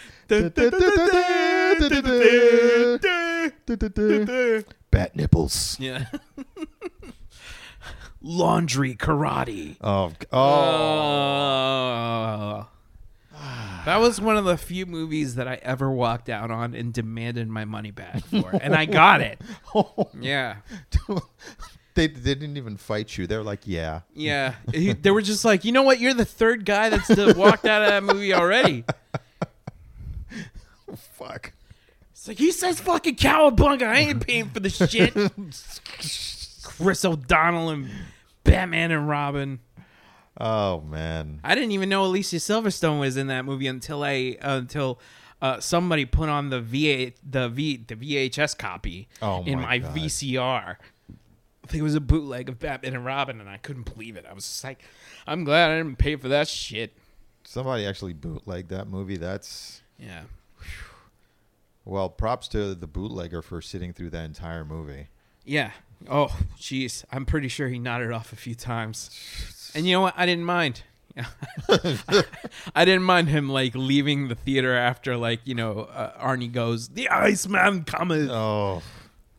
Bat 4.90 5.16
nipples. 5.16 5.76
Yeah. 5.78 6.06
Laundry 8.22 8.94
karate. 8.96 9.76
Oh, 9.80 10.12
oh. 10.32 10.38
Ah. 13.38 13.82
That 13.84 14.00
was 14.00 14.20
one 14.20 14.36
of 14.36 14.44
the 14.44 14.56
few 14.56 14.84
movies 14.86 15.36
that 15.36 15.46
I 15.46 15.60
ever 15.62 15.88
walked 15.90 16.28
out 16.28 16.50
on 16.50 16.74
and 16.74 16.92
demanded 16.92 17.48
my 17.48 17.64
money 17.64 17.92
back 17.92 18.24
for, 18.26 18.50
and 18.60 18.74
I 18.74 18.86
got 18.86 19.20
it. 19.20 19.40
Yeah. 20.20 20.56
They, 21.94 22.08
they 22.08 22.34
didn't 22.34 22.58
even 22.58 22.76
fight 22.76 23.16
you. 23.16 23.26
They're 23.26 23.42
like, 23.42 23.60
yeah. 23.64 24.02
Yeah. 24.12 24.56
They 24.66 25.10
were 25.10 25.22
just 25.22 25.46
like, 25.46 25.64
you 25.64 25.72
know 25.72 25.82
what? 25.82 25.98
You're 25.98 26.12
the 26.12 26.26
third 26.26 26.66
guy 26.66 26.90
that's 26.90 27.08
walked 27.34 27.64
out 27.64 27.80
of 27.80 27.88
that 27.88 28.04
movie 28.04 28.34
already. 28.34 28.84
Fuck. 31.18 31.52
It's 32.12 32.28
like 32.28 32.38
he 32.38 32.50
says 32.50 32.80
fucking 32.80 33.16
cowabunga. 33.16 33.82
I 33.82 33.98
ain't 33.98 34.26
paying 34.26 34.48
for 34.50 34.60
the 34.60 34.70
shit. 34.70 35.14
Chris 36.62 37.04
O'Donnell 37.04 37.70
and 37.70 37.90
Batman 38.44 38.90
and 38.90 39.08
Robin. 39.08 39.60
Oh 40.38 40.80
man. 40.82 41.40
I 41.44 41.54
didn't 41.54 41.72
even 41.72 41.88
know 41.88 42.04
Alicia 42.04 42.36
Silverstone 42.36 43.00
was 43.00 43.16
in 43.16 43.28
that 43.28 43.44
movie 43.44 43.66
until 43.66 44.02
I 44.02 44.36
uh, 44.42 44.58
until 44.58 44.98
uh, 45.40 45.60
somebody 45.60 46.04
put 46.04 46.28
on 46.28 46.50
the 46.50 46.60
VA 46.60 47.12
the 47.28 47.48
V 47.48 47.78
the 47.86 47.96
VHS 47.96 48.56
copy 48.58 49.08
Oh, 49.22 49.42
in 49.44 49.60
my 49.60 49.78
my. 49.78 49.88
VCR. 49.88 50.76
I 50.78 51.68
think 51.68 51.80
it 51.80 51.84
was 51.84 51.94
a 51.96 52.00
bootleg 52.00 52.48
of 52.48 52.58
Batman 52.60 52.94
and 52.94 53.04
Robin, 53.04 53.40
and 53.40 53.48
I 53.48 53.56
couldn't 53.56 53.92
believe 53.92 54.16
it. 54.16 54.24
I 54.28 54.32
was 54.34 54.44
just 54.44 54.62
like, 54.62 54.82
I'm 55.26 55.42
glad 55.42 55.72
I 55.72 55.78
didn't 55.78 55.98
pay 55.98 56.14
for 56.14 56.28
that 56.28 56.46
shit. 56.46 56.92
Somebody 57.44 57.84
actually 57.86 58.12
bootlegged 58.12 58.68
that 58.68 58.86
movie. 58.88 59.16
That's 59.16 59.82
Yeah, 59.98 60.22
well, 61.86 62.10
props 62.10 62.48
to 62.48 62.74
the 62.74 62.86
bootlegger 62.86 63.40
for 63.40 63.62
sitting 63.62 63.94
through 63.94 64.10
that 64.10 64.24
entire 64.26 64.64
movie. 64.64 65.08
yeah. 65.44 65.70
Oh, 66.10 66.36
jeez, 66.58 67.06
I'm 67.10 67.24
pretty 67.24 67.48
sure 67.48 67.68
he 67.68 67.78
nodded 67.78 68.12
off 68.12 68.30
a 68.32 68.36
few 68.36 68.54
times. 68.54 69.10
And 69.74 69.86
you 69.86 69.92
know 69.92 70.00
what? 70.02 70.14
I 70.16 70.24
didn't 70.26 70.44
mind. 70.44 70.82
I 72.74 72.84
didn't 72.84 73.02
mind 73.02 73.28
him 73.28 73.48
like 73.48 73.74
leaving 73.74 74.28
the 74.28 74.34
theater 74.34 74.74
after 74.74 75.16
like 75.16 75.40
you 75.44 75.54
know 75.54 75.80
uh, 75.80 76.18
Arnie 76.18 76.50
goes 76.50 76.88
the 76.88 77.08
Iceman 77.10 77.84
cometh 77.84 78.30
Oh, 78.30 78.82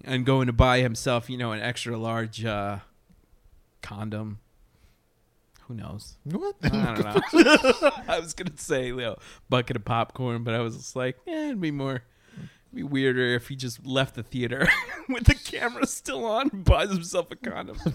and 0.03 0.25
going 0.25 0.47
to 0.47 0.53
buy 0.53 0.79
himself 0.81 1.29
you 1.29 1.37
know 1.37 1.51
an 1.53 1.59
extra 1.61 1.97
large 1.97 2.43
uh, 2.45 2.79
condom. 3.81 4.39
Who 5.67 5.73
knows? 5.73 6.17
what? 6.23 6.55
I 6.63 6.69
don't 6.69 7.03
know. 7.33 7.91
I 8.07 8.19
was 8.19 8.33
gonna 8.33 8.51
say 8.57 8.87
you 8.87 8.95
know, 8.97 9.15
bucket 9.49 9.75
of 9.75 9.85
popcorn, 9.85 10.43
but 10.43 10.53
I 10.53 10.59
was 10.59 10.77
just 10.77 10.95
like, 10.95 11.17
eh, 11.27 11.45
it'd 11.47 11.61
be 11.61 11.71
more. 11.71 12.03
Be 12.73 12.83
weirder 12.83 13.35
if 13.35 13.47
he 13.47 13.55
just 13.55 13.85
left 13.85 14.15
the 14.15 14.23
theater 14.23 14.67
with 15.09 15.23
the 15.25 15.35
camera 15.35 15.87
still 15.87 16.25
on, 16.25 16.49
and 16.51 16.63
buys 16.65 16.89
himself 16.89 17.31
a 17.31 17.35
condom. 17.35 17.77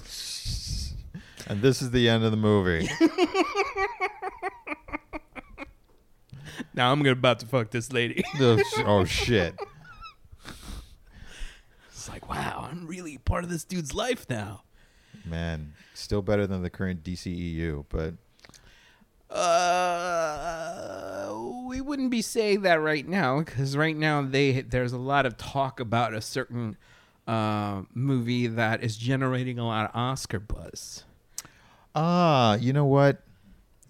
and 1.46 1.60
this 1.62 1.82
is 1.82 1.90
the 1.90 2.08
end 2.08 2.24
of 2.24 2.30
the 2.30 2.36
movie. 2.36 2.88
now 6.74 6.90
I'm 6.90 6.98
gonna 7.00 7.12
about 7.12 7.40
to 7.40 7.46
fuck 7.46 7.70
this 7.70 7.92
lady. 7.92 8.24
oh, 8.40 8.58
sh- 8.58 8.78
oh 8.84 9.04
shit. 9.04 9.54
It's 11.88 12.08
like, 12.08 12.28
wow, 12.28 12.66
I'm 12.70 12.86
really 12.88 13.18
part 13.18 13.44
of 13.44 13.50
this 13.50 13.62
dude's 13.64 13.94
life 13.94 14.26
now. 14.28 14.62
Man, 15.24 15.74
still 15.94 16.22
better 16.22 16.46
than 16.48 16.62
the 16.62 16.70
current 16.70 17.04
DCEU, 17.04 17.84
but 17.88 18.14
Uh, 19.30 21.21
we 21.66 21.80
wouldn't 21.80 22.10
be 22.10 22.22
saying 22.22 22.62
that 22.62 22.80
right 22.80 23.06
now 23.06 23.38
because 23.40 23.76
right 23.76 23.96
now 23.96 24.22
they 24.22 24.62
there's 24.62 24.92
a 24.92 24.98
lot 24.98 25.26
of 25.26 25.36
talk 25.36 25.80
about 25.80 26.14
a 26.14 26.20
certain 26.20 26.76
uh, 27.26 27.82
movie 27.94 28.46
that 28.46 28.82
is 28.82 28.96
generating 28.96 29.58
a 29.58 29.66
lot 29.66 29.90
of 29.90 29.90
Oscar 29.94 30.40
buzz. 30.40 31.04
ah, 31.94 32.56
you 32.56 32.72
know 32.72 32.86
what? 32.86 33.22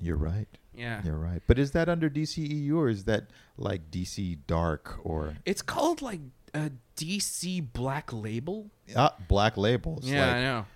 You're 0.01 0.17
right. 0.17 0.49
Yeah, 0.75 1.03
You're 1.05 1.19
right. 1.19 1.43
But 1.47 1.59
is 1.59 1.73
that 1.73 1.89
under 1.89 2.09
DCEU 2.09 2.75
or 2.77 2.89
is 2.89 3.05
that 3.05 3.25
like 3.57 3.91
DC 3.91 4.39
Dark 4.47 4.99
or 5.05 5.37
it's 5.45 5.63
called 5.63 6.01
like 6.01 6.21
a 6.55 6.71
DC 6.97 7.73
Black 7.73 8.13
Label. 8.13 8.71
ah, 8.97 9.15
Black 9.29 9.57
Labels? 9.57 10.05
yeah, 10.05 10.27
like, 10.27 10.35
I 10.37 10.43
know. 10.43 10.67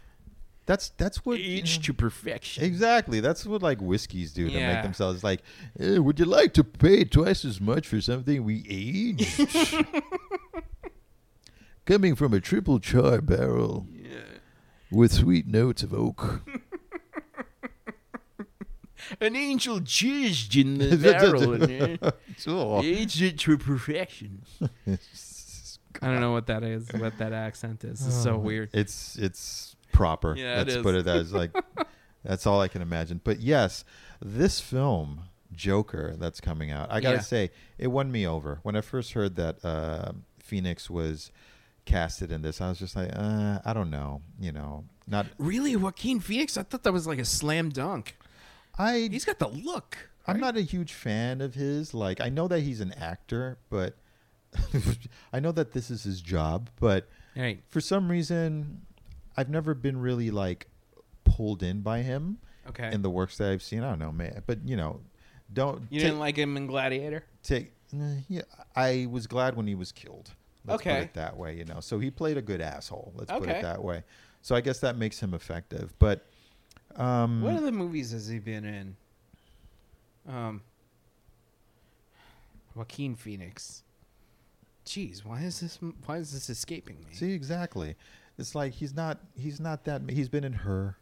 That's 0.67 0.91
that's 0.97 1.25
what 1.25 1.39
you 1.41 1.59
Age 1.59 1.79
know- 1.79 1.83
to 1.85 1.95
perfection. 1.95 2.65
Exactly. 2.65 3.21
That's 3.21 3.47
what 3.47 3.63
like 3.63 3.81
whiskeys 3.81 4.33
do 4.33 4.49
to 4.49 4.53
Yeah. 4.55 4.75
make 4.75 4.83
themselves 4.83 5.23
like. 5.25 5.43
"Eh, 5.79 5.99
would 5.99 6.19
you 6.19 6.25
like 6.27 6.53
to 6.55 6.65
pay 6.65 7.05
twice 7.05 7.45
as 7.45 7.61
much 7.61 7.87
for 7.87 8.01
something 8.01 8.43
we 8.45 8.65
aged? 8.69 9.49
Coming 11.87 12.17
from 12.17 12.35
a 12.35 12.41
triple 12.41 12.81
char 12.81 13.21
barrel 13.21 13.87
Yeah. 13.93 14.11
with 14.91 15.13
sweet 15.13 15.47
notes 15.47 15.85
of 15.85 15.95
oak. 15.95 16.43
An 19.21 19.37
angel 19.37 19.79
jizzed 19.79 20.61
in 20.61 20.79
the 20.79 20.97
barrel 21.13 21.63
and 21.63 21.99
uh, 22.03 22.11
Oh. 22.49 22.83
aged 22.83 23.23
it 23.23 23.39
to 23.41 23.57
perfection. 23.57 24.43
I 26.03 26.09
don't 26.09 26.21
know 26.21 26.33
what 26.33 26.49
that 26.49 26.65
is. 26.65 26.89
What 26.93 27.17
that 27.19 27.33
accent 27.33 27.85
is. 27.85 28.05
It's 28.05 28.21
so 28.21 28.37
weird. 28.37 28.71
It's 28.73 29.15
it's 29.17 29.76
proper. 29.93 30.35
Yeah, 30.37 30.57
Let's 30.67 30.77
put 30.79 30.95
it 30.95 31.07
as 31.07 31.33
like 31.33 31.51
that's 32.25 32.47
all 32.47 32.61
I 32.61 32.69
can 32.69 32.83
imagine. 32.83 33.21
But 33.23 33.41
yes, 33.41 33.85
this 34.21 34.61
film 34.61 35.23
Joker 35.53 36.15
that's 36.19 36.41
coming 36.41 36.71
out. 36.71 36.91
I 36.91 37.01
gotta 37.01 37.17
Yeah. 37.17 37.23
say, 37.23 37.51
it 37.79 37.87
won 37.89 38.11
me 38.13 38.27
over 38.27 38.61
when 38.63 38.77
I 38.77 38.81
first 38.81 39.13
heard 39.13 39.37
that 39.37 39.65
uh, 39.65 40.13
Phoenix 40.39 40.91
was 40.91 41.31
casted 41.85 42.33
in 42.33 42.43
this. 42.43 42.61
I 42.61 42.69
was 42.69 42.79
just 42.79 42.97
like, 42.97 43.11
uh, 43.15 43.61
I 43.65 43.73
don't 43.73 43.91
know. 43.91 44.23
You 44.41 44.53
know, 44.53 44.85
not 45.07 45.27
Really, 45.39 45.77
Joaquin 45.77 46.21
Phoenix? 46.21 46.57
I 46.57 46.63
thought 46.65 46.83
that 46.83 46.93
was 46.93 47.07
like 47.07 47.19
a 47.19 47.25
slam 47.25 47.71
dunk. 47.71 48.17
I. 48.79 49.09
He's 49.11 49.25
got 49.25 49.39
the 49.39 49.49
look. 49.49 49.97
I'm 50.27 50.41
not 50.41 50.57
a 50.57 50.61
huge 50.63 50.93
fan 50.93 51.41
of 51.41 51.55
his. 51.55 51.95
Like, 51.95 52.21
I 52.21 52.29
know 52.29 52.49
that 52.49 52.61
he's 52.61 52.81
an 52.81 52.93
actor, 52.95 53.59
but 53.71 53.95
I 55.33 55.39
know 55.41 55.53
that 55.53 55.73
this 55.73 55.91
is 55.91 56.03
his 56.03 56.21
job. 56.21 56.69
But 56.81 57.09
Right. 57.37 57.63
for 57.69 57.81
some 57.81 58.11
reason, 58.11 58.83
I've 59.37 59.49
never 59.51 59.75
been 59.75 59.99
really 59.99 60.31
like 60.31 60.67
pulled 61.25 61.63
in 61.63 61.83
by 61.83 62.03
him 62.03 62.39
Okay. 62.69 62.91
in 62.93 63.03
the 63.03 63.11
works 63.11 63.37
that 63.39 63.51
I've 63.51 63.63
seen. 63.63 63.83
I 63.83 63.91
don't 63.91 63.99
know, 63.99 64.13
man. 64.13 64.43
But 64.47 64.67
you 64.67 64.77
know, 64.77 65.01
don't 65.53 65.83
you 65.91 66.01
take, 66.01 66.09
didn't 66.09 66.19
like 66.21 66.37
him 66.37 66.57
in 66.57 66.67
Gladiator? 66.67 67.25
take. 67.43 67.73
eh, 67.95 68.21
Yeah, 68.29 68.43
I 68.75 69.07
was 69.11 69.27
glad 69.27 69.57
when 69.57 69.67
he 69.67 69.75
was 69.75 69.93
killed. 69.93 70.31
Let's 70.67 70.83
put 70.83 70.91
Okay. 70.91 71.01
it 71.03 71.15
that 71.15 71.37
way. 71.37 71.57
You 71.57 71.65
know, 71.65 71.81
so 71.81 71.99
he 71.99 72.11
played 72.11 72.37
a 72.37 72.43
good 72.43 72.61
asshole. 72.61 73.13
Let's 73.17 73.31
put 73.31 73.49
it 73.49 73.63
that 73.63 73.83
way. 73.85 74.03
So 74.43 74.55
I 74.57 74.61
guess 74.61 74.81
that 74.81 74.97
makes 74.97 75.21
him 75.21 75.35
effective. 75.35 75.93
But 75.99 76.27
um, 76.97 77.43
What 77.43 77.55
other 77.55 77.71
movies 77.73 78.11
has 78.13 78.27
he 78.29 78.39
been 78.39 78.65
in? 78.65 78.97
Um, 80.29 80.63
Joaquin 82.75 83.15
Phoenix. 83.17 83.83
Jeez, 84.85 85.25
why 85.25 85.41
is 85.41 85.61
this? 85.61 85.79
Why 86.05 86.19
is 86.19 86.33
this 86.33 86.49
escaping 86.49 86.97
me? 87.01 87.15
see 87.15 87.33
exactly. 87.33 87.97
It's 88.39 88.55
like 88.55 88.73
he's 88.75 88.95
not. 88.95 89.19
He's 89.37 89.61
not 89.61 89.85
that. 89.85 90.03
He's 90.11 90.29
been 90.29 90.45
in 90.45 90.53
her. 90.53 90.97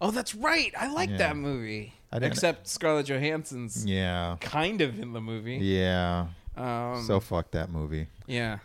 Oh, 0.00 0.10
that's 0.10 0.34
right. 0.34 0.72
I 0.78 0.92
like 0.92 1.08
Yeah. 1.10 1.16
that 1.18 1.36
movie. 1.36 1.94
I 2.12 2.18
didn't- 2.18 2.32
Except 2.32 2.66
Scarlett 2.68 3.06
Johansson's 3.06 3.84
Yeah. 3.86 4.36
kind 4.40 4.80
of 4.80 4.98
in 4.98 5.12
the 5.12 5.20
movie. 5.20 5.56
Yeah. 5.56 6.26
Um, 6.56 7.04
so 7.06 7.20
fuck 7.20 7.52
that 7.52 7.70
movie 7.70 8.08
yeah, 8.26 8.58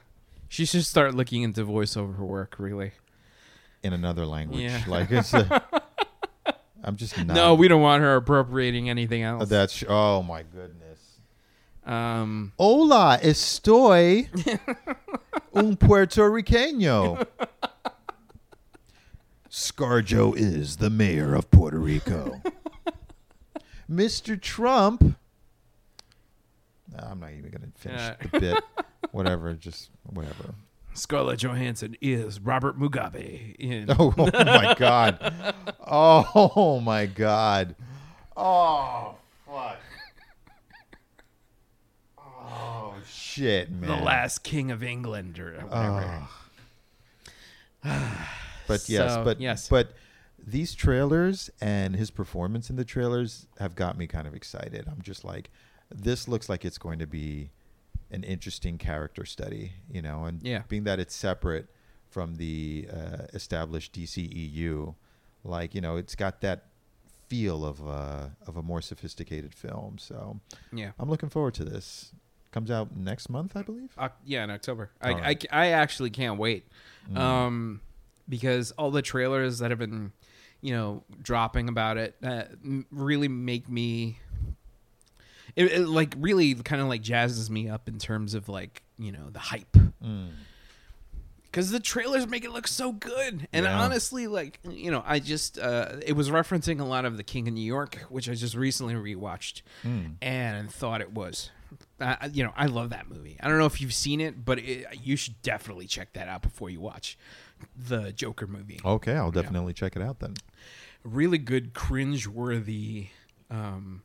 she 0.49 0.65
should 0.65 0.83
start 0.83 1.13
looking 1.13 1.43
into 1.43 1.63
voiceover 1.63 2.17
work. 2.17 2.55
Really. 2.57 2.91
in 3.83 3.93
another 3.93 4.25
language. 4.25 4.61
Yeah. 4.61 4.81
Like 4.87 5.11
it's. 5.11 5.33
A, 5.33 5.61
I'm 6.83 6.95
just 6.97 7.17
not. 7.17 7.35
No, 7.35 7.53
we 7.53 7.67
don't 7.67 7.81
want 7.81 8.01
her 8.01 8.15
appropriating 8.15 8.89
anything 8.89 9.21
else. 9.23 9.47
That's. 9.47 9.83
Oh 9.87 10.23
my 10.23 10.41
goodness. 10.43 10.99
um, 11.85 12.51
Hola, 12.57 13.19
estoy 13.21 14.27
un 15.53 15.77
puertorriqueño. 15.77 17.25
Scarjo 19.53 20.35
is 20.35 20.77
the 20.77 20.89
mayor 20.89 21.35
of 21.35 21.51
Puerto 21.51 21.77
Rico. 21.77 22.41
Mr. 23.91 24.41
Trump. 24.41 25.15
Nah, 26.91 27.11
I'm 27.11 27.19
not 27.19 27.29
even 27.33 27.51
going 27.51 27.71
to 27.71 27.79
finish 27.79 28.01
Yeah. 28.01 28.15
the 28.31 28.39
bit. 28.39 28.63
Whatever, 29.11 29.53
just 29.53 29.91
whatever. 30.11 30.55
Scarlett 30.95 31.37
Johansson 31.39 31.95
is 32.01 32.39
Robert 32.39 32.79
Mugabe 32.79 33.55
in. 33.59 33.85
Oh, 33.99 34.11
oh 34.17 34.31
my 34.43 34.73
god. 34.75 35.33
Oh 35.85 36.79
my 36.79 37.05
god. 37.05 37.75
Oh 38.35 39.13
fuck. 39.45 39.77
Oh 42.17 42.95
shit, 43.07 43.69
man. 43.69 43.87
The 43.87 44.03
last 44.03 44.39
king 44.43 44.71
of 44.71 44.81
England, 44.81 45.37
or 45.37 45.53
whatever. 45.67 46.27
But 48.67 48.87
yes, 48.89 49.13
So, 49.13 49.23
but 49.23 49.39
yes. 49.41 49.67
but 49.69 49.93
these 50.45 50.73
trailers 50.75 51.49
and 51.61 51.95
his 51.95 52.11
performance 52.11 52.69
in 52.69 52.75
the 52.75 52.85
trailers 52.85 53.47
have 53.59 53.75
got 53.75 53.97
me 53.97 54.07
kind 54.07 54.27
of 54.27 54.33
excited. 54.33 54.85
I'm 54.87 55.01
just 55.01 55.23
like, 55.23 55.49
this 55.89 56.27
looks 56.27 56.49
like 56.49 56.65
it's 56.65 56.77
going 56.77 56.99
to 56.99 57.07
be 57.07 57.51
an 58.11 58.23
interesting 58.23 58.77
character 58.77 59.25
study, 59.25 59.73
you 59.89 60.01
know, 60.01 60.25
and 60.25 60.41
Yeah. 60.43 60.63
being 60.67 60.83
that 60.83 60.99
it's 60.99 61.15
separate 61.15 61.67
from 62.09 62.35
the 62.35 62.87
uh, 62.93 63.25
established 63.33 63.93
DCEU, 63.93 64.95
like 65.43 65.73
you 65.73 65.81
know, 65.81 65.95
it's 65.97 66.15
got 66.15 66.41
that 66.41 66.65
feel 67.27 67.65
of 67.65 67.85
uh, 67.87 68.27
of 68.45 68.57
a 68.57 68.61
more 68.61 68.81
sophisticated 68.81 69.55
film. 69.55 69.97
So 69.97 70.39
yeah. 70.71 70.91
I'm 70.99 71.09
looking 71.09 71.29
forward 71.29 71.53
to 71.55 71.63
this. 71.65 72.11
Comes 72.51 72.69
out 72.69 72.95
next 72.95 73.29
month, 73.29 73.57
I 73.57 73.63
believe. 73.63 73.93
Oc- 73.97 74.19
yeah, 74.25 74.43
in 74.43 74.51
October. 74.51 74.91
I, 75.01 75.09
All 75.11 75.19
right. 75.19 75.47
I, 75.51 75.65
I 75.65 75.67
actually 75.71 76.11
can't 76.11 76.37
wait. 76.37 76.67
Mm. 77.11 77.17
Um, 77.17 77.81
because 78.29 78.71
all 78.71 78.91
the 78.91 79.01
trailers 79.01 79.59
that 79.59 79.71
have 79.71 79.79
been, 79.79 80.11
you 80.61 80.73
know, 80.73 81.03
dropping 81.21 81.69
about 81.69 81.97
it 81.97 82.15
uh, 82.23 82.43
really 82.91 83.27
make 83.27 83.69
me. 83.69 84.19
It, 85.55 85.71
it 85.71 85.87
like 85.87 86.15
really 86.17 86.55
kind 86.55 86.81
of 86.81 86.87
like 86.87 87.03
jazzes 87.03 87.49
me 87.49 87.69
up 87.69 87.87
in 87.87 87.99
terms 87.99 88.33
of 88.33 88.49
like 88.49 88.81
you 88.97 89.11
know 89.11 89.29
the 89.31 89.39
hype 89.39 89.71
Mm. 90.03 90.31
because 91.43 91.69
the 91.71 91.79
trailers 91.79 92.27
make 92.27 92.43
it 92.43 92.51
look 92.51 92.67
so 92.67 92.91
good 92.91 93.47
and 93.53 93.63
Yeah. 93.65 93.79
honestly 93.81 94.27
like 94.27 94.59
you 94.67 94.89
know 94.91 95.01
i 95.05 95.19
just 95.19 95.57
uh 95.59 95.93
it 96.05 96.13
was 96.13 96.29
referencing 96.29 96.79
a 96.81 96.83
lot 96.83 97.05
of 97.05 97.15
the 97.17 97.23
king 97.23 97.47
of 97.47 97.53
new 97.53 97.61
york 97.61 97.99
which 98.09 98.27
i 98.29 98.33
just 98.33 98.55
recently 98.55 98.95
rewatched 98.95 99.61
Mm. 99.85 100.15
and 100.21 100.69
thought 100.71 100.99
it 101.01 101.13
was 101.13 101.51
uh, 102.01 102.15
you 102.33 102.43
know 102.43 102.51
i 102.57 102.65
love 102.65 102.89
that 102.89 103.07
movie 103.09 103.37
i 103.39 103.47
don't 103.47 103.59
know 103.59 103.65
if 103.65 103.79
you've 103.79 103.93
seen 103.93 104.19
it 104.19 104.43
but 104.43 104.59
it, 104.59 104.85
you 105.03 105.15
should 105.15 105.39
definitely 105.41 105.85
check 105.87 106.11
that 106.13 106.27
out 106.27 106.41
before 106.41 106.69
you 106.69 106.81
watch 106.81 107.17
the 107.77 108.11
joker 108.11 108.47
movie 108.47 108.79
Okay, 108.83 109.13
I'll 109.15 109.31
definitely 109.31 109.73
check 109.73 109.95
it 109.95 110.01
out 110.01 110.19
then. 110.19 110.35
really 111.03 111.37
good 111.37 111.73
cringe-worthy 111.73 113.07
um 113.51 114.03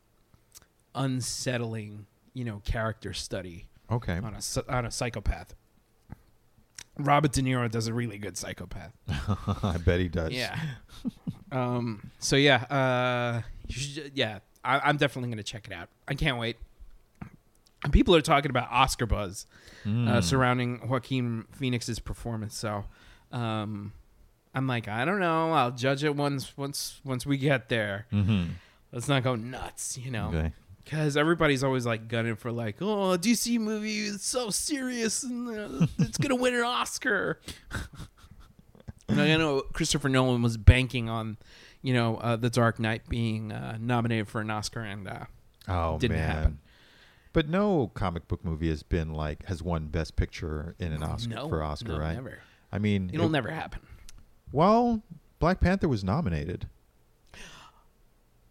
unsettling 0.95 2.07
you 2.35 2.45
know 2.45 2.61
character 2.65 3.13
study 3.13 3.69
Okay. 3.91 4.19
on 4.19 4.35
a 4.35 4.41
on 4.75 4.85
a 4.85 4.91
psychopath 4.91 5.55
robert 6.99 7.33
de 7.33 7.41
niro 7.43 7.71
does 7.71 7.87
a 7.87 7.95
really 7.95 8.19
good 8.19 8.37
psychopath 8.37 8.93
I 9.63 9.77
bet 9.85 10.01
he 10.01 10.09
does. 10.09 10.33
yeah. 10.33 10.59
um. 11.53 12.11
So 12.19 12.37
yeah. 12.37 12.57
Uh. 12.65 13.43
Should, 13.69 14.13
yeah. 14.15 14.41
I, 14.65 14.81
I'm 14.81 14.97
definitely 14.97 15.31
gonna 15.31 15.43
check 15.43 15.67
it 15.67 15.73
out. 15.73 15.89
I 16.09 16.15
can't 16.15 16.39
wait. 16.39 16.57
And 17.85 17.93
people 17.93 18.15
are 18.17 18.21
talking 18.21 18.51
about 18.51 18.69
Oscar 18.71 19.07
buzz 19.07 19.47
uh, 19.85 19.89
Mm. 19.89 20.25
surrounding 20.25 20.89
Joaquin 20.89 21.45
Phoenix's 21.53 21.99
performance. 22.01 22.57
So, 22.57 22.85
um, 23.33 23.93
I'm 24.55 24.67
like, 24.67 24.89
I 24.89 25.05
don't 25.05 25.21
know. 25.21 25.53
I'll 25.53 25.71
judge 25.71 26.05
it 26.05 26.15
once 26.15 26.57
once 26.57 27.01
once 27.05 27.27
we 27.27 27.37
get 27.39 27.69
there. 27.69 28.07
Mm-hmm. 28.13 28.53
Let's 28.93 29.09
not 29.09 29.23
go 29.23 29.37
nuts, 29.37 29.99
you 29.99 30.11
know. 30.11 30.29
Okay. 30.29 30.53
Because 30.85 31.17
everybody's 31.19 31.63
always 31.63 31.85
like 31.85 32.09
gunning 32.09 32.37
for 32.37 32.51
like, 32.51 32.77
oh, 32.81 33.19
DC 33.19 33.59
movie 33.61 34.07
is 34.07 34.23
so 34.23 34.49
serious 34.49 35.23
and 35.23 35.49
uh, 35.49 35.87
it's 35.99 36.17
gonna 36.17 36.35
win 36.35 36.55
an 36.55 36.63
Oscar. 36.63 37.41
and 39.09 39.21
I 39.21 39.37
know 39.37 39.61
Christopher 39.61 40.09
Nolan 40.09 40.41
was 40.41 40.57
banking 40.57 41.11
on, 41.11 41.37
you 41.83 41.93
know, 41.93 42.17
uh, 42.17 42.37
The 42.37 42.49
Dark 42.49 42.79
Knight 42.79 43.07
being 43.07 43.53
uh, 43.53 43.77
nominated 43.79 44.29
for 44.29 44.41
an 44.41 44.51
Oscar, 44.51 44.81
and 44.81 45.07
uh, 45.07 45.25
Oh 45.69 45.99
Didn't 45.99 46.17
man. 46.17 46.31
happen. 46.31 46.59
But 47.35 47.49
no 47.49 47.91
comic 47.93 48.27
book 48.27 48.45
movie 48.45 48.71
has 48.71 48.83
been 48.83 49.13
like 49.13 49.45
has 49.45 49.63
won 49.63 49.89
Best 49.89 50.17
Picture 50.17 50.75
in 50.79 50.93
an 50.93 51.03
Oscar 51.03 51.35
no, 51.35 51.49
for 51.49 51.63
Oscar, 51.63 51.93
no, 51.93 51.99
right? 51.99 52.15
Never. 52.15 52.39
I 52.73 52.79
mean, 52.79 53.11
It'll 53.13 53.27
it- 53.27 53.31
never 53.31 53.51
happen. 53.51 53.81
well, 54.53 55.03
Black 55.39 55.61
Panther 55.61 55.89
was 55.89 56.03
nominated. 56.05 56.69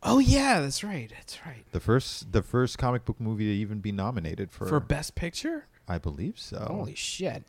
Oh 0.03 0.19
yeah, 0.19 0.59
that's 0.61 0.83
right. 0.83 1.09
That's 1.09 1.45
right. 1.45 1.65
The 1.71 1.79
first, 1.79 2.31
the 2.31 2.41
first 2.43 2.77
comic 2.77 3.03
book 3.03 3.19
movie 3.19 3.45
to 3.45 3.51
even 3.51 3.79
be 3.79 3.91
nominated 3.91 4.51
for, 4.51 4.65
For 4.67 4.79
Best 4.79 5.15
Picture. 5.15 5.65
I 5.87 5.97
believe 5.97 6.37
so. 6.39 6.65
Holy 6.69 6.95
shit. 6.95 7.43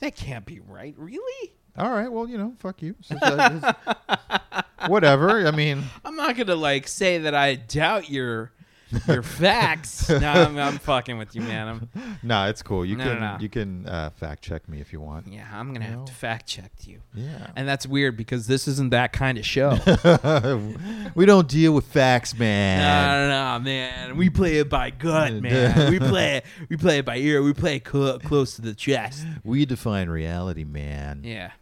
That 0.00 0.14
can't 0.16 0.44
be 0.44 0.60
right. 0.60 0.94
Really? 0.98 1.54
All 1.76 1.90
right, 1.90 2.12
well, 2.12 2.28
you 2.28 2.36
know, 2.38 2.54
fuck 2.58 2.82
you. 2.82 2.94
Whatever. 4.86 5.46
I 5.46 5.50
mean, 5.50 5.82
I'm 6.04 6.14
not 6.16 6.36
gonna 6.36 6.54
like 6.56 6.86
say 6.88 7.18
that 7.18 7.34
I 7.34 7.54
doubt 7.54 8.10
your 8.10 8.52
your 9.08 9.22
facts. 9.22 10.08
no, 10.08 10.16
I'm, 10.30 10.58
I'm 10.58 10.78
fucking 10.78 11.18
with 11.18 11.34
you, 11.34 11.40
man. 11.42 11.68
I'm, 11.94 12.18
nah, 12.22 12.46
it's 12.48 12.62
cool. 12.62 12.84
You 12.84 12.96
No, 12.96 13.04
can 13.04 13.14
no, 13.20 13.34
no. 13.34 13.36
you 13.40 13.48
can 13.48 13.86
uh, 13.88 14.10
fact 14.10 14.42
check 14.42 14.68
me 14.68 14.80
if 14.80 14.92
you 14.92 15.00
want. 15.00 15.26
yeah, 15.26 15.46
I'm 15.52 15.72
gonna 15.72 15.84
have 15.84 15.98
No. 16.00 16.04
to 16.06 16.12
fact 16.12 16.46
check 16.46 16.70
you. 16.84 17.00
Yeah. 17.14 17.48
And 17.56 17.66
that's 17.66 17.86
weird 17.86 18.16
because 18.16 18.46
this 18.46 18.68
isn't 18.68 18.90
that 18.90 19.12
kind 19.12 19.38
of 19.38 19.44
show. 19.46 19.78
we 21.14 21.26
don't 21.26 21.48
deal 21.48 21.72
with 21.72 21.86
facts, 21.86 22.36
man. 22.38 23.28
no, 23.28 23.58
no, 23.58 23.64
man. 23.64 24.16
We 24.16 24.30
play 24.30 24.58
it 24.58 24.68
by 24.68 24.90
gut, 24.90 25.32
man. 25.34 25.90
we 25.90 25.98
play 25.98 26.36
it. 26.38 26.44
We 26.68 26.76
play 26.76 26.98
it 26.98 27.04
by 27.04 27.16
ear. 27.16 27.42
We 27.42 27.52
play 27.52 27.76
it 27.76 27.84
clo- 27.84 28.18
close 28.18 28.56
to 28.56 28.62
the 28.62 28.74
chest. 28.74 29.26
We 29.42 29.64
define 29.66 30.08
reality, 30.08 30.64
man. 30.64 31.22
Yeah. 31.24 31.52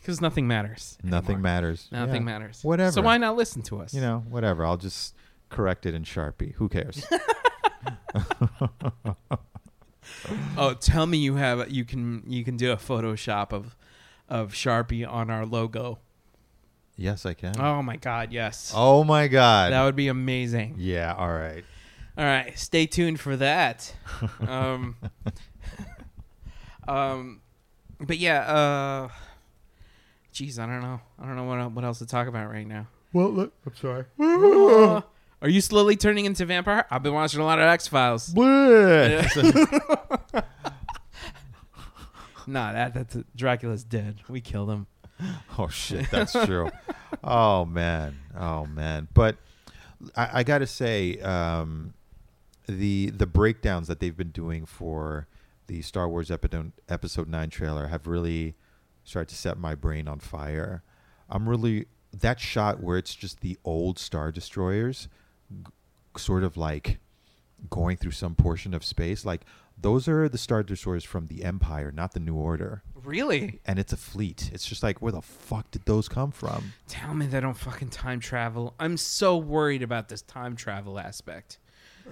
because 0.00 0.20
nothing 0.20 0.46
matters. 0.46 0.98
Nothing 1.02 1.36
anymore. 1.36 1.42
matters. 1.42 1.88
Nothing 1.92 2.14
Yeah. 2.22 2.38
matters. 2.38 2.64
Whatever. 2.64 2.92
So 2.92 3.02
why 3.02 3.16
not 3.18 3.36
listen 3.36 3.62
to 3.62 3.80
us? 3.80 3.94
You 3.94 4.00
know, 4.00 4.24
whatever. 4.28 4.64
I'll 4.66 4.76
just 4.76 5.14
correct 5.50 5.86
it 5.86 5.94
in 5.94 6.04
Sharpie. 6.04 6.54
Who 6.54 6.68
cares? 6.68 7.04
Oh, 10.56 10.74
tell 10.74 11.06
me 11.06 11.18
you 11.18 11.34
have 11.36 11.70
you 11.70 11.84
can 11.84 12.22
you 12.26 12.44
can 12.44 12.56
do 12.56 12.72
a 12.72 12.76
Photoshop 12.76 13.52
of 13.52 13.76
of 14.28 14.52
Sharpie 14.52 15.06
on 15.10 15.30
our 15.30 15.44
logo. 15.44 15.98
yes, 16.96 17.26
I 17.26 17.34
can. 17.34 17.58
Oh 17.58 17.82
my 17.82 17.96
God, 17.96 18.32
yes. 18.32 18.72
Oh 18.74 19.02
my 19.04 19.28
god. 19.28 19.72
That 19.72 19.82
would 19.84 19.96
be 19.96 20.08
amazing. 20.08 20.76
yeah, 20.78 21.14
all 21.16 21.32
right. 21.32 21.64
All 22.16 22.24
right, 22.24 22.56
stay 22.58 22.86
tuned 22.86 23.18
for 23.20 23.36
that. 23.36 23.92
um, 24.46 24.96
um, 26.86 27.40
but 28.00 28.18
yeah, 28.18 28.40
uh, 28.42 29.08
geez, 30.32 30.58
I 30.58 30.66
don't 30.66 30.80
know. 30.80 31.00
I 31.18 31.26
don't 31.26 31.36
know 31.36 31.44
what 31.44 31.72
what 31.72 31.84
else 31.84 31.98
to 31.98 32.06
talk 32.06 32.28
about 32.28 32.50
right 32.50 32.66
now. 32.66 32.86
Well, 33.12 33.30
look, 33.30 33.52
I'm 33.66 33.74
sorry. 33.74 34.04
Uh, 34.20 35.00
are 35.44 35.50
you 35.50 35.60
slowly 35.60 35.94
turning 35.94 36.24
into 36.24 36.46
vampire? 36.46 36.86
I've 36.90 37.02
been 37.02 37.12
watching 37.12 37.38
a 37.38 37.44
lot 37.44 37.58
of 37.58 37.66
X 37.66 37.86
Files. 37.86 38.34
nah, 38.34 38.42
that 42.46 42.94
that's 42.94 43.18
Dracula's 43.36 43.84
dead. 43.84 44.20
We 44.26 44.40
killed 44.40 44.70
him. 44.70 44.86
Oh 45.56 45.68
shit, 45.68 46.10
that's 46.10 46.32
true. 46.32 46.70
oh 47.22 47.64
man, 47.64 48.18
oh 48.36 48.66
man. 48.66 49.06
But 49.14 49.36
I, 50.16 50.40
I 50.40 50.42
got 50.42 50.58
to 50.58 50.66
say, 50.66 51.20
um, 51.20 51.94
the 52.66 53.10
the 53.10 53.26
breakdowns 53.26 53.86
that 53.86 54.00
they've 54.00 54.16
been 54.16 54.30
doing 54.30 54.66
for 54.66 55.28
the 55.68 55.82
Star 55.82 56.08
Wars 56.08 56.30
episode 56.32 56.72
episode 56.88 57.28
nine 57.28 57.50
trailer 57.50 57.86
have 57.86 58.08
really 58.08 58.54
started 59.04 59.28
to 59.28 59.36
set 59.36 59.56
my 59.56 59.76
brain 59.76 60.08
on 60.08 60.18
fire. 60.18 60.82
I'm 61.30 61.48
really 61.48 61.86
that 62.12 62.40
shot 62.40 62.82
where 62.82 62.98
it's 62.98 63.14
just 63.14 63.40
the 63.40 63.56
old 63.64 63.98
star 63.98 64.32
destroyers, 64.32 65.08
g- 65.50 65.72
sort 66.16 66.44
of 66.44 66.56
like 66.56 66.98
going 67.70 67.96
through 67.96 68.10
some 68.12 68.34
portion 68.34 68.74
of 68.74 68.84
space. 68.84 69.24
Like 69.24 69.42
those 69.80 70.06
are 70.08 70.28
the 70.28 70.38
star 70.38 70.62
destroyers 70.62 71.04
from 71.04 71.26
the 71.26 71.44
Empire, 71.44 71.90
not 71.92 72.12
the 72.12 72.20
New 72.20 72.34
Order 72.36 72.82
Really? 73.02 73.60
and 73.66 73.78
it's 73.78 73.92
a 73.92 73.96
fleet. 73.96 74.50
It's 74.52 74.66
just 74.66 74.82
like 74.82 75.00
where 75.02 75.12
the 75.12 75.22
fuck 75.22 75.70
did 75.70 75.84
those 75.86 76.08
come 76.08 76.30
from? 76.30 76.72
Tell 76.88 77.14
me 77.14 77.26
they 77.26 77.40
don't 77.40 77.56
fucking 77.56 77.90
time 77.90 78.20
travel. 78.20 78.74
I'm 78.78 78.96
so 78.96 79.36
worried 79.36 79.82
about 79.82 80.08
this 80.08 80.22
time 80.22 80.56
travel 80.56 80.98
aspect. 80.98 81.58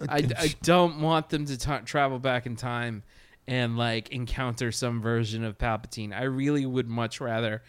I, 0.09 0.27
I 0.39 0.55
don't 0.63 1.01
want 1.01 1.29
them 1.29 1.45
to 1.47 1.57
ti 1.59 1.79
travel 1.85 2.19
back 2.19 2.47
in 2.47 2.57
time 2.57 3.03
and 3.47 3.77
like 3.77 4.09
encounter 4.11 4.73
some 4.73 5.03
version 5.03 5.45
of 5.45 5.59
Palpatine. 5.59 6.15
I 6.17 6.23
really 6.25 6.65
would 6.65 6.89
much 6.89 7.21
rather 7.21 7.63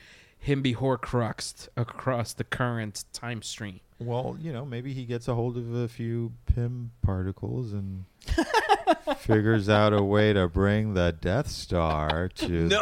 him 0.44 0.62
be 0.62 0.76
Horcruxed 0.76 1.70
across 1.78 2.34
the 2.34 2.44
current 2.44 3.06
time 3.14 3.42
stream. 3.42 3.80
Well, 3.98 4.36
you 4.42 4.52
know, 4.52 4.66
maybe 4.66 4.94
he 4.94 5.06
gets 5.06 5.30
a 5.30 5.36
hold 5.36 5.56
of 5.58 5.74
a 5.74 5.88
few 5.88 6.34
Pym 6.46 6.92
particles 7.02 7.72
and 7.72 8.04
figures 9.20 9.70
out 9.70 9.94
a 9.94 10.04
way 10.04 10.34
to 10.34 10.50
bring 10.50 10.96
the 10.96 11.14
Death 11.14 11.48
Star 11.48 12.28
to 12.36 12.48
the 12.68 12.76
No! 12.76 12.80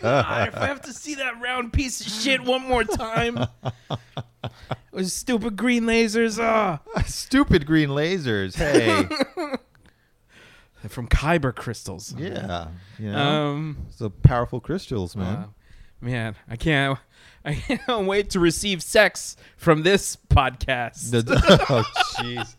God, 0.00 0.48
if 0.48 0.56
I 0.56 0.66
have 0.66 0.82
to 0.82 0.92
see 0.92 1.16
that 1.16 1.40
round 1.40 1.72
piece 1.72 2.00
of 2.00 2.06
shit 2.06 2.40
one 2.44 2.62
more 2.62 2.84
time. 2.84 3.40
Those 4.92 5.12
stupid 5.12 5.56
green 5.56 5.82
lasers. 5.82 6.38
Ah. 6.40 6.80
Stupid 7.06 7.66
green 7.66 7.88
lasers. 7.88 8.54
Hey, 8.56 9.08
They're 9.34 9.58
from 10.88 11.08
Kyber 11.08 11.54
crystals. 11.54 12.14
yeah, 12.16 12.68
you 12.98 13.10
know, 13.10 13.18
Um, 13.18 13.76
so 13.90 14.08
powerful 14.10 14.60
crystals, 14.60 15.16
man. 15.16 15.48
man, 16.00 16.36
I 16.48 16.56
can't. 16.56 16.98
I 17.44 17.54
can't 17.54 18.06
wait 18.06 18.30
to 18.30 18.40
receive 18.40 18.82
sex 18.82 19.36
from 19.56 19.82
this 19.82 20.16
podcast. 20.28 21.12
oh, 21.70 21.82
jeez. 22.18 22.56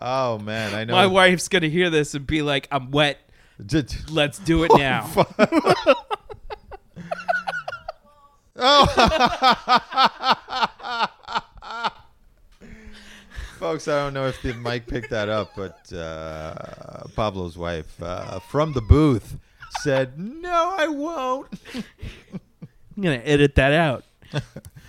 Oh 0.00 0.38
man, 0.38 0.74
I 0.74 0.84
know. 0.84 0.92
My 0.92 1.06
wife's 1.06 1.48
gonna 1.48 1.68
hear 1.68 1.90
this 1.90 2.14
and 2.14 2.26
be 2.26 2.42
like, 2.42 2.68
"I'm 2.70 2.90
wet. 2.92 3.18
D- 3.64 3.82
Let's 4.10 4.38
do 4.38 4.62
it 4.64 4.70
now." 4.76 5.04
Folks, 13.58 13.88
I 13.88 14.04
don't 14.04 14.14
know 14.14 14.26
if 14.26 14.40
the 14.42 14.54
mic 14.54 14.86
picked 14.86 15.10
that 15.10 15.28
up, 15.28 15.52
but 15.56 15.92
uh, 15.92 16.54
Pablo's 17.16 17.58
wife 17.58 18.00
uh, 18.02 18.38
from 18.38 18.72
the 18.72 18.80
booth 18.80 19.36
said, 19.80 20.18
"No, 20.18 20.74
I 20.78 20.86
won't." 20.86 21.48
I'm 21.74 23.02
gonna 23.02 23.16
edit 23.24 23.56
that 23.56 23.72
out. 23.72 24.04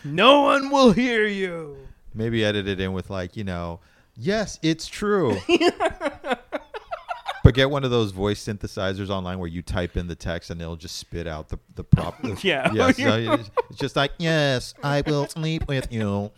no 0.03 0.41
one 0.41 0.69
will 0.69 0.91
hear 0.91 1.25
you. 1.25 1.77
Maybe 2.13 2.45
edit 2.45 2.67
it 2.67 2.79
in 2.79 2.93
with 2.93 3.09
like, 3.09 3.35
you 3.35 3.43
know, 3.43 3.79
yes, 4.15 4.59
it's 4.61 4.87
true. 4.87 5.37
but 7.43 7.53
get 7.53 7.69
one 7.69 7.83
of 7.83 7.91
those 7.91 8.11
voice 8.11 8.43
synthesizers 8.43 9.09
online 9.09 9.39
where 9.39 9.47
you 9.49 9.61
type 9.61 9.97
in 9.97 10.07
the 10.07 10.15
text 10.15 10.49
and 10.49 10.61
it'll 10.61 10.75
just 10.75 10.97
spit 10.97 11.27
out 11.27 11.49
the 11.49 11.59
the 11.75 11.83
prop. 11.83 12.21
the- 12.21 12.37
Yeah. 12.43 12.71
Yes, 12.73 12.97
so 12.97 13.33
it's 13.69 13.79
just 13.79 13.95
like, 13.95 14.11
yes, 14.19 14.73
I 14.83 15.01
will 15.01 15.27
sleep 15.27 15.67
with 15.67 15.91
you. 15.91 16.31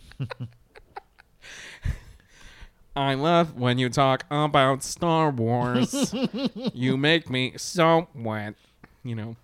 I 2.95 3.13
love 3.13 3.55
when 3.57 3.77
you 3.77 3.89
talk 3.89 4.25
about 4.29 4.83
Star 4.83 5.29
Wars. 5.31 6.13
you 6.73 6.97
make 6.97 7.29
me 7.29 7.53
so 7.57 8.07
wet. 8.13 8.55
You 9.03 9.15
know, 9.15 9.35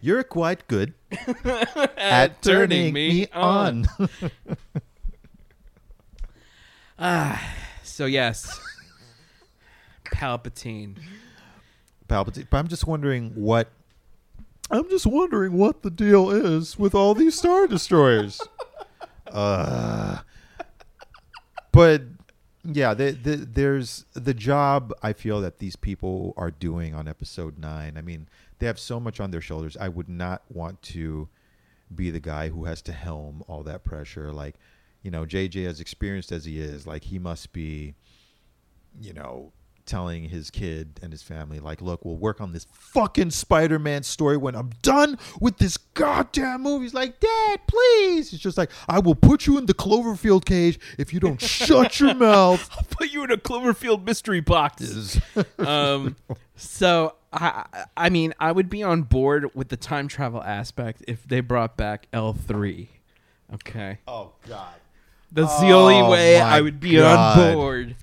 You're 0.00 0.24
quite 0.24 0.66
good 0.68 0.94
at 1.96 2.42
turning 2.42 2.92
me 2.92 3.26
on. 3.32 3.86
Ah, 6.96 7.54
so 7.82 8.06
yes, 8.06 8.60
Palpatine. 10.04 10.96
Palpatine. 12.08 12.46
But 12.48 12.58
I'm 12.58 12.68
just 12.68 12.86
wondering 12.86 13.30
what. 13.30 13.68
I'm 14.70 14.88
just 14.88 15.04
wondering 15.04 15.54
what 15.54 15.82
the 15.82 15.90
deal 15.90 16.30
is 16.30 16.78
with 16.78 16.94
all 16.94 17.14
these 17.14 17.36
star 17.36 17.66
destroyers. 17.66 18.40
uh, 19.26 20.18
but 21.72 22.02
yeah, 22.64 22.94
the, 22.94 23.10
the, 23.12 23.36
there's 23.36 24.04
the 24.14 24.34
job 24.34 24.92
I 25.02 25.12
feel 25.12 25.40
that 25.40 25.58
these 25.58 25.76
people 25.76 26.34
are 26.36 26.50
doing 26.50 26.94
on 26.94 27.06
episode 27.06 27.58
nine. 27.58 27.96
I 27.96 28.00
mean, 28.00 28.28
they 28.58 28.66
have 28.66 28.78
so 28.78 28.98
much 28.98 29.20
on 29.20 29.30
their 29.30 29.40
shoulders. 29.40 29.76
I 29.78 29.88
would 29.88 30.08
not 30.08 30.42
want 30.48 30.80
to 30.82 31.28
be 31.94 32.10
the 32.10 32.20
guy 32.20 32.48
who 32.48 32.64
has 32.64 32.80
to 32.82 32.92
helm 32.92 33.44
all 33.46 33.62
that 33.64 33.84
pressure. 33.84 34.32
Like, 34.32 34.56
you 35.02 35.10
know, 35.10 35.24
JJ, 35.26 35.66
as 35.66 35.80
experienced 35.80 36.32
as 36.32 36.44
he 36.44 36.58
is, 36.60 36.86
like 36.86 37.04
he 37.04 37.18
must 37.18 37.52
be 37.52 37.94
you 39.00 39.12
know, 39.12 39.52
telling 39.86 40.28
his 40.28 40.50
kid 40.50 40.98
and 41.02 41.12
his 41.12 41.22
family, 41.22 41.60
like, 41.60 41.80
look, 41.82 42.04
we'll 42.04 42.16
work 42.16 42.40
on 42.40 42.52
this 42.52 42.66
fucking 42.72 43.30
Spider 43.30 43.78
Man 43.78 44.02
story 44.02 44.36
when 44.36 44.54
I'm 44.54 44.70
done 44.82 45.18
with 45.40 45.58
this 45.58 45.76
goddamn 45.76 46.62
movie. 46.62 46.84
He's 46.84 46.94
like, 46.94 47.20
Dad, 47.20 47.60
please. 47.66 48.32
It's 48.32 48.42
just 48.42 48.56
like, 48.58 48.70
I 48.88 48.98
will 48.98 49.14
put 49.14 49.46
you 49.46 49.58
in 49.58 49.66
the 49.66 49.74
Cloverfield 49.74 50.44
cage 50.44 50.78
if 50.98 51.12
you 51.12 51.20
don't 51.20 51.40
shut 51.40 52.00
your 52.00 52.14
mouth. 52.16 52.68
I'll 52.76 52.84
put 52.84 53.12
you 53.12 53.24
in 53.24 53.30
a 53.30 53.36
Cloverfield 53.36 54.04
mystery 54.04 54.40
box. 54.40 55.20
um, 55.58 56.16
so 56.56 57.14
I, 57.32 57.66
I 57.96 58.10
mean, 58.10 58.32
I 58.38 58.52
would 58.52 58.70
be 58.70 58.82
on 58.82 59.02
board 59.02 59.50
with 59.54 59.68
the 59.68 59.76
time 59.76 60.08
travel 60.08 60.42
aspect 60.42 61.04
if 61.08 61.26
they 61.26 61.40
brought 61.40 61.76
back 61.76 62.06
L 62.12 62.32
three. 62.32 62.90
Okay, 63.52 63.98
oh, 64.08 64.32
God. 64.48 64.74
that's 65.30 65.60
the 65.60 65.70
only 65.72 66.00
Oh, 66.00 66.10
way 66.10 66.40
I 66.40 66.60
would 66.60 66.80
be 66.80 66.96
God. 66.96 67.38
on 67.38 67.54
board 67.54 67.96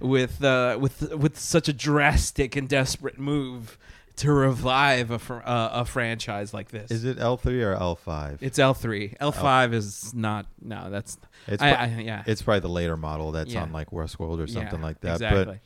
with 0.00 0.42
uh, 0.42 0.78
with 0.80 1.14
with 1.14 1.38
such 1.38 1.68
a 1.68 1.72
drastic 1.72 2.56
and 2.56 2.68
desperate 2.68 3.18
move 3.18 3.78
to 4.16 4.30
revive 4.32 5.10
a 5.10 5.18
fr- 5.18 5.40
uh, 5.44 5.70
a 5.72 5.84
franchise 5.84 6.52
like 6.52 6.70
this. 6.70 6.90
Is 6.90 7.04
it 7.04 7.16
L3 7.18 7.46
or 7.62 7.74
L5? 7.76 8.38
It's 8.42 8.58
L 8.58 8.74
three. 8.74 9.14
L 9.20 9.32
five 9.32 9.72
is 9.72 10.12
not. 10.12 10.46
No, 10.60 10.90
that's. 10.90 11.16
It's, 11.46 11.62
I, 11.62 11.74
pro- 11.74 11.84
I, 11.84 11.86
yeah. 12.00 12.22
it's 12.26 12.42
probably 12.42 12.60
the 12.60 12.68
later 12.68 12.96
model 12.96 13.32
that's 13.32 13.52
Yeah. 13.54 13.62
on 13.62 13.72
like 13.72 13.90
Westworld 13.90 14.38
or 14.42 14.46
something 14.46 14.80
Yeah, 14.80 14.86
like 14.86 15.00
that. 15.00 15.12
Exactly. 15.14 15.60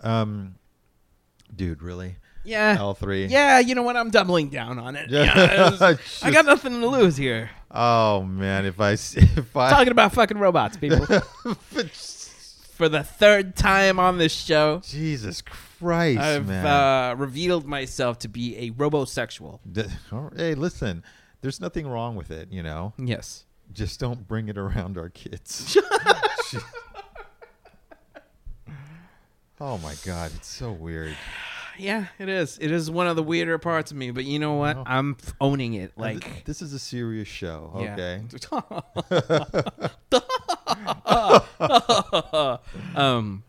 But, 0.00 0.08
um, 0.08 0.54
dude, 1.54 1.82
really? 1.82 2.16
yeah. 2.44 2.76
L3? 2.76 3.28
Yeah, 3.28 3.58
you 3.58 3.74
know 3.74 3.82
what? 3.82 3.96
I'm 3.96 4.10
doubling 4.10 4.50
down 4.50 4.78
on 4.78 4.94
it. 4.96 5.10
Yeah. 5.10 5.74
It's- 5.74 6.22
I 6.22 6.30
got 6.30 6.46
nothing 6.46 6.80
to 6.80 6.86
lose 6.86 7.16
here. 7.16 7.50
Oh, 7.72 8.22
man. 8.22 8.66
If 8.66 8.80
I. 8.80 8.92
If 9.16 9.56
I 9.56 9.70
Talking 9.70 9.90
about 9.90 10.12
fucking 10.12 10.38
robots, 10.38 10.76
people. 10.76 11.04
For 12.80 12.88
the 12.88 13.04
third 13.04 13.56
time 13.56 14.00
on 14.00 14.16
this 14.16 14.32
show, 14.32 14.80
Jesus 14.82 15.42
Christ, 15.42 16.18
I've 16.18 16.48
man. 16.48 16.64
uh, 16.64 17.14
revealed 17.14 17.66
myself 17.66 18.20
to 18.20 18.28
be 18.28 18.56
a 18.56 18.70
robosexual. 18.70 19.60
D- 19.70 19.84
hey, 20.34 20.54
listen, 20.54 21.04
there's 21.42 21.60
nothing 21.60 21.86
wrong 21.86 22.16
with 22.16 22.30
it, 22.30 22.50
you 22.50 22.62
know. 22.62 22.94
Yes. 22.96 23.44
Just 23.70 24.00
don't 24.00 24.26
bring 24.26 24.48
it 24.48 24.56
around 24.56 24.96
our 24.96 25.10
kids. 25.10 25.76
oh 29.60 29.76
my 29.76 29.94
god, 30.06 30.32
it's 30.34 30.48
so 30.48 30.72
weird. 30.72 31.14
yeah, 31.76 32.06
it 32.18 32.30
is. 32.30 32.56
It 32.62 32.70
is 32.70 32.90
one 32.90 33.06
of 33.06 33.14
the 33.14 33.22
weirder 33.22 33.58
parts 33.58 33.90
of 33.90 33.98
me, 33.98 34.10
but 34.10 34.24
you 34.24 34.38
know 34.38 34.54
what? 34.54 34.78
Oh. 34.78 34.84
I'm 34.86 35.18
owning 35.38 35.74
it. 35.74 35.92
And 35.98 36.18
th- 36.22 36.24
Like, 36.32 36.44
this 36.46 36.62
is 36.62 36.72
a 36.72 36.78
serious 36.78 37.28
show. 37.28 37.72
Okay? 37.74 38.22
Yeah. 39.12 40.20
Um, 42.96 43.42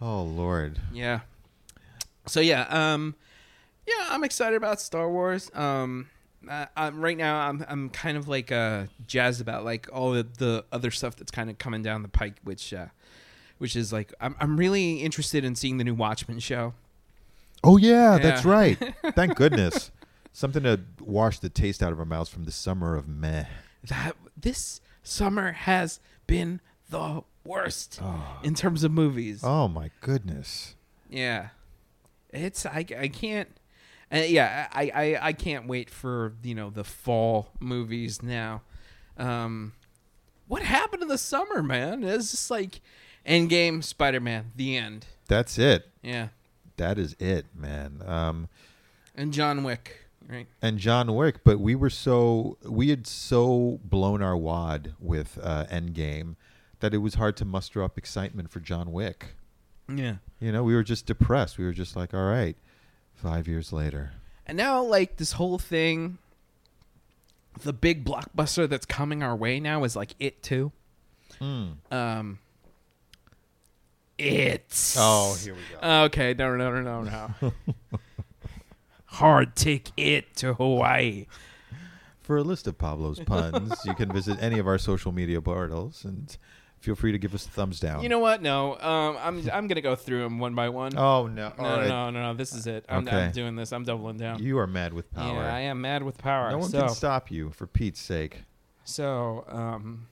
Oh 0.00 0.22
Lord. 0.22 0.80
yeah. 0.92 1.20
So 2.26 2.40
yeah, 2.40 2.66
um, 2.68 3.14
yeah, 3.86 4.06
I'm 4.10 4.22
excited 4.22 4.56
about 4.56 4.80
Star 4.80 5.10
Wars. 5.10 5.50
Um, 5.54 6.08
uh, 6.48 6.66
I'm, 6.76 7.00
right 7.00 7.16
now, 7.16 7.48
I'm 7.48 7.64
I'm 7.68 7.90
kind 7.90 8.16
of 8.16 8.28
like 8.28 8.52
uh 8.52 8.84
jazzed 9.06 9.40
about 9.40 9.64
like 9.64 9.88
all 9.92 10.12
the, 10.12 10.26
the 10.38 10.64
other 10.70 10.90
stuff 10.90 11.16
that's 11.16 11.32
kind 11.32 11.50
of 11.50 11.58
coming 11.58 11.82
down 11.82 12.02
the 12.02 12.08
pike, 12.08 12.34
which 12.44 12.72
uh, 12.72 12.86
which 13.58 13.74
is 13.74 13.92
like 13.92 14.12
I'm 14.20 14.36
I'm 14.38 14.56
really 14.56 15.00
interested 15.00 15.44
in 15.44 15.56
seeing 15.56 15.78
the 15.78 15.84
new 15.84 15.94
Watchmen 15.94 16.38
show. 16.38 16.74
Oh 17.64 17.76
yeah, 17.76 18.18
that's 18.18 18.44
right. 18.44 18.78
Thank 19.16 19.34
goodness. 19.34 19.90
Something 20.38 20.62
to 20.62 20.78
wash 21.00 21.40
the 21.40 21.48
taste 21.48 21.82
out 21.82 21.90
of 21.92 21.98
our 21.98 22.04
mouths 22.04 22.30
from 22.30 22.44
the 22.44 22.52
summer 22.52 22.94
of 22.94 23.08
meh. 23.08 23.46
That 23.88 24.14
this 24.40 24.80
summer 25.02 25.50
has 25.50 25.98
been 26.28 26.60
the 26.90 27.22
worst 27.44 27.98
Oh, 28.00 28.38
in 28.44 28.54
terms 28.54 28.84
of 28.84 28.92
movies. 28.92 29.40
oh 29.42 29.66
my 29.66 29.90
goodness. 30.00 30.76
Yeah, 31.10 31.48
it's 32.32 32.64
I 32.64 32.84
I 32.96 33.08
can't. 33.08 33.48
Uh, 34.12 34.18
yeah, 34.18 34.68
I, 34.72 34.92
I 34.94 35.18
I 35.28 35.32
can't 35.32 35.66
wait 35.66 35.90
for 35.90 36.34
you 36.44 36.54
know 36.54 36.70
the 36.70 36.84
fall 36.84 37.48
movies 37.58 38.22
now. 38.22 38.62
Um, 39.16 39.72
what 40.46 40.62
happened 40.62 41.02
in 41.02 41.08
the 41.08 41.18
summer, 41.18 41.64
man? 41.64 42.04
It's 42.04 42.30
just 42.30 42.48
like 42.48 42.80
Endgame, 43.26 43.82
Spider 43.82 44.20
Man, 44.20 44.52
the 44.54 44.76
end. 44.76 45.06
That's 45.26 45.58
it. 45.58 45.88
Yeah, 46.00 46.28
That 46.76 46.96
is 46.96 47.16
it, 47.18 47.46
man. 47.56 48.02
Um, 48.06 48.48
and 49.16 49.32
John 49.32 49.64
Wick, 49.64 50.04
right? 50.28 50.46
and 50.62 50.78
John 50.78 51.14
Wick, 51.14 51.40
but 51.44 51.58
we 51.58 51.74
were 51.74 51.90
so 51.90 52.58
we 52.64 52.90
had 52.90 53.06
so 53.06 53.80
blown 53.84 54.22
our 54.22 54.36
wad 54.36 54.94
with 55.00 55.38
uh, 55.42 55.64
Endgame 55.70 56.36
that 56.80 56.94
it 56.94 56.98
was 56.98 57.14
hard 57.14 57.36
to 57.38 57.44
muster 57.44 57.82
up 57.82 57.98
excitement 57.98 58.50
for 58.50 58.60
John 58.60 58.92
Wick. 58.92 59.34
Yeah. 59.92 60.16
You 60.40 60.52
know, 60.52 60.62
we 60.62 60.74
were 60.74 60.82
just 60.84 61.06
depressed. 61.06 61.58
We 61.58 61.64
were 61.64 61.72
just 61.72 61.96
like, 61.96 62.14
all 62.14 62.28
right, 62.28 62.56
five 63.14 63.48
years 63.48 63.72
later. 63.72 64.12
And 64.46 64.56
now, 64.56 64.82
like 64.82 65.16
this 65.16 65.32
whole 65.32 65.58
thing, 65.58 66.18
the 67.62 67.72
big 67.72 68.04
blockbuster 68.04 68.68
that's 68.68 68.86
coming 68.86 69.22
our 69.22 69.34
way 69.34 69.60
now 69.60 69.84
is 69.84 69.96
like 69.96 70.14
It 70.20 70.42
Too. 70.42 70.72
Mm. 71.40 71.74
Um, 71.90 72.38
it's 74.16 74.96
Oh, 74.98 75.36
here 75.42 75.54
we 75.54 75.60
go. 75.80 76.02
Okay, 76.04 76.34
no, 76.34 76.56
no, 76.56 76.80
no, 76.80 77.02
no, 77.02 77.30
no. 77.40 77.52
Hard 79.12 79.56
take 79.56 79.94
ticket 79.96 80.36
to 80.36 80.54
Hawaii. 80.54 81.26
For 82.20 82.36
a 82.36 82.42
list 82.42 82.66
of 82.66 82.76
Pablo's 82.76 83.20
puns, 83.20 83.72
you 83.86 83.94
can 83.94 84.12
visit 84.12 84.36
any 84.40 84.58
of 84.58 84.66
our 84.66 84.76
social 84.76 85.12
media 85.12 85.40
portals 85.40 86.04
and 86.04 86.36
feel 86.78 86.94
free 86.94 87.10
to 87.12 87.18
give 87.18 87.34
us 87.34 87.46
a 87.46 87.48
thumbs 87.48 87.80
down. 87.80 88.02
You 88.02 88.10
know 88.10 88.18
what? 88.18 88.42
No, 88.42 88.78
um, 88.78 89.16
I'm 89.20 89.50
I'm 89.50 89.66
gonna 89.66 89.80
go 89.80 89.96
through 89.96 90.24
them 90.24 90.38
one 90.38 90.54
by 90.54 90.68
one. 90.68 90.96
Oh 90.96 91.26
no! 91.26 91.48
no, 91.48 91.54
All 91.58 91.64
no, 91.70 91.76
right. 91.78 91.88
no, 91.88 92.10
no, 92.10 92.22
no. 92.22 92.34
This 92.34 92.54
is 92.54 92.66
it. 92.66 92.84
I'm, 92.86 93.08
I'm 93.08 93.32
doing 93.32 93.56
this. 93.56 93.72
I'm 93.72 93.82
doubling 93.84 94.18
down. 94.18 94.42
You 94.42 94.58
are 94.58 94.66
mad 94.66 94.92
with 94.92 95.10
power. 95.14 95.42
Yeah, 95.42 95.54
I 95.54 95.60
am 95.60 95.80
mad 95.80 96.02
with 96.02 96.18
power. 96.18 96.50
no 96.50 96.58
one 96.58 96.68
so, 96.68 96.80
can 96.80 96.88
stop 96.90 97.30
you, 97.30 97.48
for 97.50 97.66
Pete's 97.66 98.00
sake. 98.00 98.42
so, 98.84 99.46
um, 99.48 100.06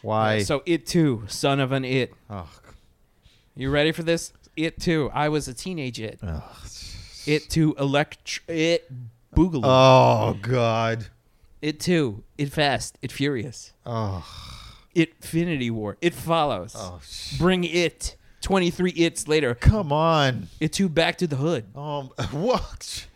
Why? 0.00 0.38
uh, 0.38 0.44
so 0.44 0.62
it 0.64 0.86
too, 0.86 1.24
son 1.28 1.60
of 1.60 1.72
an 1.72 1.84
it. 1.84 2.14
oh, 2.30 2.48
You 3.54 3.70
ready 3.70 3.92
for 3.92 4.02
this? 4.02 4.32
It 4.56 4.80
too. 4.80 5.10
I 5.12 5.28
was 5.28 5.46
a 5.46 5.52
teenage 5.54 6.00
it. 6.00 6.18
ugh. 6.22 6.42
It 7.26 7.48
to 7.50 7.74
Elect. 7.78 8.40
It 8.48 8.90
boogaloo. 9.34 9.62
Oh 9.64 10.36
God. 10.42 11.06
it 11.60 11.80
too. 11.80 12.22
It 12.38 12.50
fast. 12.52 12.98
It 13.02 13.12
furious. 13.12 13.72
Oh. 13.86 14.26
It 14.94 15.14
Infinity 15.22 15.70
War. 15.70 15.96
It 16.00 16.14
follows. 16.14 16.74
Oh. 16.76 17.00
sh- 17.04 17.38
Bring 17.38 17.64
it. 17.64 18.16
23 18.42 18.90
its 18.92 19.28
later. 19.28 19.54
Come 19.54 19.92
on. 19.92 20.48
It 20.58 20.72
too 20.72 20.88
back 20.88 21.16
to 21.18 21.26
the 21.26 21.36
hood. 21.36 21.64
Um. 21.76 22.10
What? 22.32 23.06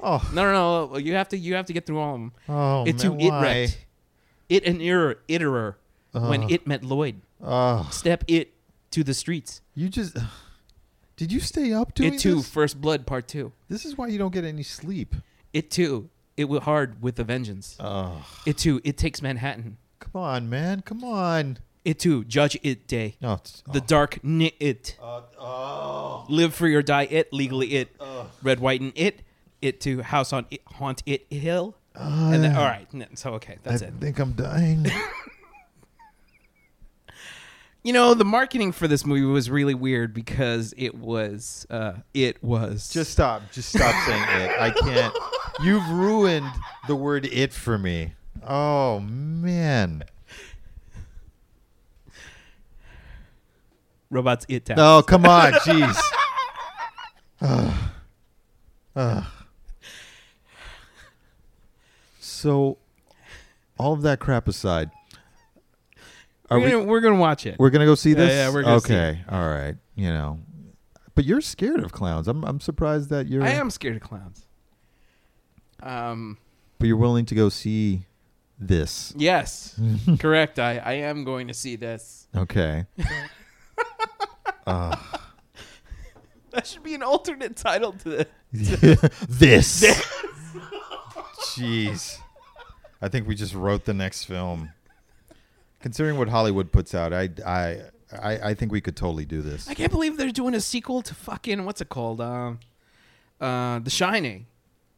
Oh. 0.00 0.26
No, 0.34 0.42
no, 0.50 0.86
no. 0.92 0.98
You 0.98 1.14
have 1.14 1.28
to 1.30 1.38
you 1.38 1.54
have 1.54 1.66
to 1.66 1.72
get 1.72 1.86
through 1.86 1.98
all 1.98 2.14
of 2.14 2.20
them. 2.20 2.32
Oh. 2.48 2.84
it 2.86 2.98
too 2.98 3.16
it 3.18 3.30
wrecked. 3.30 3.84
It 4.48 4.64
an 4.66 4.80
error 4.80 5.18
iterer 5.28 5.76
when 6.12 6.50
it 6.50 6.66
met 6.66 6.82
Lloyd. 6.84 7.20
Oh. 7.42 7.88
Step 7.92 8.24
it 8.28 8.52
to 8.92 9.04
the 9.04 9.14
streets. 9.14 9.60
You 9.74 9.88
just. 9.88 10.16
Did 11.16 11.30
you 11.30 11.40
stay 11.40 11.72
up 11.72 11.94
doing 11.94 12.14
it 12.14 12.20
too 12.20 12.36
this? 12.36 12.48
first 12.48 12.80
blood 12.80 13.06
part 13.06 13.28
2. 13.28 13.52
This 13.68 13.84
is 13.84 13.96
why 13.96 14.08
you 14.08 14.18
don't 14.18 14.32
get 14.32 14.44
any 14.44 14.62
sleep. 14.62 15.14
It 15.52 15.70
too 15.70 16.10
it 16.36 16.46
went 16.46 16.64
hard 16.64 17.02
with 17.02 17.18
a 17.20 17.24
vengeance. 17.24 17.76
Oh. 17.78 18.26
It 18.46 18.58
too 18.58 18.80
it 18.84 18.96
takes 18.96 19.22
Manhattan. 19.22 19.76
Come 20.00 20.20
on, 20.20 20.50
man. 20.50 20.82
Come 20.82 21.04
on. 21.04 21.58
It 21.84 21.98
too 21.98 22.24
judge 22.24 22.58
it 22.62 22.86
day. 22.88 23.16
No. 23.20 23.34
It's, 23.34 23.62
The 23.70 23.80
oh. 23.80 23.84
dark 23.86 24.24
knit 24.24 24.54
it. 24.58 24.96
oh. 25.02 25.24
oh. 25.38 26.26
Live 26.28 26.54
free 26.54 26.74
or 26.74 26.82
die 26.82 27.06
it 27.10 27.32
legally 27.32 27.74
it. 27.74 27.94
Red 28.42 28.60
white 28.60 28.80
and 28.80 28.92
it. 28.96 29.22
It 29.62 29.80
too. 29.80 30.02
house 30.02 30.32
on 30.32 30.46
it 30.50 30.62
haunt 30.66 31.02
it 31.06 31.26
hill. 31.32 31.76
Uh, 31.96 32.30
and 32.34 32.42
then, 32.42 32.56
all 32.56 32.64
right, 32.64 32.88
so 33.14 33.34
okay, 33.34 33.56
that's 33.62 33.80
it. 33.80 33.84
I 33.84 33.88
it. 33.88 33.94
think 34.00 34.18
I'm 34.18 34.32
dying. 34.32 34.84
You 37.84 37.92
know, 37.92 38.14
the 38.14 38.24
marketing 38.24 38.72
for 38.72 38.88
this 38.88 39.04
movie 39.04 39.26
was 39.26 39.50
really 39.50 39.74
weird 39.74 40.14
because 40.14 40.72
it 40.78 40.94
was, 40.94 41.66
uh, 41.68 41.92
it 42.14 42.42
was 42.42 42.88
Just 42.88 43.10
stop. 43.12 43.42
Just 43.52 43.68
stop 43.68 43.94
saying 44.06 44.22
it. 44.40 44.58
I 44.58 44.70
can't. 44.70 45.14
You've 45.62 45.86
ruined 45.90 46.50
the 46.88 46.96
word 46.96 47.26
it 47.26 47.52
for 47.52 47.76
me. 47.76 48.14
Oh 48.42 49.00
man. 49.00 50.04
robots. 54.10 54.46
It 54.48 54.64
tap. 54.64 54.78
Oh 54.80 55.02
come 55.06 55.26
on, 55.26 55.52
jeez. 55.52 55.98
Ugh. 57.42 57.74
Ugh. 58.96 59.24
so, 62.18 62.78
all 63.76 63.92
of 63.92 64.02
that 64.02 64.20
crap 64.20 64.48
aside, 64.48 64.90
are 66.50 66.58
we're, 66.58 66.64
we? 66.64 66.70
gonna, 66.70 66.84
we're 66.84 67.00
gonna 67.00 67.18
watch 67.20 67.46
it. 67.46 67.56
We're 67.58 67.70
gonna 67.70 67.86
go 67.86 67.94
see 67.94 68.10
Yeah, 68.10 68.16
this. 68.16 68.30
yeah, 68.30 68.52
we're 68.52 68.62
gonna 68.62 68.80
see 68.80 68.94
okay. 68.94 69.20
All 69.28 69.48
right. 69.48 69.76
You 69.94 70.08
know, 70.08 70.40
but 71.14 71.24
you're 71.24 71.40
scared 71.40 71.80
of 71.82 71.92
clowns. 71.92 72.28
I'm. 72.28 72.44
I'm 72.44 72.60
surprised 72.60 73.10
that 73.10 73.28
you're. 73.28 73.42
I 73.42 73.50
am 73.50 73.70
scared 73.70 73.96
of 73.96 74.02
clowns. 74.02 74.46
Um. 75.82 76.38
But 76.78 76.88
you're 76.88 76.96
willing 76.96 77.24
to 77.26 77.34
go 77.34 77.48
see 77.48 78.06
this. 78.58 79.14
Yes. 79.16 79.78
correct. 80.18 80.58
I 80.58 80.78
I 80.78 80.92
am 80.94 81.24
going 81.24 81.48
to 81.48 81.54
see 81.54 81.76
this. 81.76 82.28
Okay. 82.36 82.84
uh, 84.66 84.96
That 86.50 86.66
should 86.66 86.82
be 86.82 86.94
an 86.94 87.02
alternate 87.02 87.56
title 87.56 87.92
to 87.92 88.26
this. 88.52 89.00
this. 89.28 89.84
Jeez. 91.54 92.18
I 93.02 93.08
think 93.08 93.26
we 93.26 93.34
just 93.34 93.54
wrote 93.54 93.84
the 93.84 93.94
next 93.94 94.24
film. 94.24 94.70
Considering 95.84 96.16
what 96.16 96.30
Hollywood 96.30 96.72
puts 96.72 96.94
out, 96.94 97.12
I, 97.12 97.28
I, 97.46 97.82
I, 98.10 98.38
I 98.50 98.54
think 98.54 98.72
we 98.72 98.80
could 98.80 98.96
totally 98.96 99.26
do 99.26 99.42
this. 99.42 99.68
I 99.68 99.74
can't 99.74 99.92
believe 99.92 100.16
they're 100.16 100.30
doing 100.32 100.54
a 100.54 100.60
sequel 100.62 101.02
to 101.02 101.14
fucking 101.14 101.66
what's 101.66 101.82
it 101.82 101.90
called? 101.90 102.22
Um, 102.22 102.58
uh, 103.38 103.80
The 103.80 103.90
Shining, 103.90 104.46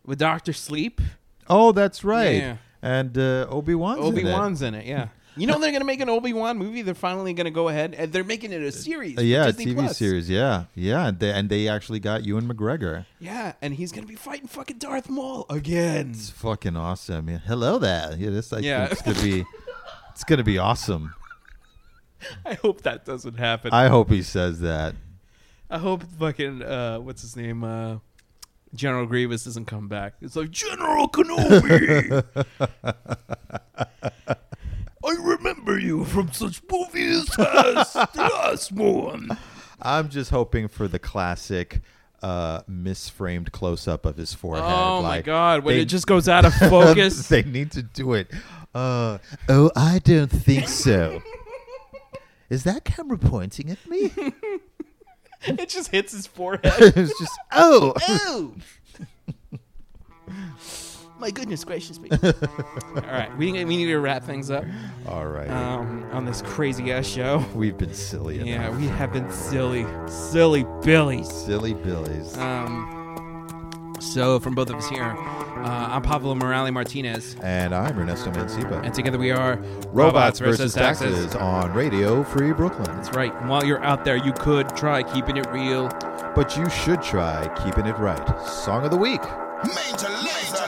with 0.04 0.20
Doctor 0.20 0.52
Sleep. 0.52 1.00
Oh, 1.48 1.72
that's 1.72 2.04
right. 2.04 2.36
Yeah. 2.36 2.56
And 2.82 3.18
uh, 3.18 3.48
Obi 3.50 3.74
Wan's 3.74 3.98
Obi 4.00 4.22
Wan's 4.22 4.62
in 4.62 4.76
it. 4.76 4.86
Yeah. 4.86 5.08
You 5.36 5.48
know 5.48 5.58
they're 5.58 5.72
gonna 5.72 5.84
make 5.84 6.00
an 6.00 6.08
Obi 6.08 6.32
Wan 6.32 6.56
movie. 6.56 6.82
They're 6.82 6.94
finally 6.94 7.34
gonna 7.34 7.50
go 7.50 7.68
ahead 7.68 7.92
and 7.98 8.12
they're 8.12 8.22
making 8.22 8.52
it 8.52 8.62
a 8.62 8.70
series. 8.70 9.18
Uh, 9.18 9.22
yeah, 9.22 9.46
a 9.48 9.52
Disney 9.52 9.74
TV 9.74 9.78
Plus. 9.78 9.98
series. 9.98 10.30
Yeah, 10.30 10.66
yeah, 10.76 11.08
and 11.08 11.18
they, 11.18 11.32
and 11.32 11.48
they 11.50 11.66
actually 11.68 11.98
got 11.98 12.24
Ewan 12.24 12.48
McGregor. 12.48 13.06
Yeah, 13.18 13.54
and 13.60 13.74
he's 13.74 13.90
gonna 13.90 14.06
be 14.06 14.14
fighting 14.14 14.46
fucking 14.46 14.78
Darth 14.78 15.10
Maul 15.10 15.44
again. 15.50 16.10
It's 16.12 16.30
fucking 16.30 16.76
awesome. 16.76 17.28
Yeah. 17.28 17.38
Hello 17.44 17.78
there. 17.78 18.14
Yeah, 18.16 18.30
this 18.30 18.52
I 18.52 18.60
Yeah. 18.60 18.86
it's 18.90 19.02
gonna 19.02 19.20
be, 19.20 19.44
it's 20.16 20.24
gonna 20.24 20.42
be 20.42 20.56
awesome. 20.56 21.14
I 22.46 22.54
hope 22.54 22.80
that 22.82 23.04
doesn't 23.04 23.38
happen. 23.38 23.70
I 23.74 23.88
hope 23.88 24.08
he 24.10 24.22
says 24.22 24.60
that. 24.60 24.94
I 25.68 25.76
hope 25.76 26.04
fucking 26.18 26.62
uh, 26.62 27.00
what's 27.00 27.20
his 27.20 27.36
name? 27.36 27.62
Uh, 27.62 27.98
General 28.74 29.04
Grievous 29.04 29.44
doesn't 29.44 29.66
come 29.66 29.88
back. 29.88 30.14
It's 30.22 30.34
like 30.34 30.50
General 30.50 31.06
Kenobi. 31.08 32.24
I 35.04 35.12
remember 35.20 35.78
you 35.78 36.04
from 36.06 36.32
such 36.32 36.62
movies 36.70 37.28
as 37.38 37.92
the 37.92 38.08
last 38.32 38.72
one. 38.72 39.36
I'm 39.82 40.08
just 40.08 40.30
hoping 40.30 40.68
for 40.68 40.88
the 40.88 40.98
classic 40.98 41.82
uh 42.22 42.62
misframed 42.62 43.52
close 43.52 43.86
up 43.86 44.06
of 44.06 44.16
his 44.16 44.32
forehead. 44.32 44.64
Oh 44.66 45.02
my 45.02 45.20
god! 45.20 45.62
When 45.64 45.76
they- 45.76 45.82
it 45.82 45.84
just 45.84 46.06
goes 46.06 46.26
out 46.28 46.46
of 46.46 46.54
focus. 46.70 47.28
they 47.28 47.42
need 47.42 47.72
to 47.72 47.82
do 47.82 48.14
it. 48.14 48.30
Uh 48.76 49.16
oh, 49.48 49.70
I 49.74 50.00
don't 50.00 50.30
think 50.30 50.68
so. 50.68 51.22
Is 52.50 52.64
that 52.64 52.84
camera 52.84 53.16
pointing 53.16 53.70
at 53.70 53.78
me? 53.88 54.12
it 55.46 55.70
just 55.70 55.90
hits 55.90 56.12
his 56.12 56.26
forehead. 56.26 56.74
it's 56.78 57.18
just 57.18 57.32
oh. 57.52 57.94
Ew. 58.28 58.54
My 61.18 61.30
goodness 61.30 61.64
gracious 61.64 61.98
me. 61.98 62.10
All 62.12 63.00
right, 63.00 63.30
we, 63.38 63.50
we 63.50 63.64
need 63.64 63.86
to 63.86 63.96
wrap 63.98 64.24
things 64.24 64.50
up 64.50 64.66
All 65.08 65.26
right. 65.26 65.48
um, 65.48 66.06
on 66.12 66.26
this 66.26 66.42
crazy 66.42 66.92
ass 66.92 67.06
show. 67.06 67.42
We've 67.54 67.78
been 67.78 67.94
silly 67.94 68.34
enough. 68.40 68.46
Yeah, 68.46 68.76
we 68.76 68.88
have 68.88 69.10
been 69.10 69.30
silly, 69.30 69.86
silly 70.06 70.66
billies. 70.82 71.32
Silly 71.32 71.72
Billies. 71.72 72.36
Um, 72.36 73.94
so 74.00 74.38
from 74.38 74.54
both 74.54 74.68
of 74.68 74.76
us 74.76 74.88
here, 74.90 75.16
uh, 75.66 75.88
I'm 75.90 76.02
Pablo 76.02 76.34
Morales 76.34 76.70
Martinez, 76.72 77.36
and 77.42 77.74
I'm 77.74 77.98
Ernesto 77.98 78.30
Mancipa. 78.30 78.84
and 78.84 78.94
together 78.94 79.18
we 79.18 79.30
are 79.32 79.56
Robots 79.88 80.38
versus 80.38 80.74
taxes 80.74 81.34
on 81.34 81.72
Radio 81.72 82.22
Free 82.22 82.52
Brooklyn. 82.52 82.84
That's 82.96 83.14
right. 83.16 83.34
And 83.34 83.48
while 83.48 83.64
you're 83.64 83.82
out 83.82 84.04
there, 84.04 84.16
you 84.16 84.32
could 84.32 84.74
try 84.76 85.02
keeping 85.02 85.36
it 85.36 85.46
real. 85.50 85.88
But 86.36 86.56
you 86.56 86.68
should 86.70 87.02
try 87.02 87.48
keeping 87.64 87.86
it 87.86 87.98
right. 87.98 88.40
Song 88.46 88.84
of 88.84 88.90
the 88.90 88.96
week. 88.96 89.22
Major 89.64 90.06
Lazer. 90.06 90.65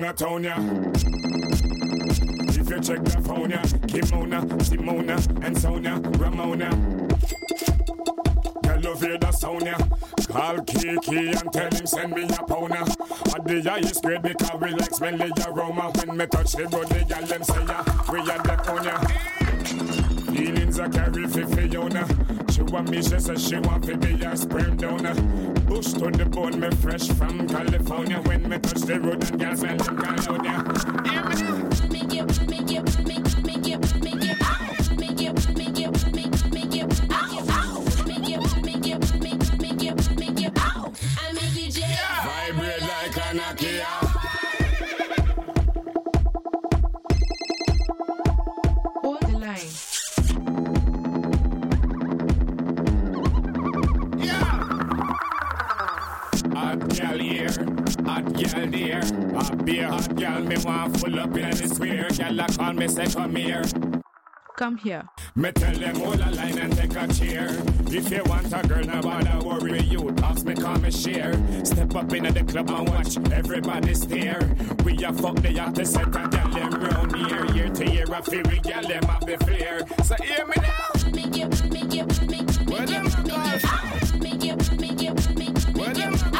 Town 0.00 0.44
ya. 0.44 0.54
If 2.48 2.68
you 2.68 2.80
check 2.80 3.04
the 3.04 3.22
phone 3.24 3.50
ya, 3.50 3.58
Kimona, 3.86 4.42
Simona, 4.62 5.44
and 5.44 5.56
Sonia, 5.58 6.00
Ramona. 6.18 6.70
Love 8.82 9.00
hear 9.00 9.18
the 9.18 9.32
sound 9.32 9.66
ya. 9.66 9.76
Call 10.28 10.60
Kiki 10.64 11.28
and 11.28 11.52
tell 11.52 11.70
him 11.70 11.86
send 11.86 12.12
me 12.12 12.24
a 12.24 12.42
pound 12.44 12.74
ya. 12.74 12.82
At 13.34 13.44
the 13.46 13.62
highest 13.64 14.02
grade 14.02 14.22
because 14.22 14.60
we 14.60 14.70
like 14.70 14.94
smelly 14.94 15.30
aroma. 15.46 15.92
When 15.94 16.16
me 16.16 16.26
touch 16.26 16.52
the 16.52 16.64
road, 16.64 16.88
the 16.88 17.04
girl 17.04 17.26
them 17.26 17.44
say 17.44 17.64
ya, 17.64 17.84
we 18.12 18.18
are 18.20 18.42
the 18.42 18.72
on 18.72 18.84
ya. 18.84 18.98
Feelings 20.32 20.78
I 20.80 20.88
carry 20.88 21.26
for 21.28 21.46
Fiona. 21.46 22.06
She 22.52 22.62
want 22.62 22.90
me, 22.90 23.00
she 23.02 23.20
says 23.20 23.46
she 23.46 23.58
want 23.58 23.84
to 23.84 23.96
be 23.96 24.22
a 24.24 24.36
sperm 24.36 24.76
donor. 24.76 25.53
Bush 25.74 25.92
to 25.94 26.08
the 26.08 26.24
bone, 26.26 26.60
me 26.60 26.70
fresh 26.70 27.08
from 27.08 27.48
California. 27.48 28.20
When 28.22 28.48
me 28.48 28.58
touch 28.60 28.82
the 28.82 29.00
road 29.00 29.28
and 29.28 29.40
girls 29.40 29.58
smell 29.58 29.76
them 29.76 29.96
California. 29.96 30.73
Hot 56.74 56.88
gal 56.88 57.18
here, 57.20 57.54
hot 58.04 58.32
gal 58.34 58.66
there. 58.66 59.02
A 59.36 59.56
beer 59.62 59.86
hot 59.86 60.16
gal, 60.16 60.40
me 60.40 60.56
want 60.64 60.98
full 60.98 61.20
up 61.20 61.36
in 61.36 61.50
the 61.50 61.68
sphere. 61.68 62.08
Gal 62.10 62.40
a 62.40 62.46
call 62.48 62.72
me 62.72 62.88
say 62.88 63.06
come 63.06 63.36
here. 63.36 63.62
Come 64.56 64.78
here. 64.78 65.04
Me 65.36 65.52
tell 65.52 65.72
them 65.72 66.02
all 66.02 66.14
a 66.14 66.30
line 66.34 66.58
and 66.58 66.76
take 66.76 66.96
a 66.96 67.06
chair. 67.06 67.46
If 67.86 68.10
you 68.10 68.24
want 68.24 68.52
a 68.52 68.66
girl, 68.66 68.82
no 68.82 69.00
bother 69.02 69.46
worry 69.46 69.82
you. 69.82 70.10
Talks 70.16 70.42
me, 70.42 70.54
come 70.56 70.84
and 70.84 70.92
share. 70.92 71.34
Step 71.64 71.94
up 71.94 72.12
in 72.12 72.24
the 72.24 72.42
club 72.42 72.68
and 72.68 72.88
watch 72.88 73.18
everybody 73.30 73.94
stare. 73.94 74.40
We 74.84 75.00
a 75.04 75.12
fuck 75.12 75.36
the 75.36 75.56
hottest 75.56 75.92
set 75.92 76.08
a 76.08 76.28
gal 76.28 76.50
them 76.50 76.70
round 76.72 77.14
here. 77.14 77.46
Year 77.54 77.68
to 77.68 77.88
year, 77.88 78.06
a 78.12 78.20
feel 78.20 78.42
we 78.50 78.58
gal 78.58 78.82
them 78.82 79.04
have 79.04 79.24
the 79.24 79.38
flair. 79.44 79.86
So 80.02 80.16
hear 80.24 80.44
me 80.44 80.54
now. 80.56 80.94
Where 82.66 82.86
them 82.86 83.06
a 83.06 83.22
go? 83.22 83.34
Where 85.74 85.92
them 85.92 86.33